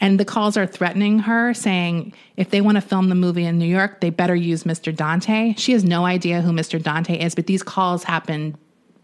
And 0.00 0.18
the 0.20 0.24
calls 0.24 0.56
are 0.56 0.66
threatening 0.66 1.20
her, 1.20 1.54
saying 1.54 2.12
if 2.36 2.50
they 2.50 2.60
want 2.60 2.74
to 2.74 2.80
film 2.82 3.08
the 3.08 3.14
movie 3.14 3.44
in 3.44 3.56
New 3.58 3.66
York, 3.68 4.00
they 4.00 4.10
better 4.10 4.34
use 4.34 4.64
Mr. 4.64 4.94
Dante. 4.94 5.54
She 5.56 5.72
has 5.72 5.84
no 5.84 6.04
idea 6.04 6.42
who 6.42 6.50
Mr. 6.50 6.82
Dante 6.82 7.18
is, 7.18 7.34
but 7.36 7.46
these 7.46 7.62
calls 7.62 8.02
happen 8.04 8.58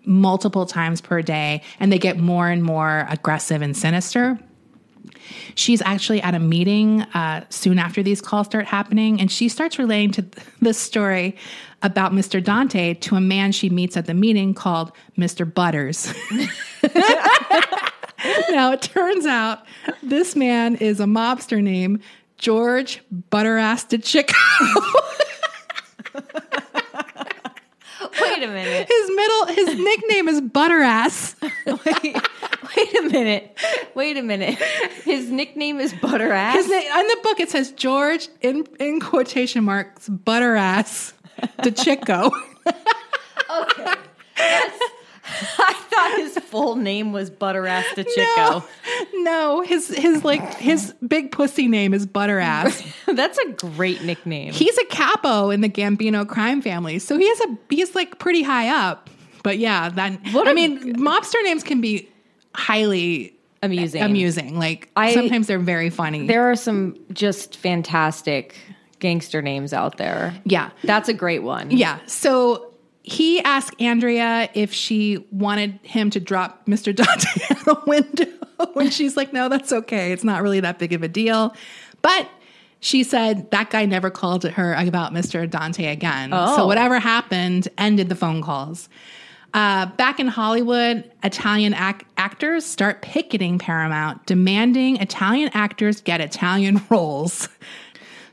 multiple 0.05 0.67
times 0.67 1.01
per 1.01 1.23
day 1.23 1.63
and 1.81 1.93
they 1.93 1.99
get 1.99 2.19
more 2.19 2.49
and 2.49 2.63
more 2.63 3.07
aggressive 3.09 3.63
and 3.63 3.77
sinister. 3.77 4.39
She's 5.55 5.83
actually 5.83 6.23
at 6.23 6.35
a 6.35 6.39
meeting 6.39 7.03
uh, 7.03 7.45
soon 7.49 7.79
after 7.79 8.03
these 8.03 8.21
calls 8.21 8.47
start 8.47 8.67
happening, 8.67 9.21
and 9.21 9.31
she 9.31 9.49
starts 9.49 9.79
relating 9.79 10.11
to 10.13 10.27
this 10.61 10.79
story 10.79 11.37
about 11.83 12.13
Mr. 12.13 12.43
Dante 12.43 12.95
to 12.95 13.17
a 13.17 13.21
man 13.21 13.53
she 13.53 13.69
meets 13.69 13.97
at 13.97 14.07
the 14.07 14.15
meeting 14.15 14.55
called 14.55 14.93
Mr. 15.19 15.53
Butters. 15.53 16.13
now, 18.51 18.73
it 18.73 18.83
turns 18.83 19.27
out 19.27 19.61
this 20.03 20.37
man 20.37 20.77
is 20.77 21.01
a 21.01 21.05
mobster 21.05 21.63
named 21.63 22.03
George 22.39 23.03
Butterass 23.31 23.89
DeCicco. 23.89 24.35
Wait 28.21 28.43
a 28.43 28.47
minute. 28.49 28.89
His 28.89 29.11
middle, 29.15 29.47
his 29.47 29.79
nickname 29.79 30.29
is 30.29 30.41
Butterass. 30.41 31.35
Wait, 31.67 32.17
wait 32.77 32.99
a 32.99 33.03
minute. 33.09 33.59
Wait 33.95 34.17
a 34.17 34.23
minute. 34.23 34.55
His 35.05 35.31
nickname 35.31 35.81
is 35.81 35.93
Butterass. 35.95 36.53
His 36.55 36.69
name 36.69 36.91
in 36.91 37.07
the 37.07 37.19
book 37.23 37.41
it 37.41 37.51
says 37.51 37.73
George 37.73 38.29
in 38.41 38.67
in 38.81 39.01
quotation 39.01 39.65
marks 39.65 40.09
Butterass 40.09 41.13
DeCicco. 41.59 42.31
okay. 42.67 43.95
That's- 44.37 44.81
I 45.59 45.75
thought 45.91 46.15
his 46.19 46.39
full 46.39 46.77
name 46.77 47.13
was 47.13 47.31
Butterass 47.31 47.85
DeCicco. 47.95 48.65
No, 49.15 49.23
no, 49.23 49.61
his 49.63 49.89
his 49.89 50.25
like 50.25 50.55
his 50.55 50.95
big 51.07 51.33
pussy 51.33 51.69
name 51.69 51.95
is 51.95 52.07
Butterass. 52.07 52.85
That's 53.17 53.39
a 53.39 53.51
great 53.53 54.03
nickname. 54.03 54.53
He's 54.53 54.77
a 54.79 54.85
capo 54.87 55.51
in 55.51 55.61
the 55.61 55.69
Gambino 55.69 56.27
crime 56.29 56.63
family, 56.63 56.99
so 56.99 57.19
he 57.19 57.29
has 57.29 57.41
a 57.41 57.59
he's 57.71 57.95
like 57.95 58.19
pretty 58.19 58.43
high 58.43 58.69
up. 58.69 59.09
But 59.43 59.59
yeah, 59.59 59.89
that 59.91 60.21
What 60.33 60.47
I 60.49 60.53
a- 60.53 60.55
mean, 60.55 60.97
mobster 60.97 61.43
names 61.45 61.63
can 61.65 61.81
be 61.81 62.09
highly 62.55 63.35
amusing. 63.63 64.03
amusing. 64.03 64.59
Like 64.59 64.89
I- 64.97 65.15
sometimes 65.15 65.47
they're 65.47 65.59
very 65.59 65.91
funny. 65.91 66.27
There 66.27 66.51
are 66.51 66.57
some 66.57 66.97
just 67.13 67.57
fantastic 67.57 68.55
gangster 68.99 69.43
names 69.43 69.73
out 69.73 69.97
there. 69.99 70.33
yeah, 70.45 70.71
That's 70.85 71.09
a 71.09 71.13
great 71.13 71.43
one. 71.43 71.71
Yeah. 71.73 71.99
So 72.07 72.72
he 73.03 73.41
asked 73.41 73.81
Andrea 73.81 74.49
if 74.55 74.73
she 74.73 75.27
wanted 75.31 75.79
him 75.83 76.11
to 76.11 76.21
drop 76.21 76.67
Mr. 76.67 76.95
Dante 76.97 77.41
out 77.51 77.65
the 77.65 77.83
window. 77.87 78.27
And 78.77 78.93
she's 78.93 79.17
like, 79.17 79.33
no, 79.33 79.49
that's 79.49 79.73
okay. 79.73 80.13
It's 80.13 80.23
not 80.23 80.41
really 80.41 80.61
that 80.61 80.79
big 80.79 80.93
of 80.93 81.03
a 81.03 81.09
deal. 81.09 81.53
But 82.01 82.29
she 82.79 83.03
said 83.03 83.51
that 83.51 83.71
guy 83.71 83.87
never 83.87 84.09
called 84.09 84.45
her 84.45 84.75
about 84.75 85.13
Mr. 85.13 85.51
Dante 85.51 85.87
again. 85.87 86.31
Oh. 86.33 86.57
So 86.57 86.67
whatever 86.67 87.01
happened 87.01 87.67
ended 87.77 88.09
the 88.09 88.15
phone 88.15 88.41
calls. 88.41 88.89
Uh, 89.53 89.87
back 89.87 90.21
in 90.21 90.29
Hollywood, 90.29 91.11
Italian 91.25 91.75
ac- 91.75 92.07
actors 92.17 92.65
start 92.65 93.03
picketing 93.03 93.59
Paramount, 93.59 94.25
demanding 94.27 94.97
Italian 94.97 95.51
actors 95.55 96.01
get 96.01 96.21
Italian 96.21 96.81
roles. 96.91 97.49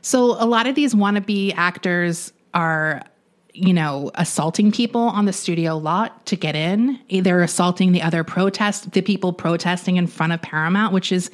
So 0.00 0.36
a 0.42 0.46
lot 0.46 0.66
of 0.66 0.76
these 0.76 0.94
wannabe 0.94 1.54
actors 1.56 2.32
are 2.54 3.02
you 3.52 3.72
know, 3.72 4.10
assaulting 4.14 4.72
people 4.72 5.00
on 5.00 5.24
the 5.24 5.32
studio 5.32 5.76
lot 5.76 6.24
to 6.26 6.36
get 6.36 6.54
in. 6.54 6.98
They're 7.10 7.42
assaulting 7.42 7.92
the 7.92 8.02
other 8.02 8.24
protest, 8.24 8.92
the 8.92 9.00
people 9.02 9.32
protesting 9.32 9.96
in 9.96 10.06
front 10.06 10.32
of 10.32 10.40
Paramount, 10.42 10.92
which 10.92 11.10
is, 11.12 11.30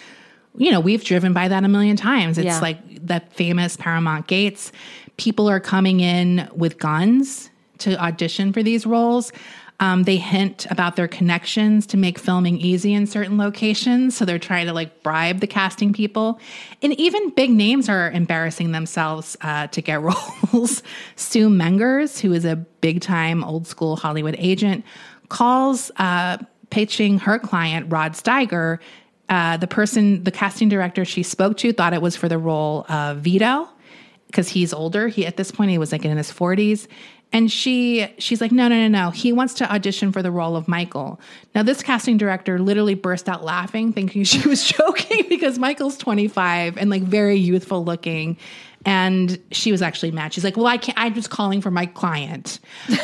you 0.57 0.71
know, 0.71 0.81
we've 0.81 1.05
driven 1.05 1.33
by 1.33 1.49
that 1.49 1.65
a 1.65 1.69
million 1.69 1.97
times. 1.97 2.39
It's 2.39 2.47
Yeah. 2.47 2.61
like 2.61 3.07
the 3.07 3.21
famous 3.33 3.77
Paramount 3.77 4.27
Gates. 4.27 4.73
People 5.17 5.49
are 5.49 5.61
coming 5.61 6.01
in 6.01 6.49
with 6.55 6.79
guns 6.79 7.51
to 7.79 8.03
audition 8.03 8.53
for 8.53 8.63
these 8.63 8.87
roles. 8.87 9.33
Um, 9.79 10.05
they 10.05 10.17
hint 10.17 10.67
about 10.71 10.97
their 10.97 11.09
connections 11.09 11.87
to 11.89 11.97
make 11.97 12.19
filming 12.19 12.59
easy 12.59 12.95
in 12.95 13.07
certain 13.07 13.37
locations. 13.37 14.17
So 14.17 14.25
they're 14.25 14.39
trying 14.39 14.67
to 14.67 14.73
like 14.73 15.03
bribe 15.03 15.41
the 15.41 15.47
casting 15.47 15.93
people. 15.93 16.41
And 16.83 16.99
even 16.99 17.31
big 17.31 17.51
names 17.51 17.89
are 17.89 18.11
embarrassing 18.11 18.73
themselves 18.73 19.37
uh, 19.43 19.67
to 19.69 19.83
get 19.83 20.01
roles. 20.53 20.83
Sue 21.17 21.49
Mengers, 21.49 22.21
who 22.21 22.33
is 22.33 22.45
a 22.45 22.57
big 22.57 23.01
time 23.01 23.45
old 23.45 23.67
school 23.67 23.97
Hollywood 23.97 24.37
agent, 24.39 24.85
calls 25.29 25.91
uh, 25.97 26.39
pitching 26.71 27.19
her 27.21 27.39
client, 27.39 27.93
Rod 27.93 28.13
Steiger. 28.13 28.79
Uh, 29.29 29.57
the 29.57 29.67
person, 29.67 30.23
the 30.23 30.31
casting 30.31 30.69
director 30.69 31.05
she 31.05 31.23
spoke 31.23 31.57
to, 31.59 31.73
thought 31.73 31.93
it 31.93 32.01
was 32.01 32.17
for 32.17 32.29
the 32.29 32.39
role 32.39 32.87
of 32.89 33.19
Vito 33.19 33.69
because 34.27 34.49
he's 34.49 34.73
older. 34.73 35.09
He 35.09 35.27
at 35.27 35.37
this 35.37 35.51
point 35.51 35.71
he 35.71 35.79
was 35.79 35.93
like 35.93 36.05
in 36.05 36.17
his 36.17 36.31
40s. 36.31 36.87
And 37.33 37.51
she 37.51 38.07
she's 38.19 38.41
like, 38.41 38.53
no, 38.53 38.69
no, 38.69 38.77
no, 38.77 38.89
no. 38.89 39.11
He 39.11 39.33
wants 39.33 39.55
to 39.55 39.71
audition 39.73 40.13
for 40.13 40.23
the 40.23 40.31
role 40.31 40.57
of 40.57 40.69
Michael. 40.69 41.21
Now, 41.55 41.63
this 41.63 41.83
casting 41.83 42.17
director 42.17 42.59
literally 42.59 42.95
burst 42.95 43.29
out 43.29 43.45
laughing, 43.45 43.93
thinking 43.93 44.25
she 44.25 44.47
was 44.49 44.65
joking 44.65 45.27
because 45.29 45.59
Michael's 45.59 45.99
25 45.99 46.79
and 46.79 46.89
like 46.91 47.03
very 47.03 47.37
youthful 47.37 47.85
looking. 47.85 48.37
And 48.85 49.41
she 49.51 49.73
was 49.73 49.83
actually 49.83 50.13
mad. 50.13 50.33
She's 50.33 50.45
like, 50.45 50.57
well, 50.57 50.69
I 50.69 50.77
can't, 50.77 50.97
I'm 50.97 51.13
just 51.13 51.29
calling 51.29 51.61
for 51.61 51.73
my 51.73 51.87
client. 51.87 52.61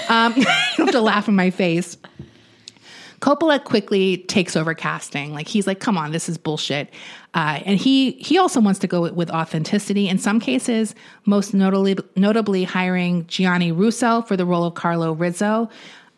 Um, 0.09 0.33
you 0.37 0.45
have 0.79 0.93
to 0.93 1.01
laugh 1.01 1.27
in 1.27 1.35
my 1.35 1.51
face. 1.51 1.97
Coppola 3.23 3.63
quickly 3.63 4.19
takes 4.19 4.57
over 4.57 4.75
casting. 4.75 5.33
Like 5.33 5.47
he's 5.47 5.67
like, 5.69 5.79
"Come 5.79 5.97
on, 5.97 6.11
this 6.11 6.29
is 6.29 6.37
bullshit," 6.37 6.93
uh, 7.35 7.61
and 7.65 7.79
he 7.79 8.13
he 8.13 8.39
also 8.39 8.61
wants 8.61 8.79
to 8.81 8.87
go 8.87 9.11
with, 9.11 9.31
authenticity. 9.31 10.09
In 10.09 10.19
some 10.19 10.39
cases, 10.39 10.95
most 11.25 11.55
notably 11.55 11.97
notably 12.15 12.65
hiring 12.65 13.27
Gianni 13.27 13.73
Russo 13.73 14.23
for 14.23 14.37
the 14.37 14.45
role 14.45 14.65
of 14.65 14.75
Carlo 14.75 15.13
Rizzo. 15.13 15.71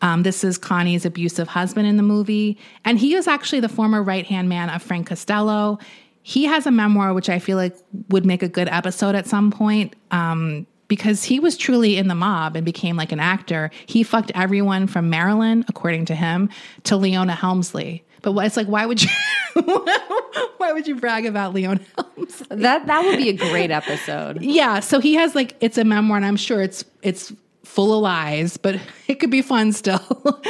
Um, 0.02 0.22
this 0.22 0.42
is 0.42 0.58
Connie's 0.58 1.06
abusive 1.06 1.48
husband 1.48 1.86
in 1.86 1.96
the 1.96 2.02
movie, 2.02 2.58
and 2.84 2.98
he 2.98 3.14
is 3.14 3.28
actually 3.28 3.60
the 3.60 3.68
former 3.68 4.02
right 4.02 4.26
hand 4.26 4.48
man 4.48 4.70
of 4.70 4.82
Frank 4.82 5.06
Costello. 5.06 5.78
He 6.22 6.44
has 6.44 6.66
a 6.66 6.70
memoir 6.70 7.14
which 7.14 7.28
I 7.28 7.38
feel 7.38 7.56
like 7.56 7.76
would 8.08 8.26
make 8.26 8.42
a 8.42 8.48
good 8.48 8.68
episode 8.68 9.14
at 9.14 9.26
some 9.26 9.50
point. 9.50 9.94
Um, 10.10 10.66
because 10.86 11.24
he 11.24 11.40
was 11.40 11.56
truly 11.56 11.96
in 11.96 12.08
the 12.08 12.14
mob 12.14 12.56
and 12.56 12.64
became 12.64 12.94
like 12.94 13.10
an 13.10 13.18
actor. 13.18 13.70
He 13.86 14.02
fucked 14.02 14.30
everyone 14.34 14.86
from 14.86 15.08
Marilyn, 15.08 15.64
according 15.66 16.04
to 16.06 16.14
him, 16.14 16.50
to 16.84 16.96
Leona 16.96 17.34
Helmsley. 17.34 18.04
But 18.20 18.36
it's 18.44 18.56
like, 18.56 18.66
why 18.66 18.84
would 18.84 19.02
you? 19.02 19.08
why 20.56 20.72
would 20.72 20.86
you 20.86 20.96
brag 20.96 21.26
about 21.26 21.54
Leona 21.54 21.80
Helmsley? 21.96 22.46
That 22.62 22.86
that 22.86 23.04
would 23.04 23.18
be 23.18 23.28
a 23.28 23.36
great 23.36 23.70
episode. 23.70 24.42
Yeah, 24.42 24.80
so 24.80 25.00
he 25.00 25.14
has 25.14 25.34
like 25.34 25.56
it's 25.60 25.78
a 25.78 25.84
memoir, 25.84 26.16
and 26.16 26.26
I'm 26.26 26.36
sure 26.36 26.62
it's 26.62 26.84
it's 27.02 27.32
full 27.64 27.94
of 27.94 28.02
lies, 28.02 28.56
but 28.56 28.80
it 29.08 29.16
could 29.20 29.30
be 29.30 29.42
fun 29.42 29.72
still. 29.72 30.42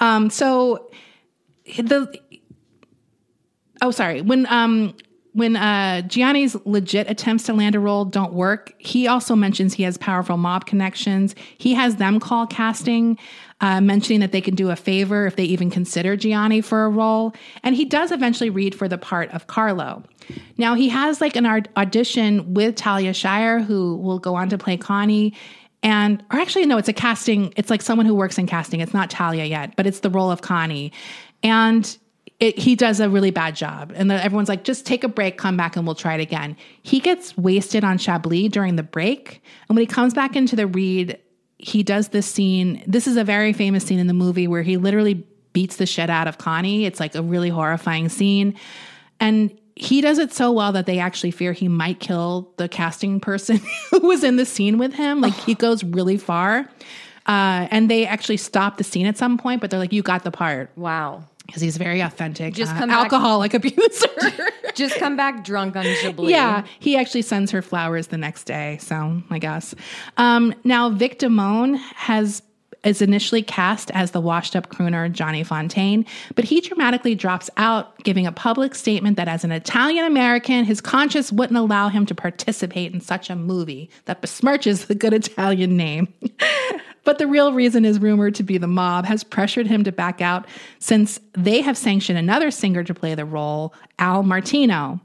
um, 0.00 0.30
so 0.30 0.90
the 1.76 2.12
oh, 3.80 3.90
sorry 3.90 4.20
when 4.22 4.46
um 4.46 4.94
when 5.34 5.56
uh, 5.56 6.02
Gianni's 6.06 6.56
legit 6.66 7.10
attempts 7.10 7.44
to 7.44 7.54
land 7.54 7.74
a 7.74 7.80
role 7.80 8.04
don't 8.04 8.34
work, 8.34 8.74
he 8.78 9.06
also 9.06 9.34
mentions 9.34 9.74
he 9.74 9.82
has 9.84 9.96
powerful 9.96 10.36
mob 10.36 10.66
connections. 10.66 11.34
He 11.56 11.72
has 11.74 11.96
them 11.96 12.20
call 12.20 12.46
casting, 12.46 13.18
uh, 13.62 13.80
mentioning 13.80 14.20
that 14.20 14.32
they 14.32 14.40
can 14.40 14.56
do 14.56 14.70
a 14.70 14.76
favor 14.76 15.24
if 15.24 15.36
they 15.36 15.44
even 15.44 15.70
consider 15.70 16.16
Gianni 16.16 16.60
for 16.60 16.84
a 16.84 16.90
role. 16.90 17.32
And 17.62 17.76
he 17.76 17.84
does 17.84 18.10
eventually 18.10 18.50
read 18.50 18.74
for 18.74 18.88
the 18.88 18.98
part 18.98 19.30
of 19.30 19.46
Carlo. 19.46 20.02
Now, 20.58 20.74
he 20.74 20.88
has 20.88 21.20
like 21.20 21.36
an 21.36 21.46
aud- 21.46 21.68
audition 21.76 22.54
with 22.54 22.74
Talia 22.74 23.14
Shire, 23.14 23.60
who 23.60 23.96
will 23.96 24.18
go 24.18 24.34
on 24.34 24.48
to 24.50 24.58
play 24.58 24.76
Connie. 24.76 25.34
And, 25.84 26.22
or 26.32 26.40
actually, 26.40 26.66
no, 26.66 26.76
it's 26.76 26.88
a 26.88 26.92
casting. 26.92 27.52
It's 27.56 27.70
like 27.70 27.82
someone 27.82 28.04
who 28.06 28.14
works 28.14 28.36
in 28.36 28.46
casting. 28.46 28.80
It's 28.80 28.94
not 28.94 29.10
Talia 29.10 29.44
yet, 29.44 29.76
but 29.76 29.86
it's 29.86 30.00
the 30.00 30.10
role 30.10 30.30
of 30.30 30.42
Connie. 30.42 30.92
And 31.44 31.96
it, 32.40 32.58
he 32.58 32.74
does 32.74 32.98
a 32.98 33.08
really 33.08 33.30
bad 33.30 33.54
job. 33.54 33.92
And 33.94 34.10
then 34.10 34.20
everyone's 34.20 34.48
like, 34.48 34.64
just 34.64 34.86
take 34.86 35.04
a 35.04 35.08
break, 35.08 35.38
come 35.38 35.56
back, 35.56 35.76
and 35.76 35.86
we'll 35.86 35.94
try 35.94 36.14
it 36.14 36.20
again. 36.20 36.56
He 36.82 36.98
gets 36.98 37.36
wasted 37.36 37.84
on 37.84 37.98
Chablis 37.98 38.48
during 38.48 38.74
the 38.74 38.82
break. 38.82 39.40
And 39.68 39.76
when 39.76 39.82
he 39.82 39.86
comes 39.86 40.14
back 40.14 40.34
into 40.34 40.56
the 40.56 40.66
read, 40.66 41.20
he 41.62 41.84
does 41.84 42.08
this 42.08 42.26
scene. 42.26 42.82
This 42.88 43.06
is 43.06 43.16
a 43.16 43.22
very 43.22 43.52
famous 43.52 43.84
scene 43.84 44.00
in 44.00 44.08
the 44.08 44.12
movie 44.12 44.48
where 44.48 44.62
he 44.62 44.76
literally 44.76 45.24
beats 45.52 45.76
the 45.76 45.86
shit 45.86 46.10
out 46.10 46.26
of 46.26 46.36
Connie. 46.36 46.86
It's 46.86 46.98
like 46.98 47.14
a 47.14 47.22
really 47.22 47.50
horrifying 47.50 48.08
scene. 48.08 48.58
And 49.20 49.56
he 49.76 50.00
does 50.00 50.18
it 50.18 50.32
so 50.32 50.50
well 50.50 50.72
that 50.72 50.86
they 50.86 50.98
actually 50.98 51.30
fear 51.30 51.52
he 51.52 51.68
might 51.68 52.00
kill 52.00 52.52
the 52.56 52.68
casting 52.68 53.20
person 53.20 53.60
who 53.90 54.00
was 54.00 54.24
in 54.24 54.36
the 54.36 54.44
scene 54.44 54.76
with 54.76 54.92
him. 54.92 55.20
Like 55.20 55.34
he 55.34 55.54
goes 55.54 55.84
really 55.84 56.18
far. 56.18 56.68
Uh, 57.26 57.68
and 57.70 57.88
they 57.88 58.04
actually 58.06 58.38
stop 58.38 58.78
the 58.78 58.84
scene 58.84 59.06
at 59.06 59.16
some 59.16 59.38
point, 59.38 59.60
but 59.60 59.70
they're 59.70 59.78
like, 59.78 59.92
you 59.92 60.02
got 60.02 60.24
the 60.24 60.32
part 60.32 60.72
Wow. 60.74 61.22
Because 61.52 61.60
he's 61.60 61.76
very 61.76 62.00
authentic. 62.00 62.54
Just 62.54 62.72
uh, 62.74 62.78
come 62.78 62.88
back- 62.88 63.04
alcoholic 63.04 63.52
abuser. 63.60 64.08
Just 64.74 64.96
come 64.96 65.18
back 65.18 65.44
drunk 65.44 65.76
on 65.76 65.84
Chablis. 65.84 66.30
yeah, 66.30 66.64
he 66.80 66.96
actually 66.96 67.20
sends 67.20 67.50
her 67.50 67.60
flowers 67.60 68.06
the 68.06 68.16
next 68.16 68.44
day. 68.44 68.78
So 68.80 69.22
I 69.28 69.38
guess 69.38 69.74
um, 70.16 70.54
now 70.64 70.88
Vic 70.88 71.18
Damone 71.18 71.76
has 71.76 72.42
is 72.84 73.02
initially 73.02 73.42
cast 73.42 73.90
as 73.92 74.12
the 74.12 74.20
washed 74.20 74.56
up 74.56 74.68
crooner 74.70 75.12
Johnny 75.12 75.44
Fontane, 75.44 76.06
but 76.34 76.44
he 76.46 76.60
dramatically 76.62 77.14
drops 77.14 77.50
out, 77.58 77.96
giving 78.02 78.26
a 78.26 78.32
public 78.32 78.74
statement 78.74 79.16
that 79.18 79.28
as 79.28 79.44
an 79.44 79.52
Italian 79.52 80.04
American, 80.06 80.64
his 80.64 80.80
conscience 80.80 81.30
wouldn't 81.30 81.58
allow 81.58 81.88
him 81.90 82.06
to 82.06 82.14
participate 82.14 82.92
in 82.94 83.00
such 83.00 83.28
a 83.30 83.36
movie 83.36 83.90
that 84.06 84.22
besmirches 84.22 84.86
the 84.86 84.94
good 84.94 85.12
Italian 85.12 85.76
name. 85.76 86.12
But 87.04 87.18
the 87.18 87.26
real 87.26 87.52
reason 87.52 87.84
is 87.84 87.98
rumored 87.98 88.34
to 88.36 88.42
be 88.42 88.58
the 88.58 88.66
mob 88.66 89.06
has 89.06 89.24
pressured 89.24 89.66
him 89.66 89.84
to 89.84 89.92
back 89.92 90.20
out 90.20 90.46
since 90.78 91.20
they 91.32 91.60
have 91.60 91.76
sanctioned 91.76 92.18
another 92.18 92.50
singer 92.50 92.84
to 92.84 92.94
play 92.94 93.14
the 93.14 93.24
role, 93.24 93.74
Al 93.98 94.22
Martino. 94.22 95.00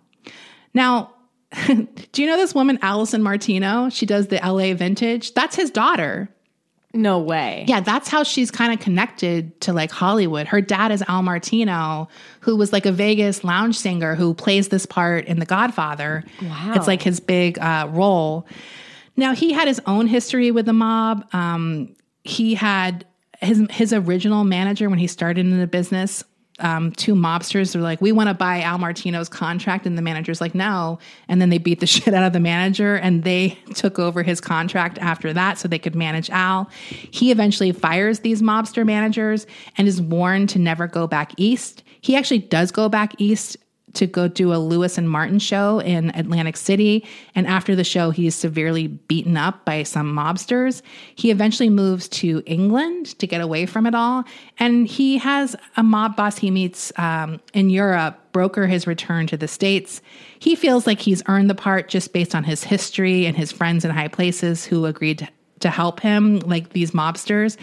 Now, 0.74 1.14
do 1.68 2.22
you 2.22 2.28
know 2.28 2.38
this 2.38 2.54
woman, 2.54 2.78
Alison 2.82 3.22
Martino? 3.22 3.90
She 3.90 4.06
does 4.06 4.28
the 4.28 4.40
LA 4.44 4.74
vintage. 4.74 5.34
That's 5.34 5.56
his 5.56 5.72
daughter. 5.72 6.30
No 6.94 7.20
way. 7.20 7.66
Yeah, 7.68 7.82
that's 7.82 8.10
how 8.10 8.24
she's 8.24 8.50
kind 8.50 8.74
of 8.74 8.80
connected 8.80 9.60
to 9.62 9.74
like 9.74 9.92
Hollywood. 9.92 10.48
Her 10.48 10.62
dad 10.62 10.92
is 10.92 11.04
Al 11.08 11.22
Martino, 11.22 12.08
who 12.40 12.56
was 12.56 12.72
like 12.72 12.86
a 12.86 12.92
Vegas 12.92 13.44
lounge 13.44 13.78
singer 13.78 14.16
who 14.16 14.34
plays 14.34 14.70
this 14.70 14.86
part 14.86 15.26
in 15.26 15.40
The 15.40 15.46
Godfather. 15.46 16.24
Wow. 16.42 16.74
It's 16.76 16.88
like 16.88 17.02
his 17.02 17.20
big 17.20 17.60
uh, 17.60 17.88
role. 17.92 18.48
Now 19.18 19.34
he 19.34 19.52
had 19.52 19.68
his 19.68 19.82
own 19.86 20.08
history 20.08 20.52
with 20.52 20.68
the 20.68 20.74
mob. 20.74 21.28
Um, 21.34 21.96
he 22.24 22.54
had 22.54 23.06
his 23.42 23.66
his 23.70 23.92
original 23.92 24.44
manager 24.44 24.90
when 24.90 25.00
he 25.00 25.08
started 25.08 25.46
in 25.46 25.60
the 25.60 25.68
business. 25.68 26.24
Um, 26.60 26.92
two 26.92 27.14
mobsters 27.14 27.76
were 27.76 27.82
like, 27.82 28.02
"We 28.02 28.12
want 28.12 28.30
to 28.30 28.34
buy 28.34 28.62
Al 28.62 28.80
Martino's 28.80 29.30
contract," 29.30 29.86
and 29.86 29.98
the 29.98 30.02
manager's 30.02 30.42
like, 30.42 30.56
"No." 30.56 30.98
And 31.28 31.42
then 31.42 31.50
they 31.50 31.58
beat 31.58 31.80
the 31.80 31.88
shit 31.88 32.14
out 32.14 32.24
of 32.24 32.34
the 32.34 32.40
manager, 32.40 32.96
and 32.96 33.24
they 33.24 33.58
took 33.76 34.00
over 34.00 34.24
his 34.24 34.40
contract 34.40 34.98
after 35.00 35.34
that, 35.34 35.58
so 35.60 35.68
they 35.68 35.80
could 35.80 35.96
manage 35.96 36.30
Al. 36.30 36.70
He 36.90 37.32
eventually 37.32 37.72
fires 37.72 38.22
these 38.22 38.42
mobster 38.42 38.86
managers 38.86 39.46
and 39.78 39.88
is 39.88 40.02
warned 40.02 40.50
to 40.50 40.60
never 40.60 40.88
go 40.88 41.08
back 41.08 41.34
east. 41.38 41.84
He 42.02 42.16
actually 42.16 42.40
does 42.40 42.72
go 42.72 42.90
back 42.90 43.14
east 43.20 43.58
to 43.98 44.08
go 44.08 44.28
do 44.28 44.54
a 44.54 44.58
Lewis 44.58 44.98
and 44.98 45.10
Martin 45.10 45.40
show 45.40 45.80
in 45.80 46.12
Atlantic 46.16 46.56
City. 46.58 47.06
And 47.36 47.46
after 47.48 47.76
the 47.76 47.84
show, 47.84 48.12
he 48.12 48.28
is 48.28 48.36
severely 48.36 48.88
beaten 48.88 49.38
up 49.38 49.66
by 49.66 49.84
some 49.84 50.16
mobsters. 50.16 50.82
He 51.16 51.32
eventually 51.32 51.70
moves 51.70 52.08
to 52.10 52.42
England 52.46 53.18
to 53.20 53.28
get 53.28 53.42
away 53.42 53.66
from 53.66 53.86
it 53.86 53.96
all. 53.96 54.24
And 54.60 54.88
he 54.88 55.18
has 55.18 55.56
a 55.76 55.84
mob 55.84 56.16
boss 56.16 56.38
he 56.38 56.52
meets 56.52 56.92
um, 56.98 57.40
in 57.54 57.70
Europe 57.70 58.20
broker 58.32 58.68
his 58.68 58.86
return 58.86 59.26
to 59.26 59.36
the 59.36 59.48
States. 59.48 60.00
He 60.38 60.56
feels 60.56 60.86
like 60.86 61.00
he's 61.00 61.24
earned 61.28 61.50
the 61.50 61.56
part 61.56 61.90
just 61.90 62.14
based 62.14 62.36
on 62.36 62.44
his 62.44 62.64
history 62.64 63.26
and 63.26 63.36
his 63.36 63.52
friends 63.52 63.84
in 63.84 63.90
high 63.90 64.10
places 64.10 64.64
who 64.64 64.86
agreed 64.86 65.28
to, 65.60 65.70
help 65.72 66.00
him, 66.00 66.40
like 66.42 66.70
these 66.70 66.92
mobsters. 66.92 67.58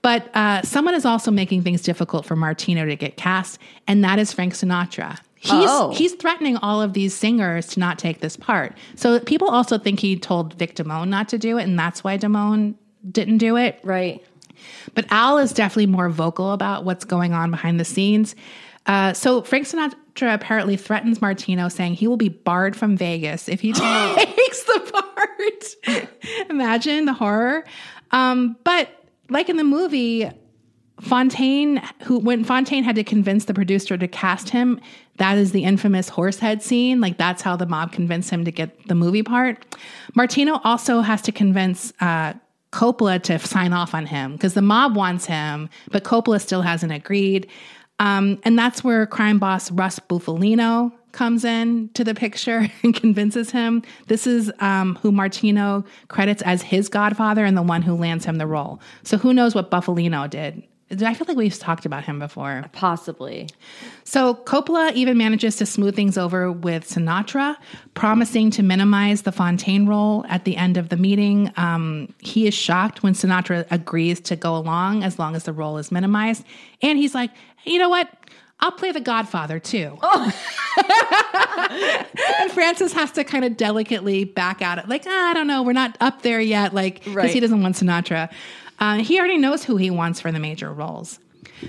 But 0.00 0.34
uh, 0.34 0.62
someone 0.62 0.94
is 0.94 1.04
also 1.04 1.30
making 1.30 1.62
things 1.62 1.82
difficult 1.82 2.24
for 2.26 2.36
Martino 2.36 2.84
to 2.86 2.96
get 2.96 3.16
cast, 3.16 3.58
and 3.86 4.02
that 4.02 4.18
is 4.18 4.32
Frank 4.32 4.54
Sinatra. 4.54 5.18
He's 5.44 5.52
Oh. 5.52 5.92
he's 5.94 6.14
threatening 6.14 6.56
all 6.56 6.80
of 6.80 6.94
these 6.94 7.12
singers 7.12 7.66
to 7.68 7.80
not 7.80 7.98
take 7.98 8.20
this 8.20 8.34
part. 8.36 8.76
So 8.96 9.20
people 9.20 9.48
also 9.50 9.76
think 9.76 10.00
he 10.00 10.16
told 10.16 10.54
Vic 10.54 10.74
Damone 10.74 11.08
not 11.08 11.28
to 11.28 11.38
do 11.38 11.58
it, 11.58 11.64
and 11.64 11.78
that's 11.78 12.02
why 12.02 12.16
Damone 12.16 12.74
didn't 13.10 13.38
do 13.38 13.56
it. 13.56 13.78
Right. 13.84 14.24
But 14.94 15.04
Al 15.10 15.36
is 15.36 15.52
definitely 15.52 15.86
more 15.86 16.08
vocal 16.08 16.52
about 16.52 16.84
what's 16.84 17.04
going 17.04 17.34
on 17.34 17.50
behind 17.50 17.78
the 17.78 17.84
scenes. 17.84 18.34
Uh, 18.86 19.12
so 19.12 19.42
Frank 19.42 19.66
Sinatra 19.66 20.32
apparently 20.34 20.76
threatens 20.78 21.20
Martino, 21.20 21.68
saying 21.68 21.94
he 21.94 22.06
will 22.08 22.16
be 22.16 22.30
barred 22.30 22.74
from 22.74 22.96
Vegas 22.96 23.46
if 23.48 23.60
he 23.60 23.72
takes 23.74 24.24
takes 24.34 24.62
the 24.64 25.02
part. 25.86 26.08
Imagine 26.50 27.04
the 27.04 27.12
horror. 27.12 27.64
Um, 28.12 28.56
but 28.64 28.88
like 29.28 29.50
in 29.50 29.56
the 29.58 29.64
movie, 29.64 30.30
Fontane, 31.02 31.84
who 32.04 32.18
when 32.18 32.44
Fontane 32.44 32.84
had 32.84 32.94
to 32.96 33.04
convince 33.04 33.46
the 33.46 33.54
producer 33.54 33.98
to 33.98 34.06
cast 34.08 34.50
him, 34.50 34.80
that 35.16 35.38
is 35.38 35.52
the 35.52 35.64
infamous 35.64 36.08
horsehead 36.08 36.62
scene. 36.62 37.00
Like 37.00 37.18
that's 37.18 37.42
how 37.42 37.56
the 37.56 37.66
mob 37.66 37.92
convinced 37.92 38.30
him 38.30 38.44
to 38.44 38.50
get 38.50 38.88
the 38.88 38.94
movie 38.94 39.22
part. 39.22 39.64
Martino 40.14 40.60
also 40.64 41.00
has 41.00 41.22
to 41.22 41.32
convince 41.32 41.92
uh, 42.00 42.34
Coppola 42.72 43.22
to 43.22 43.38
sign 43.38 43.72
off 43.72 43.94
on 43.94 44.06
him 44.06 44.32
because 44.32 44.54
the 44.54 44.62
mob 44.62 44.96
wants 44.96 45.26
him, 45.26 45.70
but 45.90 46.02
Coppola 46.02 46.40
still 46.40 46.62
hasn't 46.62 46.92
agreed. 46.92 47.48
Um, 48.00 48.40
and 48.42 48.58
that's 48.58 48.82
where 48.82 49.06
crime 49.06 49.38
boss 49.38 49.70
Russ 49.70 50.00
Bufalino 50.00 50.92
comes 51.12 51.44
in 51.44 51.88
to 51.94 52.02
the 52.02 52.14
picture 52.14 52.68
and 52.82 52.94
convinces 52.94 53.52
him. 53.52 53.82
This 54.08 54.26
is 54.26 54.50
um, 54.58 54.96
who 54.96 55.12
Martino 55.12 55.84
credits 56.08 56.42
as 56.42 56.62
his 56.62 56.88
godfather 56.88 57.44
and 57.44 57.56
the 57.56 57.62
one 57.62 57.82
who 57.82 57.94
lands 57.94 58.24
him 58.24 58.36
the 58.36 58.48
role. 58.48 58.80
So 59.04 59.16
who 59.16 59.32
knows 59.32 59.54
what 59.54 59.70
Bufalino 59.70 60.28
did? 60.28 60.64
I 60.90 61.14
feel 61.14 61.26
like 61.26 61.36
we've 61.36 61.58
talked 61.58 61.86
about 61.86 62.04
him 62.04 62.18
before. 62.18 62.64
Possibly. 62.72 63.48
So 64.04 64.34
Coppola 64.34 64.92
even 64.92 65.16
manages 65.16 65.56
to 65.56 65.66
smooth 65.66 65.96
things 65.96 66.18
over 66.18 66.52
with 66.52 66.86
Sinatra, 66.88 67.56
promising 67.94 68.50
to 68.52 68.62
minimize 68.62 69.22
the 69.22 69.30
Fontane 69.32 69.88
role 69.88 70.24
at 70.28 70.44
the 70.44 70.56
end 70.56 70.76
of 70.76 70.90
the 70.90 70.96
meeting. 70.96 71.50
Um, 71.56 72.12
he 72.18 72.46
is 72.46 72.54
shocked 72.54 73.02
when 73.02 73.14
Sinatra 73.14 73.66
agrees 73.70 74.20
to 74.20 74.36
go 74.36 74.56
along 74.56 75.02
as 75.02 75.18
long 75.18 75.34
as 75.34 75.44
the 75.44 75.52
role 75.52 75.78
is 75.78 75.90
minimized. 75.90 76.44
And 76.82 76.98
he's 76.98 77.14
like, 77.14 77.30
you 77.64 77.78
know 77.78 77.88
what? 77.88 78.08
I'll 78.60 78.72
play 78.72 78.92
the 78.92 79.00
Godfather 79.00 79.58
too. 79.58 79.98
Oh. 80.00 80.32
and 82.40 82.52
Francis 82.52 82.92
has 82.92 83.10
to 83.12 83.24
kind 83.24 83.44
of 83.44 83.56
delicately 83.56 84.24
back 84.24 84.62
out 84.62 84.78
it, 84.78 84.88
like, 84.88 85.04
ah, 85.06 85.30
I 85.30 85.34
don't 85.34 85.46
know, 85.46 85.62
we're 85.62 85.72
not 85.72 85.96
up 86.00 86.22
there 86.22 86.40
yet, 86.40 86.72
like, 86.74 87.00
because 87.00 87.14
Right. 87.14 87.30
he 87.30 87.40
doesn't 87.40 87.62
want 87.62 87.76
Sinatra. 87.76 88.30
Uh, 88.84 88.96
he 88.96 89.18
already 89.18 89.38
knows 89.38 89.64
who 89.64 89.78
he 89.78 89.88
wants 89.88 90.20
for 90.20 90.30
the 90.30 90.38
major 90.38 90.70
roles. 90.70 91.18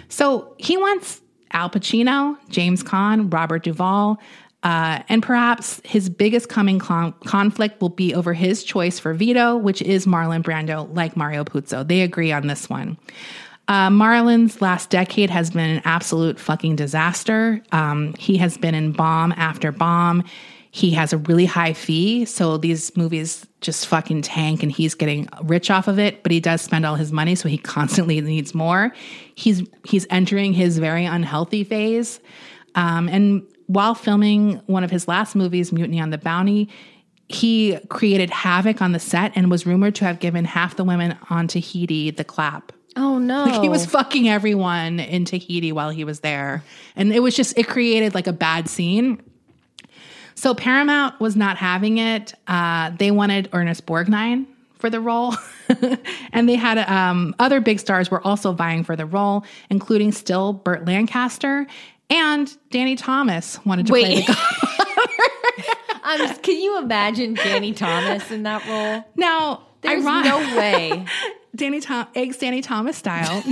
So 0.10 0.54
he 0.58 0.76
wants 0.76 1.22
Al 1.52 1.70
Pacino, 1.70 2.38
James 2.50 2.84
Caan, 2.84 3.32
Robert 3.32 3.64
Duvall, 3.64 4.20
uh, 4.64 5.02
and 5.08 5.24
perhaps 5.24 5.80
his 5.86 6.10
biggest 6.10 6.50
coming 6.50 6.78
con- 6.78 7.14
conflict 7.26 7.80
will 7.80 7.88
be 7.88 8.14
over 8.14 8.34
his 8.34 8.66
choice 8.66 9.00
for 9.00 9.14
Vito, 9.14 9.56
which 9.56 9.82
is 9.82 10.06
Marlon 10.06 10.44
Brando, 10.44 10.94
like 10.94 11.16
Mario 11.16 11.46
Puzo. 11.46 11.88
They 11.88 12.02
agree 12.02 12.34
on 12.34 12.48
this 12.48 12.70
one. 12.70 12.98
Uh, 13.70 13.90
Marlon's 13.90 14.62
last 14.62 14.90
decade 14.90 15.30
has 15.30 15.52
been 15.52 15.70
an 15.70 15.82
absolute 15.86 16.38
fucking 16.38 16.76
disaster. 16.76 17.64
Um, 17.72 18.14
he 18.16 18.36
has 18.40 18.58
been 18.58 18.76
in 18.76 18.92
bomb 18.92 19.32
after 19.38 19.72
bomb. 19.72 20.26
He 20.76 20.92
has 20.92 21.14
a 21.14 21.18
really 21.20 21.46
high 21.46 21.72
fee, 21.72 22.26
so 22.26 22.58
these 22.58 22.98
movies 22.98 23.48
just 23.62 23.88
fucking 23.88 24.24
tank 24.24 24.62
and 24.62 24.70
he's 24.70 24.94
getting 24.94 25.30
rich 25.44 25.72
off 25.72 25.88
of 25.88 25.98
it, 26.00 26.22
but 26.22 26.34
he 26.34 26.42
does 26.42 26.62
spend 26.62 26.86
all 26.86 26.96
his 26.96 27.14
money, 27.14 27.34
so 27.36 27.48
he 27.48 27.58
constantly 27.76 28.20
needs 28.20 28.54
more. 28.54 28.94
He's 29.36 29.64
he's 29.86 30.06
entering 30.10 30.52
his 30.52 30.78
very 30.78 31.06
unhealthy 31.06 31.64
phase. 31.64 32.20
Um, 32.76 33.08
and 33.08 33.44
while 33.68 33.96
filming 33.96 34.56
one 34.66 34.84
of 34.84 34.92
his 34.92 35.08
last 35.08 35.34
movies, 35.34 35.72
Mutiny 35.72 36.02
on 36.02 36.10
the 36.10 36.18
Bounty, 36.18 36.68
he 37.30 37.80
created 37.88 38.30
havoc 38.30 38.82
on 38.82 38.92
the 38.92 39.00
set 39.00 39.32
and 39.34 39.50
was 39.50 39.66
rumored 39.66 39.96
to 39.96 40.04
have 40.04 40.20
given 40.20 40.44
half 40.44 40.76
the 40.76 40.84
women 40.84 41.18
on 41.30 41.48
Tahiti 41.48 42.12
the 42.12 42.26
clap. 42.26 42.74
Oh 42.98 43.18
no. 43.18 43.46
Like 43.46 43.62
he 43.62 43.70
was 43.70 43.86
fucking 43.86 44.28
everyone 44.28 45.00
in 45.00 45.24
Tahiti 45.24 45.72
while 45.72 45.90
he 45.90 46.04
was 46.04 46.20
there. 46.20 46.66
And 46.98 47.14
it 47.14 47.22
was 47.22 47.34
just, 47.34 47.58
it 47.58 47.70
created 47.70 48.14
like 48.14 48.28
a 48.28 48.34
bad 48.34 48.68
scene. 48.68 49.22
So 50.36 50.54
Paramount 50.54 51.20
was 51.20 51.36
not 51.36 51.58
having 51.58 51.98
it. 51.98 52.34
Uh, 52.48 52.92
they 52.98 53.12
wanted 53.12 53.50
Ernest 53.54 53.86
Borgnine 53.86 54.46
for 54.78 54.90
the 54.90 55.00
role. 55.00 55.34
and 56.34 56.48
they 56.48 56.56
had 56.56 56.78
um, 56.78 57.34
other 57.40 57.60
big 57.62 57.80
stars 57.80 58.12
were 58.12 58.26
also 58.26 58.52
vying 58.52 58.84
for 58.84 58.96
the 58.96 59.06
role, 59.06 59.46
including 59.70 60.12
still 60.12 60.54
Burt 60.54 60.86
Lancaster 60.86 61.66
and 62.10 62.56
Danny 62.70 62.96
Thomas 62.96 63.64
wanted 63.66 63.88
to 63.88 63.94
play 63.94 64.22
the 64.22 64.26
God. 64.28 64.38
I'm, 66.04 66.36
can 66.38 66.62
you 66.62 66.78
imagine 66.78 67.34
Danny 67.34 67.74
Thomas 67.74 68.30
in 68.30 68.44
that 68.44 68.66
role? 68.68 69.04
Now, 69.16 69.64
There's 69.82 70.06
iron- 70.06 70.26
no 70.26 70.38
way. 70.58 71.06
Danny 71.56 71.80
Tom 71.80 72.08
eggs 72.14 72.38
Danny 72.38 72.62
Thomas 72.62 72.98
style. 72.98 73.44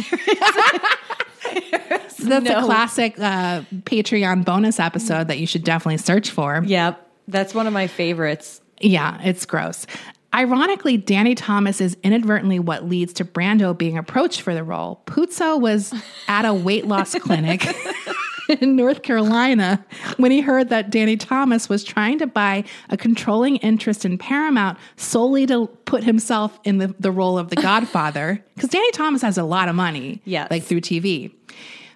That's 2.20 2.50
a 2.50 2.62
classic 2.62 3.20
uh, 3.20 3.62
Patreon 3.84 4.46
bonus 4.46 4.80
episode 4.80 5.28
that 5.28 5.40
you 5.40 5.48
should 5.48 5.64
definitely 5.64 5.98
search 5.98 6.32
for. 6.32 6.64
Yep. 6.66 7.00
That's 7.28 7.54
one 7.54 7.68
of 7.68 7.74
my 7.74 7.88
favorites. 7.88 8.62
Yeah, 8.80 9.20
it's 9.24 9.46
gross. 9.46 9.86
Ironically, 10.34 10.98
Danny 10.98 11.36
Thomas 11.36 11.80
is 11.80 11.96
inadvertently 12.02 12.58
what 12.58 12.90
leads 12.90 13.14
to 13.14 13.26
Brando 13.26 13.78
being 13.78 14.00
approached 14.00 14.42
for 14.42 14.56
the 14.56 14.64
role. 14.64 15.02
Puzo 15.06 15.62
was 15.62 15.94
at 16.28 16.44
a 16.46 16.54
weight 16.54 16.88
loss 16.88 17.14
clinic 17.20 17.62
in 18.62 18.76
North 18.76 19.02
Carolina 19.04 19.86
when 20.18 20.32
he 20.32 20.42
heard 20.42 20.70
that 20.70 20.90
Danny 20.90 21.18
Thomas 21.18 21.70
was 21.70 21.84
trying 21.84 22.20
to 22.20 22.28
buy 22.28 22.64
a 22.90 22.98
controlling 22.98 23.58
interest 23.58 24.06
in 24.06 24.18
Paramount 24.18 24.78
solely 24.96 25.46
to 25.48 25.68
put 25.86 26.04
himself 26.04 26.60
in 26.64 26.78
the, 26.78 26.94
the 27.00 27.12
role 27.12 27.38
of 27.38 27.50
the 27.50 27.56
Godfather. 27.62 28.44
Because 28.56 28.70
Danny 28.70 28.92
Thomas 28.92 29.22
has 29.22 29.38
a 29.38 29.44
lot 29.44 29.68
of 29.70 29.76
money, 29.76 30.22
Yes. 30.26 30.50
like 30.52 30.64
through 30.64 30.82
TV. 30.82 31.34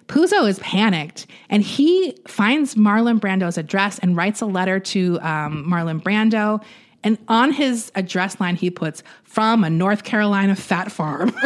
Puzo 0.06 0.48
is 0.48 0.58
panicked 0.60 1.26
and 1.50 1.62
he 1.62 2.16
finds 2.26 2.74
Marlon 2.76 3.20
Brando's 3.20 3.58
address 3.58 3.98
and 3.98 4.16
writes 4.16 4.40
a 4.40 4.46
letter 4.46 4.80
to 4.80 5.20
um, 5.20 5.66
Marlon 5.70 6.02
Brando. 6.02 6.62
And 7.04 7.18
on 7.28 7.52
his 7.52 7.92
address 7.94 8.40
line, 8.40 8.56
he 8.56 8.70
puts, 8.70 9.02
from 9.22 9.62
a 9.64 9.70
North 9.70 10.02
Carolina 10.04 10.56
fat 10.56 10.90
farm. 10.90 11.32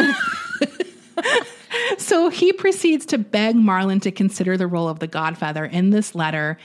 so 1.97 2.29
he 2.29 2.53
proceeds 2.53 3.05
to 3.07 3.17
beg 3.17 3.55
Marlon 3.55 4.01
to 4.01 4.11
consider 4.11 4.57
the 4.57 4.67
role 4.67 4.87
of 4.87 4.99
the 4.99 5.07
Godfather 5.07 5.65
in 5.65 5.89
this 5.89 6.15
letter. 6.15 6.57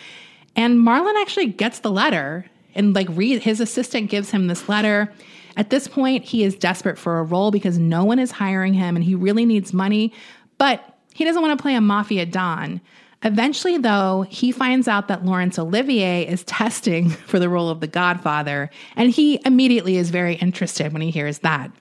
And 0.57 0.79
Marlon 0.79 1.21
actually 1.21 1.47
gets 1.47 1.81
the 1.81 1.91
letter 1.91 2.47
and 2.75 2.95
like 2.95 3.09
read 3.11 3.43
his 3.43 3.61
assistant 3.61 4.11
gives 4.11 4.31
him 4.31 4.47
this 4.47 4.69
letter. 4.69 5.13
At 5.57 5.71
this 5.71 5.89
point, 5.89 6.25
he 6.25 6.45
is 6.45 6.55
desperate 6.55 6.99
for 6.99 7.19
a 7.19 7.25
role 7.25 7.51
because 7.51 7.79
no 7.79 8.05
one 8.05 8.19
is 8.19 8.31
hiring 8.31 8.75
him 8.75 8.95
and 8.95 9.05
he 9.05 9.15
really 9.15 9.45
needs 9.45 9.73
money, 9.73 10.13
but 10.57 10.97
he 11.15 11.25
doesn't 11.25 11.43
want 11.43 11.59
to 11.59 11.63
play 11.63 11.75
a 11.75 11.81
mafia 11.81 12.27
don. 12.27 12.81
Eventually, 13.25 13.79
though, 13.79 14.23
he 14.29 14.53
finds 14.53 14.87
out 14.87 15.09
that 15.09 15.25
Laurence 15.25 15.59
Olivier 15.59 16.25
is 16.25 16.45
testing 16.45 17.11
for 17.27 17.41
the 17.41 17.49
role 17.49 17.69
of 17.69 17.81
the 17.81 17.89
Godfather, 17.89 18.71
and 18.95 19.11
he 19.11 19.41
immediately 19.45 19.97
is 19.97 20.11
very 20.11 20.37
interested 20.37 20.93
when 20.93 21.03
he 21.03 21.11
hears 21.11 21.41
that. 21.41 21.73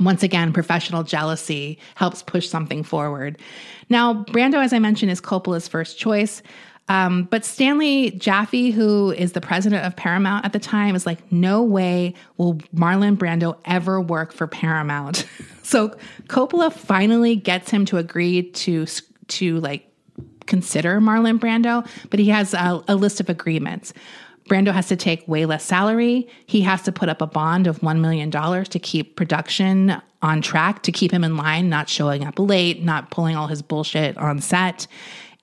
Once 0.00 0.22
again, 0.22 0.52
professional 0.52 1.02
jealousy 1.02 1.78
helps 1.94 2.22
push 2.22 2.48
something 2.48 2.82
forward. 2.82 3.38
Now, 3.88 4.24
Brando, 4.24 4.62
as 4.62 4.72
I 4.72 4.78
mentioned, 4.78 5.12
is 5.12 5.20
Coppola's 5.20 5.68
first 5.68 5.98
choice. 5.98 6.42
Um, 6.88 7.24
but 7.24 7.44
Stanley 7.44 8.10
Jaffe, 8.12 8.70
who 8.70 9.12
is 9.12 9.32
the 9.32 9.40
president 9.40 9.86
of 9.86 9.94
Paramount 9.94 10.44
at 10.44 10.52
the 10.52 10.58
time, 10.58 10.94
is 10.94 11.06
like, 11.06 11.30
no 11.30 11.62
way 11.62 12.14
will 12.36 12.54
Marlon 12.74 13.16
Brando 13.16 13.56
ever 13.64 14.00
work 14.00 14.32
for 14.32 14.46
Paramount. 14.46 15.26
so 15.62 15.96
Coppola 16.24 16.72
finally 16.72 17.36
gets 17.36 17.70
him 17.70 17.84
to 17.86 17.98
agree 17.98 18.42
to 18.42 18.86
to 19.28 19.60
like 19.60 19.88
consider 20.46 21.00
Marlon 21.00 21.38
Brando, 21.38 21.86
but 22.10 22.18
he 22.18 22.28
has 22.28 22.52
a, 22.52 22.82
a 22.88 22.96
list 22.96 23.20
of 23.20 23.28
agreements. 23.28 23.94
Brando 24.52 24.70
has 24.70 24.88
to 24.88 24.96
take 24.96 25.26
way 25.26 25.46
less 25.46 25.64
salary. 25.64 26.28
He 26.44 26.60
has 26.60 26.82
to 26.82 26.92
put 26.92 27.08
up 27.08 27.22
a 27.22 27.26
bond 27.26 27.66
of 27.66 27.80
$1 27.80 28.00
million 28.00 28.30
to 28.30 28.78
keep 28.78 29.16
production 29.16 29.96
on 30.20 30.42
track, 30.42 30.82
to 30.82 30.92
keep 30.92 31.10
him 31.10 31.24
in 31.24 31.38
line, 31.38 31.70
not 31.70 31.88
showing 31.88 32.22
up 32.22 32.38
late, 32.38 32.82
not 32.82 33.10
pulling 33.10 33.34
all 33.34 33.46
his 33.46 33.62
bullshit 33.62 34.18
on 34.18 34.42
set. 34.42 34.86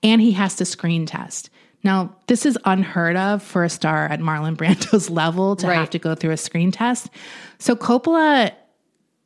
And 0.04 0.20
he 0.20 0.30
has 0.32 0.54
to 0.56 0.64
screen 0.64 1.06
test. 1.06 1.50
Now, 1.82 2.14
this 2.28 2.46
is 2.46 2.56
unheard 2.64 3.16
of 3.16 3.42
for 3.42 3.64
a 3.64 3.68
star 3.68 4.06
at 4.06 4.20
Marlon 4.20 4.56
Brando's 4.56 5.10
level 5.10 5.56
to 5.56 5.66
have 5.74 5.90
to 5.90 5.98
go 5.98 6.14
through 6.14 6.30
a 6.30 6.36
screen 6.36 6.70
test. 6.70 7.10
So 7.58 7.74
Coppola 7.74 8.52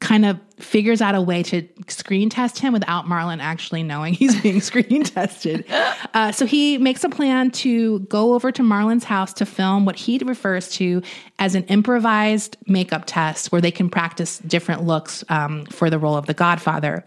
kind 0.04 0.26
of 0.26 0.38
figures 0.58 1.00
out 1.00 1.14
a 1.14 1.20
way 1.20 1.42
to 1.42 1.66
screen 1.88 2.28
test 2.28 2.58
him 2.58 2.74
without 2.74 3.06
Marlon 3.06 3.40
actually 3.40 3.82
knowing 3.82 4.12
he's 4.12 4.40
being 4.42 4.60
screen 4.70 5.02
tested. 5.02 5.64
Uh, 6.12 6.30
so 6.30 6.44
he 6.44 6.76
makes 6.76 7.02
a 7.04 7.08
plan 7.08 7.50
to 7.50 8.00
go 8.00 8.34
over 8.34 8.52
to 8.52 8.62
Marlon's 8.62 9.04
house 9.04 9.32
to 9.32 9.46
film 9.46 9.86
what 9.86 9.96
he 9.96 10.18
refers 10.18 10.68
to 10.72 11.02
as 11.38 11.54
an 11.54 11.64
improvised 11.64 12.58
makeup 12.66 13.04
test 13.06 13.50
where 13.50 13.62
they 13.62 13.70
can 13.70 13.88
practice 13.88 14.38
different 14.40 14.84
looks 14.84 15.24
um, 15.30 15.64
for 15.66 15.88
the 15.88 15.98
role 15.98 16.16
of 16.16 16.26
the 16.26 16.34
Godfather. 16.34 17.02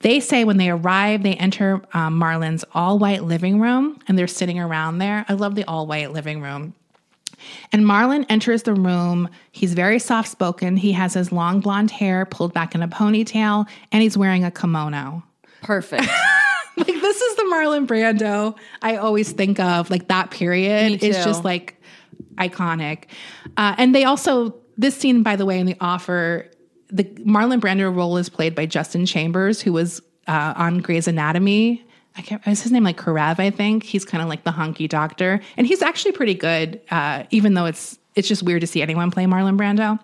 They 0.00 0.18
say 0.18 0.44
when 0.44 0.56
they 0.56 0.70
arrive, 0.70 1.22
they 1.22 1.34
enter 1.34 1.82
um, 1.92 2.18
Marlon's 2.18 2.64
all 2.72 2.98
white 2.98 3.24
living 3.24 3.60
room 3.60 3.98
and 4.08 4.18
they're 4.18 4.26
sitting 4.26 4.58
around 4.58 4.98
there. 4.98 5.26
I 5.28 5.34
love 5.34 5.54
the 5.54 5.64
all 5.64 5.86
white 5.86 6.12
living 6.12 6.40
room. 6.40 6.74
And 7.72 7.84
Marlon 7.84 8.26
enters 8.28 8.62
the 8.64 8.74
room. 8.74 9.28
He's 9.52 9.74
very 9.74 9.98
soft 9.98 10.30
spoken. 10.30 10.76
He 10.76 10.92
has 10.92 11.14
his 11.14 11.32
long 11.32 11.60
blonde 11.60 11.90
hair 11.90 12.26
pulled 12.26 12.52
back 12.52 12.74
in 12.74 12.82
a 12.82 12.88
ponytail, 12.88 13.68
and 13.92 14.02
he's 14.02 14.16
wearing 14.16 14.44
a 14.44 14.50
kimono. 14.50 15.22
Perfect. 15.62 16.08
Like, 16.76 16.88
this 16.88 17.20
is 17.20 17.36
the 17.36 17.42
Marlon 17.44 17.86
Brando 17.86 18.56
I 18.82 18.96
always 18.96 19.30
think 19.30 19.60
of. 19.60 19.90
Like, 19.90 20.08
that 20.08 20.32
period 20.32 21.04
is 21.04 21.24
just 21.24 21.44
like 21.44 21.80
iconic. 22.34 23.04
Uh, 23.56 23.76
and 23.78 23.94
they 23.94 24.02
also 24.02 24.56
this 24.76 24.96
scene, 24.96 25.22
by 25.22 25.36
the 25.36 25.46
way, 25.46 25.58
in 25.58 25.66
the 25.66 25.76
offer, 25.80 26.50
the 26.88 27.04
Marlon 27.04 27.60
Brando 27.60 27.94
role 27.94 28.16
is 28.16 28.28
played 28.28 28.54
by 28.54 28.66
Justin 28.66 29.06
Chambers, 29.06 29.60
who 29.60 29.72
was 29.72 30.00
uh, 30.26 30.54
on 30.56 30.78
Grey's 30.78 31.08
Anatomy. 31.08 31.86
I 32.16 32.22
can't. 32.22 32.46
Is 32.46 32.62
his 32.62 32.72
name 32.72 32.84
like 32.84 32.96
Karev? 32.96 33.38
I 33.38 33.50
think 33.50 33.82
he's 33.82 34.04
kind 34.04 34.22
of 34.22 34.28
like 34.28 34.44
the 34.44 34.52
honky 34.52 34.88
doctor, 34.88 35.40
and 35.56 35.66
he's 35.66 35.82
actually 35.82 36.12
pretty 36.12 36.34
good. 36.34 36.80
Uh, 36.90 37.24
even 37.30 37.54
though 37.54 37.66
it's 37.66 37.98
it's 38.14 38.28
just 38.28 38.42
weird 38.42 38.60
to 38.60 38.66
see 38.66 38.82
anyone 38.82 39.10
play 39.10 39.24
Marlon 39.24 39.58
Brando. 39.58 39.98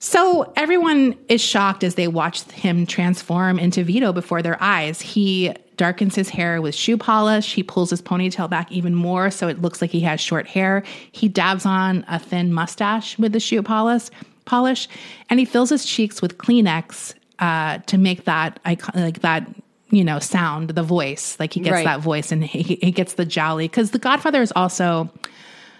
So 0.00 0.52
everyone 0.56 1.16
is 1.28 1.40
shocked 1.40 1.82
as 1.82 1.94
they 1.94 2.08
watch 2.08 2.42
him 2.50 2.84
transform 2.84 3.58
into 3.58 3.82
Vito 3.84 4.12
before 4.12 4.42
their 4.42 4.62
eyes. 4.62 5.00
He 5.00 5.54
darkens 5.76 6.14
his 6.14 6.28
hair 6.28 6.60
with 6.60 6.74
shoe 6.74 6.98
polish. 6.98 7.54
He 7.54 7.62
pulls 7.62 7.90
his 7.90 8.02
ponytail 8.02 8.50
back 8.50 8.70
even 8.70 8.94
more 8.94 9.30
so 9.30 9.48
it 9.48 9.62
looks 9.62 9.80
like 9.80 9.90
he 9.90 10.00
has 10.00 10.20
short 10.20 10.46
hair. 10.46 10.82
He 11.12 11.28
dabs 11.28 11.64
on 11.64 12.04
a 12.06 12.18
thin 12.18 12.52
mustache 12.52 13.18
with 13.18 13.32
the 13.32 13.40
shoe 13.40 13.62
polish, 13.62 14.10
polish, 14.44 14.88
and 15.30 15.40
he 15.40 15.46
fills 15.46 15.70
his 15.70 15.86
cheeks 15.86 16.20
with 16.20 16.36
Kleenex 16.36 17.14
uh, 17.38 17.78
to 17.78 17.96
make 17.96 18.24
that 18.24 18.60
like 18.94 19.20
that 19.20 19.48
you 19.94 20.04
know 20.04 20.18
sound, 20.18 20.70
the 20.70 20.82
voice. 20.82 21.36
Like 21.38 21.52
he 21.52 21.60
gets 21.60 21.72
Right. 21.72 21.84
that 21.84 22.00
voice 22.00 22.32
and 22.32 22.42
he, 22.44 22.78
he 22.82 22.90
gets 22.90 23.14
the 23.14 23.24
jolly 23.24 23.66
because 23.68 23.90
the 23.92 23.98
Godfather 23.98 24.42
is 24.42 24.52
also 24.54 25.10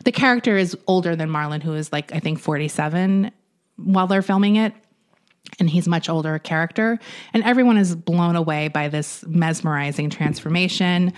the 0.05 0.13
character 0.13 0.57
is 0.57 0.77
older 0.87 1.17
than 1.17 1.31
Marlon, 1.31 1.63
who 1.63 1.75
is 1.75 1.93
like 1.93 2.13
I 2.15 2.21
think 2.21 2.39
forty 2.39 2.69
seven 2.69 3.31
while 3.77 4.07
they're 4.07 4.23
filming 4.23 4.57
it 4.57 4.73
and 5.59 5.69
he's 5.69 5.87
much 5.89 6.09
older 6.09 6.39
character 6.39 6.99
and 7.33 7.43
everyone 7.45 7.77
is 7.77 7.95
blown 7.95 8.37
away 8.37 8.69
by 8.69 8.89
this 8.89 9.25
mesmerizing 9.27 10.11
transformation 10.11 11.13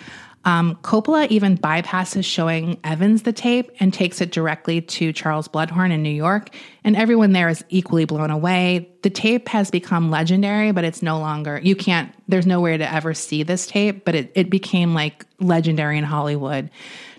um, 0.46 0.76
coppola 0.76 1.26
even 1.28 1.58
bypasses 1.58 2.24
showing 2.24 2.78
evans 2.84 3.22
the 3.22 3.32
tape 3.32 3.70
and 3.80 3.92
takes 3.92 4.20
it 4.20 4.30
directly 4.30 4.80
to 4.80 5.12
charles 5.12 5.48
Bluhdorn 5.48 5.92
in 5.92 6.02
new 6.02 6.08
york 6.08 6.50
and 6.84 6.96
everyone 6.96 7.32
there 7.32 7.48
is 7.48 7.64
equally 7.68 8.04
blown 8.04 8.30
away. 8.30 8.88
The 9.02 9.10
tape 9.10 9.48
has 9.48 9.70
become 9.70 10.10
legendary 10.10 10.70
but 10.70 10.84
it's 10.84 11.02
no 11.02 11.18
longer 11.18 11.60
you 11.62 11.74
can't 11.76 12.14
there's 12.28 12.46
nowhere 12.46 12.78
to 12.78 12.90
ever 12.90 13.12
see 13.12 13.42
this 13.42 13.66
tape 13.66 14.04
but 14.04 14.14
it, 14.14 14.32
it 14.34 14.48
became 14.48 14.94
like 14.94 15.26
legendary 15.40 15.98
in 15.98 16.04
hollywood. 16.04 16.70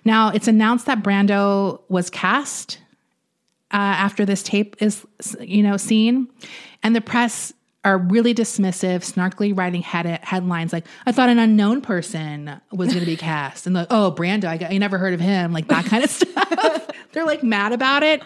Now 0.06 0.30
it's 0.30 0.48
announced 0.48 0.86
that 0.86 1.04
brando 1.04 1.82
was 1.90 2.10
cast 2.10 2.80
uh, 3.72 3.76
after 3.76 4.26
this 4.26 4.42
tape 4.42 4.78
is 4.80 5.06
you 5.42 5.62
know 5.62 5.76
seen 5.76 6.30
and 6.82 6.96
the 6.96 7.02
press 7.02 7.54
are 7.88 7.98
really 7.98 8.36
dismissive 8.36 9.00
snarkily 9.00 9.58
writing 9.58 9.82
head- 9.82 10.20
headlines 10.22 10.74
like 10.74 10.86
i 11.06 11.12
thought 11.12 11.30
an 11.30 11.40
unknown 11.40 11.80
person 11.80 12.60
was 12.74 12.90
going 12.90 13.00
to 13.00 13.06
be 13.06 13.16
cast 13.18 13.66
and 13.66 13.74
like 13.74 13.88
oh 13.90 14.14
brando 14.16 14.46
I, 14.46 14.58
got, 14.58 14.72
I 14.72 14.78
never 14.78 14.98
heard 14.98 15.14
of 15.14 15.22
him 15.22 15.54
like 15.54 15.70
that 15.70 15.86
kind 15.86 16.04
of 16.04 16.10
stuff 16.12 16.90
they're 17.14 17.26
like 17.26 17.44
mad 17.44 17.72
about 17.72 18.04
it 18.04 18.22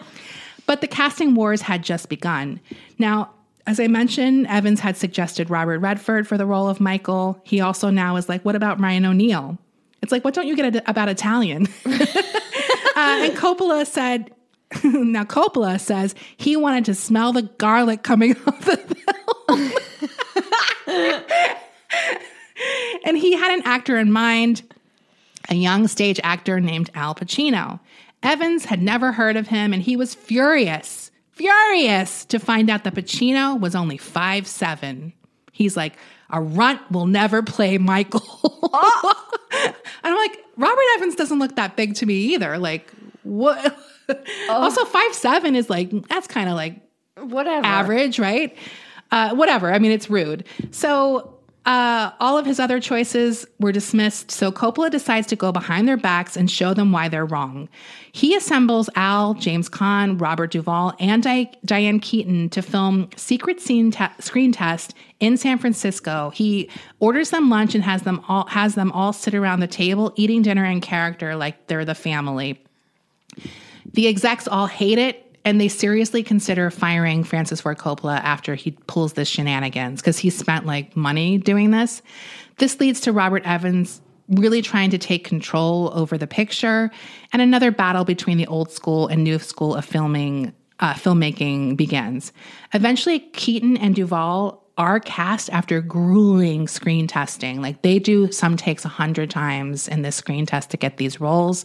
but 0.66 0.80
the 0.80 0.88
casting 0.88 1.36
wars 1.36 1.62
had 1.62 1.82
just 1.84 2.08
begun 2.08 2.60
now 2.98 3.30
as 3.64 3.78
I 3.78 3.86
mentioned, 3.86 4.48
Evans 4.48 4.80
had 4.80 4.96
suggested 4.96 5.48
Robert 5.48 5.78
Redford 5.78 6.26
for 6.26 6.36
the 6.36 6.44
role 6.44 6.68
of 6.68 6.80
Michael. 6.80 7.40
He 7.44 7.60
also 7.60 7.90
now 7.90 8.16
is 8.16 8.28
like, 8.28 8.44
what 8.44 8.56
about 8.56 8.80
Ryan 8.80 9.04
O'Neal? 9.04 9.56
It's 10.02 10.10
like, 10.10 10.24
what 10.24 10.34
don't 10.34 10.48
you 10.48 10.56
get 10.56 10.82
about 10.88 11.08
Italian? 11.08 11.68
uh, 11.86 12.06
and 12.96 13.36
Coppola 13.36 13.86
said, 13.86 14.32
now 14.82 15.22
Coppola 15.22 15.78
says 15.78 16.16
he 16.36 16.56
wanted 16.56 16.86
to 16.86 16.94
smell 16.96 17.32
the 17.32 17.42
garlic 17.42 18.02
coming 18.02 18.32
off 18.48 18.64
the. 18.64 18.92
and 23.04 23.16
he 23.18 23.34
had 23.34 23.52
an 23.52 23.62
actor 23.64 23.98
in 23.98 24.10
mind, 24.12 24.62
a 25.48 25.54
young 25.54 25.88
stage 25.88 26.20
actor 26.22 26.60
named 26.60 26.90
Al 26.94 27.14
Pacino. 27.14 27.80
Evans 28.22 28.66
had 28.66 28.80
never 28.82 29.12
heard 29.12 29.36
of 29.36 29.48
him 29.48 29.72
and 29.72 29.82
he 29.82 29.96
was 29.96 30.14
furious, 30.14 31.10
furious 31.32 32.24
to 32.26 32.38
find 32.38 32.70
out 32.70 32.84
that 32.84 32.94
Pacino 32.94 33.58
was 33.58 33.74
only 33.74 33.96
five 33.96 34.46
seven. 34.46 35.12
He's 35.50 35.76
like, 35.76 35.94
a 36.30 36.40
runt 36.40 36.80
will 36.90 37.06
never 37.06 37.42
play 37.42 37.78
Michael. 37.78 38.22
Oh. 38.74 39.28
and 39.54 39.74
I'm 40.02 40.16
like, 40.16 40.38
Robert 40.56 40.82
Evans 40.96 41.14
doesn't 41.14 41.38
look 41.38 41.56
that 41.56 41.76
big 41.76 41.94
to 41.96 42.06
me 42.06 42.14
either. 42.14 42.56
Like, 42.56 42.90
what? 43.22 43.76
Oh. 44.08 44.16
Also, 44.48 44.86
five 44.86 45.12
seven 45.14 45.54
is 45.54 45.68
like 45.68 45.90
that's 46.08 46.26
kind 46.26 46.48
of 46.48 46.54
like 46.54 46.76
Whatever. 47.18 47.66
average, 47.66 48.18
right? 48.18 48.56
Uh, 49.12 49.34
whatever. 49.34 49.72
I 49.72 49.78
mean, 49.78 49.92
it's 49.92 50.08
rude. 50.10 50.44
So 50.70 51.34
uh, 51.64 52.10
all 52.18 52.38
of 52.38 52.44
his 52.44 52.58
other 52.58 52.80
choices 52.80 53.46
were 53.60 53.70
dismissed. 53.70 54.32
So 54.32 54.50
Coppola 54.50 54.90
decides 54.90 55.28
to 55.28 55.36
go 55.36 55.52
behind 55.52 55.86
their 55.86 55.96
backs 55.96 56.36
and 56.36 56.50
show 56.50 56.74
them 56.74 56.90
why 56.90 57.08
they're 57.08 57.26
wrong. 57.26 57.68
He 58.10 58.34
assembles 58.34 58.90
Al, 58.96 59.34
James 59.34 59.68
Caan, 59.68 60.20
Robert 60.20 60.50
Duvall, 60.50 60.94
and 60.98 61.22
Di- 61.22 61.52
Diane 61.64 62.00
Keaton 62.00 62.48
to 62.50 62.62
film 62.62 63.10
secret 63.16 63.60
scene 63.60 63.92
te- 63.92 64.06
screen 64.18 64.50
test 64.50 64.94
in 65.20 65.36
San 65.36 65.58
Francisco. 65.58 66.30
He 66.34 66.68
orders 66.98 67.30
them 67.30 67.48
lunch 67.48 67.74
and 67.74 67.84
has 67.84 68.02
them 68.02 68.24
all 68.26 68.46
has 68.46 68.74
them 68.74 68.90
all 68.90 69.12
sit 69.12 69.34
around 69.34 69.60
the 69.60 69.68
table 69.68 70.12
eating 70.16 70.42
dinner 70.42 70.64
in 70.64 70.80
character 70.80 71.36
like 71.36 71.68
they're 71.68 71.84
the 71.84 71.94
family. 71.94 72.60
The 73.92 74.08
execs 74.08 74.48
all 74.48 74.66
hate 74.66 74.98
it 74.98 75.31
and 75.44 75.60
they 75.60 75.68
seriously 75.68 76.22
consider 76.22 76.70
firing 76.70 77.24
Francis 77.24 77.60
Ford 77.60 77.78
Coppola 77.78 78.18
after 78.20 78.54
he 78.54 78.72
pulls 78.86 79.14
this 79.14 79.28
shenanigans 79.28 80.00
because 80.00 80.18
he 80.18 80.30
spent 80.30 80.66
like 80.66 80.96
money 80.96 81.38
doing 81.38 81.70
this. 81.70 82.02
This 82.58 82.78
leads 82.80 83.00
to 83.00 83.12
Robert 83.12 83.44
Evans 83.44 84.00
really 84.28 84.62
trying 84.62 84.90
to 84.90 84.98
take 84.98 85.24
control 85.24 85.90
over 85.94 86.16
the 86.16 86.26
picture 86.26 86.90
and 87.32 87.42
another 87.42 87.70
battle 87.70 88.04
between 88.04 88.38
the 88.38 88.46
old 88.46 88.70
school 88.70 89.08
and 89.08 89.24
new 89.24 89.38
school 89.38 89.74
of 89.74 89.84
filming 89.84 90.52
uh, 90.80 90.94
filmmaking 90.94 91.76
begins. 91.76 92.32
Eventually, 92.74 93.20
Keaton 93.20 93.76
and 93.76 93.94
Duvall 93.94 94.62
are 94.78 94.98
cast 94.98 95.50
after 95.50 95.80
grueling 95.80 96.66
screen 96.66 97.06
testing. 97.06 97.60
Like 97.60 97.82
they 97.82 97.98
do 97.98 98.32
some 98.32 98.56
takes 98.56 98.84
a 98.84 98.88
hundred 98.88 99.30
times 99.30 99.86
in 99.86 100.02
this 100.02 100.16
screen 100.16 100.46
test 100.46 100.70
to 100.70 100.76
get 100.76 100.96
these 100.96 101.20
roles. 101.20 101.64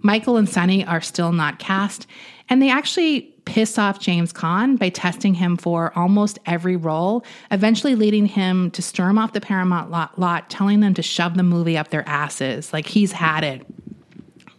Michael 0.00 0.36
and 0.38 0.48
Sonny 0.48 0.84
are 0.84 1.00
still 1.00 1.32
not 1.32 1.58
cast, 1.58 2.06
and 2.48 2.62
they 2.62 2.70
actually 2.70 3.34
piss 3.44 3.78
off 3.78 3.98
James 3.98 4.32
Caan 4.32 4.78
by 4.78 4.90
testing 4.90 5.34
him 5.34 5.56
for 5.56 5.92
almost 5.96 6.38
every 6.44 6.76
role, 6.76 7.24
eventually 7.50 7.94
leading 7.94 8.26
him 8.26 8.70
to 8.72 8.82
storm 8.82 9.18
off 9.18 9.32
the 9.32 9.40
Paramount 9.40 9.90
lot, 9.90 10.18
lot 10.18 10.50
telling 10.50 10.80
them 10.80 10.92
to 10.94 11.02
shove 11.02 11.36
the 11.36 11.42
movie 11.42 11.78
up 11.78 11.88
their 11.88 12.06
asses. 12.06 12.72
Like 12.72 12.86
he's 12.86 13.12
had 13.12 13.44
it. 13.44 13.66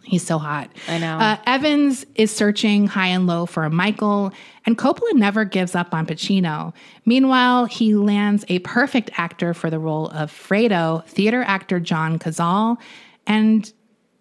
He's 0.02 0.26
so 0.26 0.38
hot. 0.38 0.70
I 0.88 0.98
know. 0.98 1.18
Uh, 1.18 1.36
Evans 1.46 2.04
is 2.16 2.32
searching 2.32 2.88
high 2.88 3.06
and 3.06 3.28
low 3.28 3.46
for 3.46 3.62
a 3.62 3.70
Michael, 3.70 4.32
and 4.66 4.76
Coppola 4.76 5.14
never 5.14 5.44
gives 5.44 5.76
up 5.76 5.94
on 5.94 6.04
Pacino. 6.04 6.74
Meanwhile, 7.04 7.66
he 7.66 7.94
lands 7.94 8.44
a 8.48 8.58
perfect 8.60 9.10
actor 9.16 9.54
for 9.54 9.70
the 9.70 9.78
role 9.78 10.08
of 10.08 10.32
Fredo, 10.32 11.06
theater 11.06 11.44
actor 11.46 11.78
John 11.78 12.18
Cazale, 12.18 12.76
and 13.24 13.72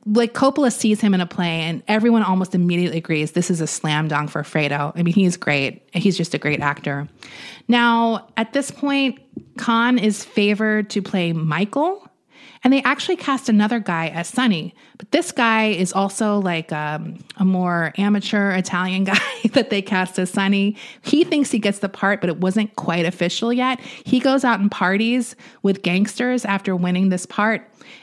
like 0.05 0.33
Coppola 0.33 0.71
sees 0.71 1.01
him 1.01 1.13
in 1.13 1.21
a 1.21 1.25
play, 1.25 1.61
and 1.61 1.83
everyone 1.87 2.23
almost 2.23 2.55
immediately 2.55 2.97
agrees 2.97 3.33
this 3.33 3.51
is 3.51 3.61
a 3.61 3.67
slam 3.67 4.07
dunk 4.07 4.29
for 4.29 4.41
Fredo. 4.43 4.91
I 4.95 5.03
mean, 5.03 5.13
he's 5.13 5.37
great. 5.37 5.87
He's 5.93 6.17
just 6.17 6.33
a 6.33 6.37
great 6.37 6.61
actor. 6.61 7.07
Now, 7.67 8.27
at 8.37 8.53
this 8.53 8.71
point, 8.71 9.19
Caan 9.57 10.01
is 10.01 10.23
favored 10.23 10.89
to 10.91 11.01
play 11.01 11.33
Michael, 11.33 12.08
and 12.63 12.73
they 12.73 12.81
actually 12.83 13.15
cast 13.15 13.47
another 13.47 13.79
guy 13.79 14.07
as 14.09 14.27
Sonny. 14.27 14.75
But 14.97 15.11
this 15.11 15.31
guy 15.31 15.67
is 15.67 15.93
also 15.93 16.39
like 16.39 16.71
um, 16.71 17.17
a 17.37 17.45
more 17.45 17.93
amateur 17.97 18.51
Italian 18.51 19.03
guy 19.05 19.17
that 19.53 19.69
they 19.69 19.81
cast 19.81 20.19
as 20.19 20.29
Sonny. 20.29 20.75
He 21.01 21.23
thinks 21.23 21.51
he 21.51 21.59
gets 21.59 21.79
the 21.79 21.89
part, 21.89 22.19
but 22.21 22.29
it 22.29 22.37
wasn't 22.37 22.75
quite 22.75 23.05
official 23.05 23.53
yet. 23.53 23.79
He 23.79 24.19
goes 24.19 24.43
out 24.43 24.59
and 24.59 24.69
parties 24.69 25.35
with 25.63 25.83
gangsters 25.83 26.43
after 26.43 26.75
winning 26.75 27.09
this 27.09 27.25
part. 27.25 27.61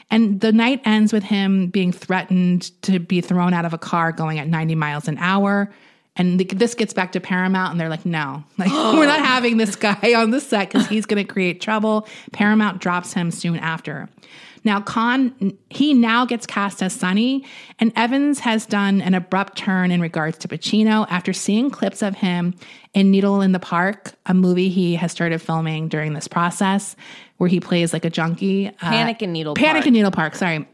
And 0.09 0.39
the 0.41 0.51
night 0.51 0.81
ends 0.85 1.13
with 1.13 1.23
him 1.23 1.67
being 1.67 1.91
threatened 1.91 2.71
to 2.83 2.99
be 2.99 3.21
thrown 3.21 3.53
out 3.53 3.65
of 3.65 3.73
a 3.73 3.77
car 3.77 4.11
going 4.11 4.39
at 4.39 4.47
90 4.47 4.75
miles 4.75 5.07
an 5.07 5.17
hour. 5.19 5.71
And 6.15 6.39
this 6.39 6.73
gets 6.73 6.93
back 6.93 7.11
to 7.11 7.19
Paramount, 7.19 7.71
and 7.71 7.79
they're 7.79 7.89
like, 7.89 8.05
no, 8.05 8.43
like 8.57 8.71
we're 8.71 9.05
not 9.05 9.19
having 9.19 9.57
this 9.57 9.75
guy 9.75 10.15
on 10.15 10.31
the 10.31 10.39
set 10.39 10.69
because 10.69 10.87
he's 10.87 11.05
going 11.05 11.23
to 11.23 11.31
create 11.31 11.61
trouble. 11.61 12.07
Paramount 12.31 12.81
drops 12.81 13.13
him 13.13 13.29
soon 13.29 13.57
after. 13.57 14.09
Now, 14.67 14.81
Caan, 14.81 15.55
he 15.69 15.93
now 15.93 16.25
gets 16.25 16.45
cast 16.45 16.83
as 16.83 16.91
Sonny, 16.91 17.45
and 17.79 17.93
Evans 17.95 18.39
has 18.39 18.65
done 18.65 18.99
an 18.99 19.13
abrupt 19.13 19.57
turn 19.57 19.91
in 19.91 20.01
regards 20.01 20.37
to 20.39 20.49
Pacino 20.49 21.07
after 21.09 21.31
seeing 21.31 21.69
clips 21.71 22.01
of 22.01 22.15
him 22.15 22.53
in 22.93 23.09
Needle 23.09 23.39
in 23.39 23.53
the 23.53 23.59
Park, 23.59 24.15
a 24.25 24.33
movie 24.33 24.67
he 24.67 24.95
has 24.95 25.13
started 25.13 25.41
filming 25.41 25.87
during 25.87 26.11
this 26.11 26.27
process, 26.27 26.97
where 27.37 27.47
he 27.47 27.61
plays 27.61 27.93
like 27.93 28.03
a 28.03 28.09
junkie. 28.09 28.67
Uh, 28.67 28.71
Panic 28.81 29.21
in 29.21 29.31
Needle 29.31 29.53
Panic 29.53 29.83
Park. 29.83 29.87
in 29.87 29.93
Needle 29.93 30.11
Park. 30.11 30.35
Sorry. 30.35 30.67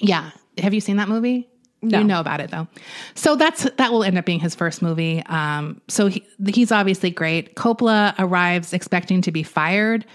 Yeah. 0.00 0.30
Have 0.56 0.72
you 0.72 0.80
seen 0.80 0.96
that 0.96 1.10
movie? 1.10 1.50
No. 1.82 1.98
You 1.98 2.04
know 2.04 2.20
about 2.20 2.40
it 2.40 2.50
though. 2.50 2.66
So 3.14 3.36
that's 3.36 3.64
that 3.76 3.92
will 3.92 4.04
end 4.04 4.16
up 4.16 4.24
being 4.24 4.40
his 4.40 4.54
first 4.54 4.80
movie. 4.80 5.22
Um, 5.26 5.82
so 5.86 6.06
he, 6.06 6.26
he's 6.46 6.72
obviously 6.72 7.10
great. 7.10 7.56
Coppola 7.56 8.14
arrives 8.18 8.72
expecting 8.72 9.20
to 9.20 9.30
be 9.30 9.42
fired 9.42 10.06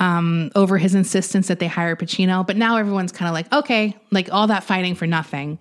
um, 0.00 0.50
over 0.56 0.78
his 0.78 0.94
insistence 0.94 1.46
that 1.48 1.60
they 1.60 1.66
hire 1.68 1.94
Pacino, 1.94 2.44
but 2.44 2.56
now 2.56 2.76
everyone's 2.76 3.12
kind 3.12 3.28
of 3.28 3.34
like, 3.34 3.52
okay, 3.52 3.96
like 4.10 4.32
all 4.32 4.46
that 4.48 4.64
fighting 4.64 4.94
for 4.94 5.06
nothing. 5.06 5.58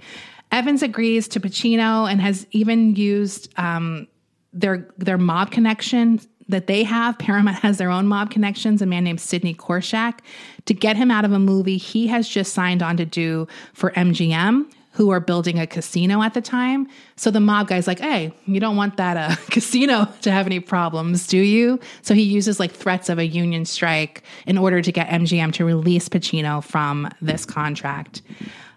Evans 0.51 0.81
agrees 0.81 1.27
to 1.27 1.39
Pacino 1.39 2.09
and 2.09 2.21
has 2.21 2.47
even 2.51 2.95
used 2.95 3.53
um, 3.59 4.07
their 4.51 4.89
their 4.97 5.17
mob 5.17 5.51
connection 5.51 6.19
that 6.47 6.65
they 6.65 6.83
have. 6.83 7.19
Paramount 7.19 7.59
has 7.59 7.77
their 7.77 7.91
own 7.91 8.07
mob 8.07 8.31
connections. 8.31 8.81
A 8.81 8.85
man 8.85 9.03
named 9.03 9.21
Sidney 9.21 9.53
Korshak 9.53 10.19
to 10.65 10.73
get 10.73 10.95
him 10.95 11.11
out 11.11 11.25
of 11.25 11.31
a 11.31 11.37
movie 11.39 11.77
he 11.77 12.07
has 12.07 12.27
just 12.27 12.53
signed 12.53 12.81
on 12.81 12.97
to 12.97 13.05
do 13.05 13.47
for 13.73 13.91
MGM, 13.91 14.65
who 14.99 15.11
are 15.11 15.21
building 15.21 15.57
a 15.57 15.65
casino 15.65 16.21
at 16.21 16.33
the 16.33 16.41
time. 16.41 16.85
So 17.15 17.31
the 17.31 17.39
mob 17.39 17.69
guy's 17.69 17.87
like, 17.87 18.01
"Hey, 18.01 18.33
you 18.45 18.59
don't 18.59 18.75
want 18.75 18.97
that 18.97 19.15
uh, 19.15 19.35
casino 19.49 20.09
to 20.23 20.29
have 20.29 20.45
any 20.45 20.59
problems, 20.59 21.25
do 21.25 21.37
you?" 21.37 21.79
So 22.01 22.13
he 22.13 22.23
uses 22.23 22.59
like 22.59 22.73
threats 22.73 23.07
of 23.07 23.17
a 23.17 23.25
union 23.25 23.63
strike 23.63 24.23
in 24.45 24.57
order 24.57 24.81
to 24.81 24.91
get 24.91 25.07
MGM 25.07 25.53
to 25.53 25.63
release 25.63 26.09
Pacino 26.09 26.61
from 26.61 27.07
this 27.21 27.45
contract. 27.45 28.21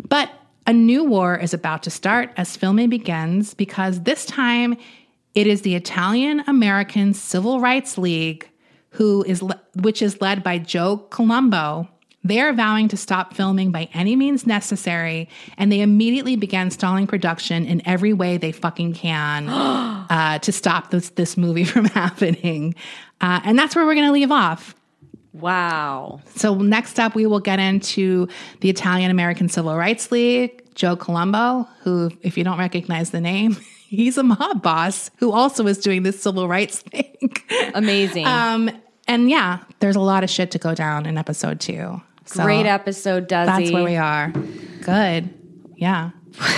But 0.09 0.31
a 0.65 0.73
new 0.73 1.03
war 1.03 1.37
is 1.37 1.53
about 1.53 1.83
to 1.83 1.91
start 1.91 2.31
as 2.37 2.57
filming 2.57 2.89
begins 2.89 3.53
because 3.53 4.03
this 4.03 4.25
time 4.25 4.77
it 5.35 5.49
is 5.49 5.63
the 5.63 5.75
Italian 5.75 6.45
American 6.47 7.15
Civil 7.15 7.59
Rights 7.59 7.99
League 7.99 8.49
who 8.91 9.25
is 9.25 9.43
le- 9.43 9.61
which 9.75 10.01
is 10.01 10.21
led 10.21 10.45
by 10.45 10.59
Joe 10.59 10.99
Colombo. 11.11 11.89
They 12.25 12.41
are 12.41 12.53
vowing 12.53 12.89
to 12.89 12.97
stop 12.97 13.35
filming 13.35 13.73
by 13.73 13.89
any 13.95 14.15
means 14.15 14.47
necessary, 14.47 15.29
and 15.59 15.73
they 15.73 15.81
immediately 15.81 16.37
began 16.37 16.71
stalling 16.71 17.07
production 17.07 17.67
in 17.67 17.83
every 17.87 18.13
way 18.13 18.37
they 18.37 18.53
fucking 18.53 18.95
can 18.95 19.49
uh, 19.49 20.39
to 20.39 20.53
stop 20.53 20.91
this 20.91 21.11
this 21.11 21.37
movie 21.37 21.65
from 21.73 21.87
happening. 21.87 22.75
Uh, 23.21 23.41
and 23.45 23.59
that's 23.59 23.75
where 23.75 23.85
we're 23.85 23.95
going 23.95 24.07
to 24.07 24.13
leave 24.13 24.33
off. 24.33 24.75
Wow. 25.33 26.21
So 26.35 26.55
next 26.57 27.01
up, 27.01 27.15
we 27.15 27.27
will 27.27 27.41
get 27.41 27.59
into 27.59 28.29
the 28.61 28.69
Italian 28.69 29.11
American 29.11 29.49
Civil 29.49 29.75
Rights 29.77 30.13
League, 30.13 30.63
Joe 30.75 30.95
Colombo, 30.95 31.67
who, 31.81 32.11
if 32.21 32.37
you 32.37 32.45
don't 32.45 32.59
recognize 32.59 33.11
the 33.11 33.21
name, 33.21 33.57
he's 33.89 34.19
a 34.19 34.23
mob 34.23 34.63
boss 34.63 35.11
who 35.17 35.33
also 35.33 35.67
is 35.67 35.79
doing 35.79 36.03
this 36.03 36.23
civil 36.23 36.49
rights 36.49 36.81
thing. 36.83 37.17
Amazing. 37.75 38.27
um, 38.27 38.71
and 39.09 39.31
yeah, 39.31 39.61
there's 39.81 39.97
a 39.97 40.01
lot 40.01 40.23
of 40.23 40.31
shit 40.31 40.51
to 40.53 40.59
go 40.59 40.75
down 40.75 41.07
in 41.07 41.19
episode 41.19 41.61
two. 41.61 42.01
So 42.25 42.43
great 42.45 42.67
episode, 42.67 43.29
Duzzy. 43.29 43.65
That's 43.65 43.73
where 43.73 43.85
we 43.85 43.97
are. 43.97 44.33
Good. 44.83 45.33
Yeah. 45.77 46.11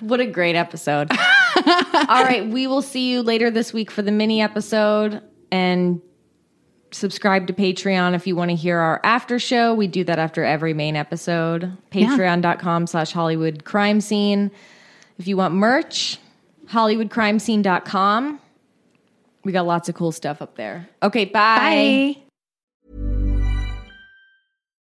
What 0.00 0.20
a 0.20 0.26
great 0.26 0.54
episode. 0.54 1.10
All 1.56 2.22
right, 2.22 2.46
we 2.46 2.66
will 2.68 2.82
see 2.82 3.10
you 3.10 3.22
later 3.22 3.50
this 3.50 3.72
week 3.72 3.90
for 3.90 4.00
the 4.00 4.12
mini 4.12 4.40
episode 4.40 5.20
and 5.50 6.00
subscribe 6.92 7.48
to 7.48 7.52
Patreon 7.52 8.14
if 8.14 8.26
you 8.26 8.36
want 8.36 8.50
to 8.50 8.54
hear 8.54 8.78
our 8.78 9.00
after 9.02 9.38
show. 9.38 9.74
We 9.74 9.88
do 9.88 10.04
that 10.04 10.18
after 10.18 10.44
every 10.44 10.72
main 10.72 10.94
episode. 10.94 11.76
Patreon.com 11.90 12.86
slash 12.86 13.10
Hollywood 13.10 13.64
crime 13.64 14.00
scene. 14.00 14.50
If 15.18 15.26
you 15.26 15.36
want 15.36 15.54
merch, 15.54 16.18
HollywoodCrimeScene.com. 16.68 18.40
We 19.44 19.52
got 19.52 19.66
lots 19.66 19.88
of 19.88 19.94
cool 19.94 20.12
stuff 20.12 20.40
up 20.40 20.56
there. 20.56 20.88
Okay, 21.02 21.24
bye. 21.24 22.14
Bye. 22.14 22.22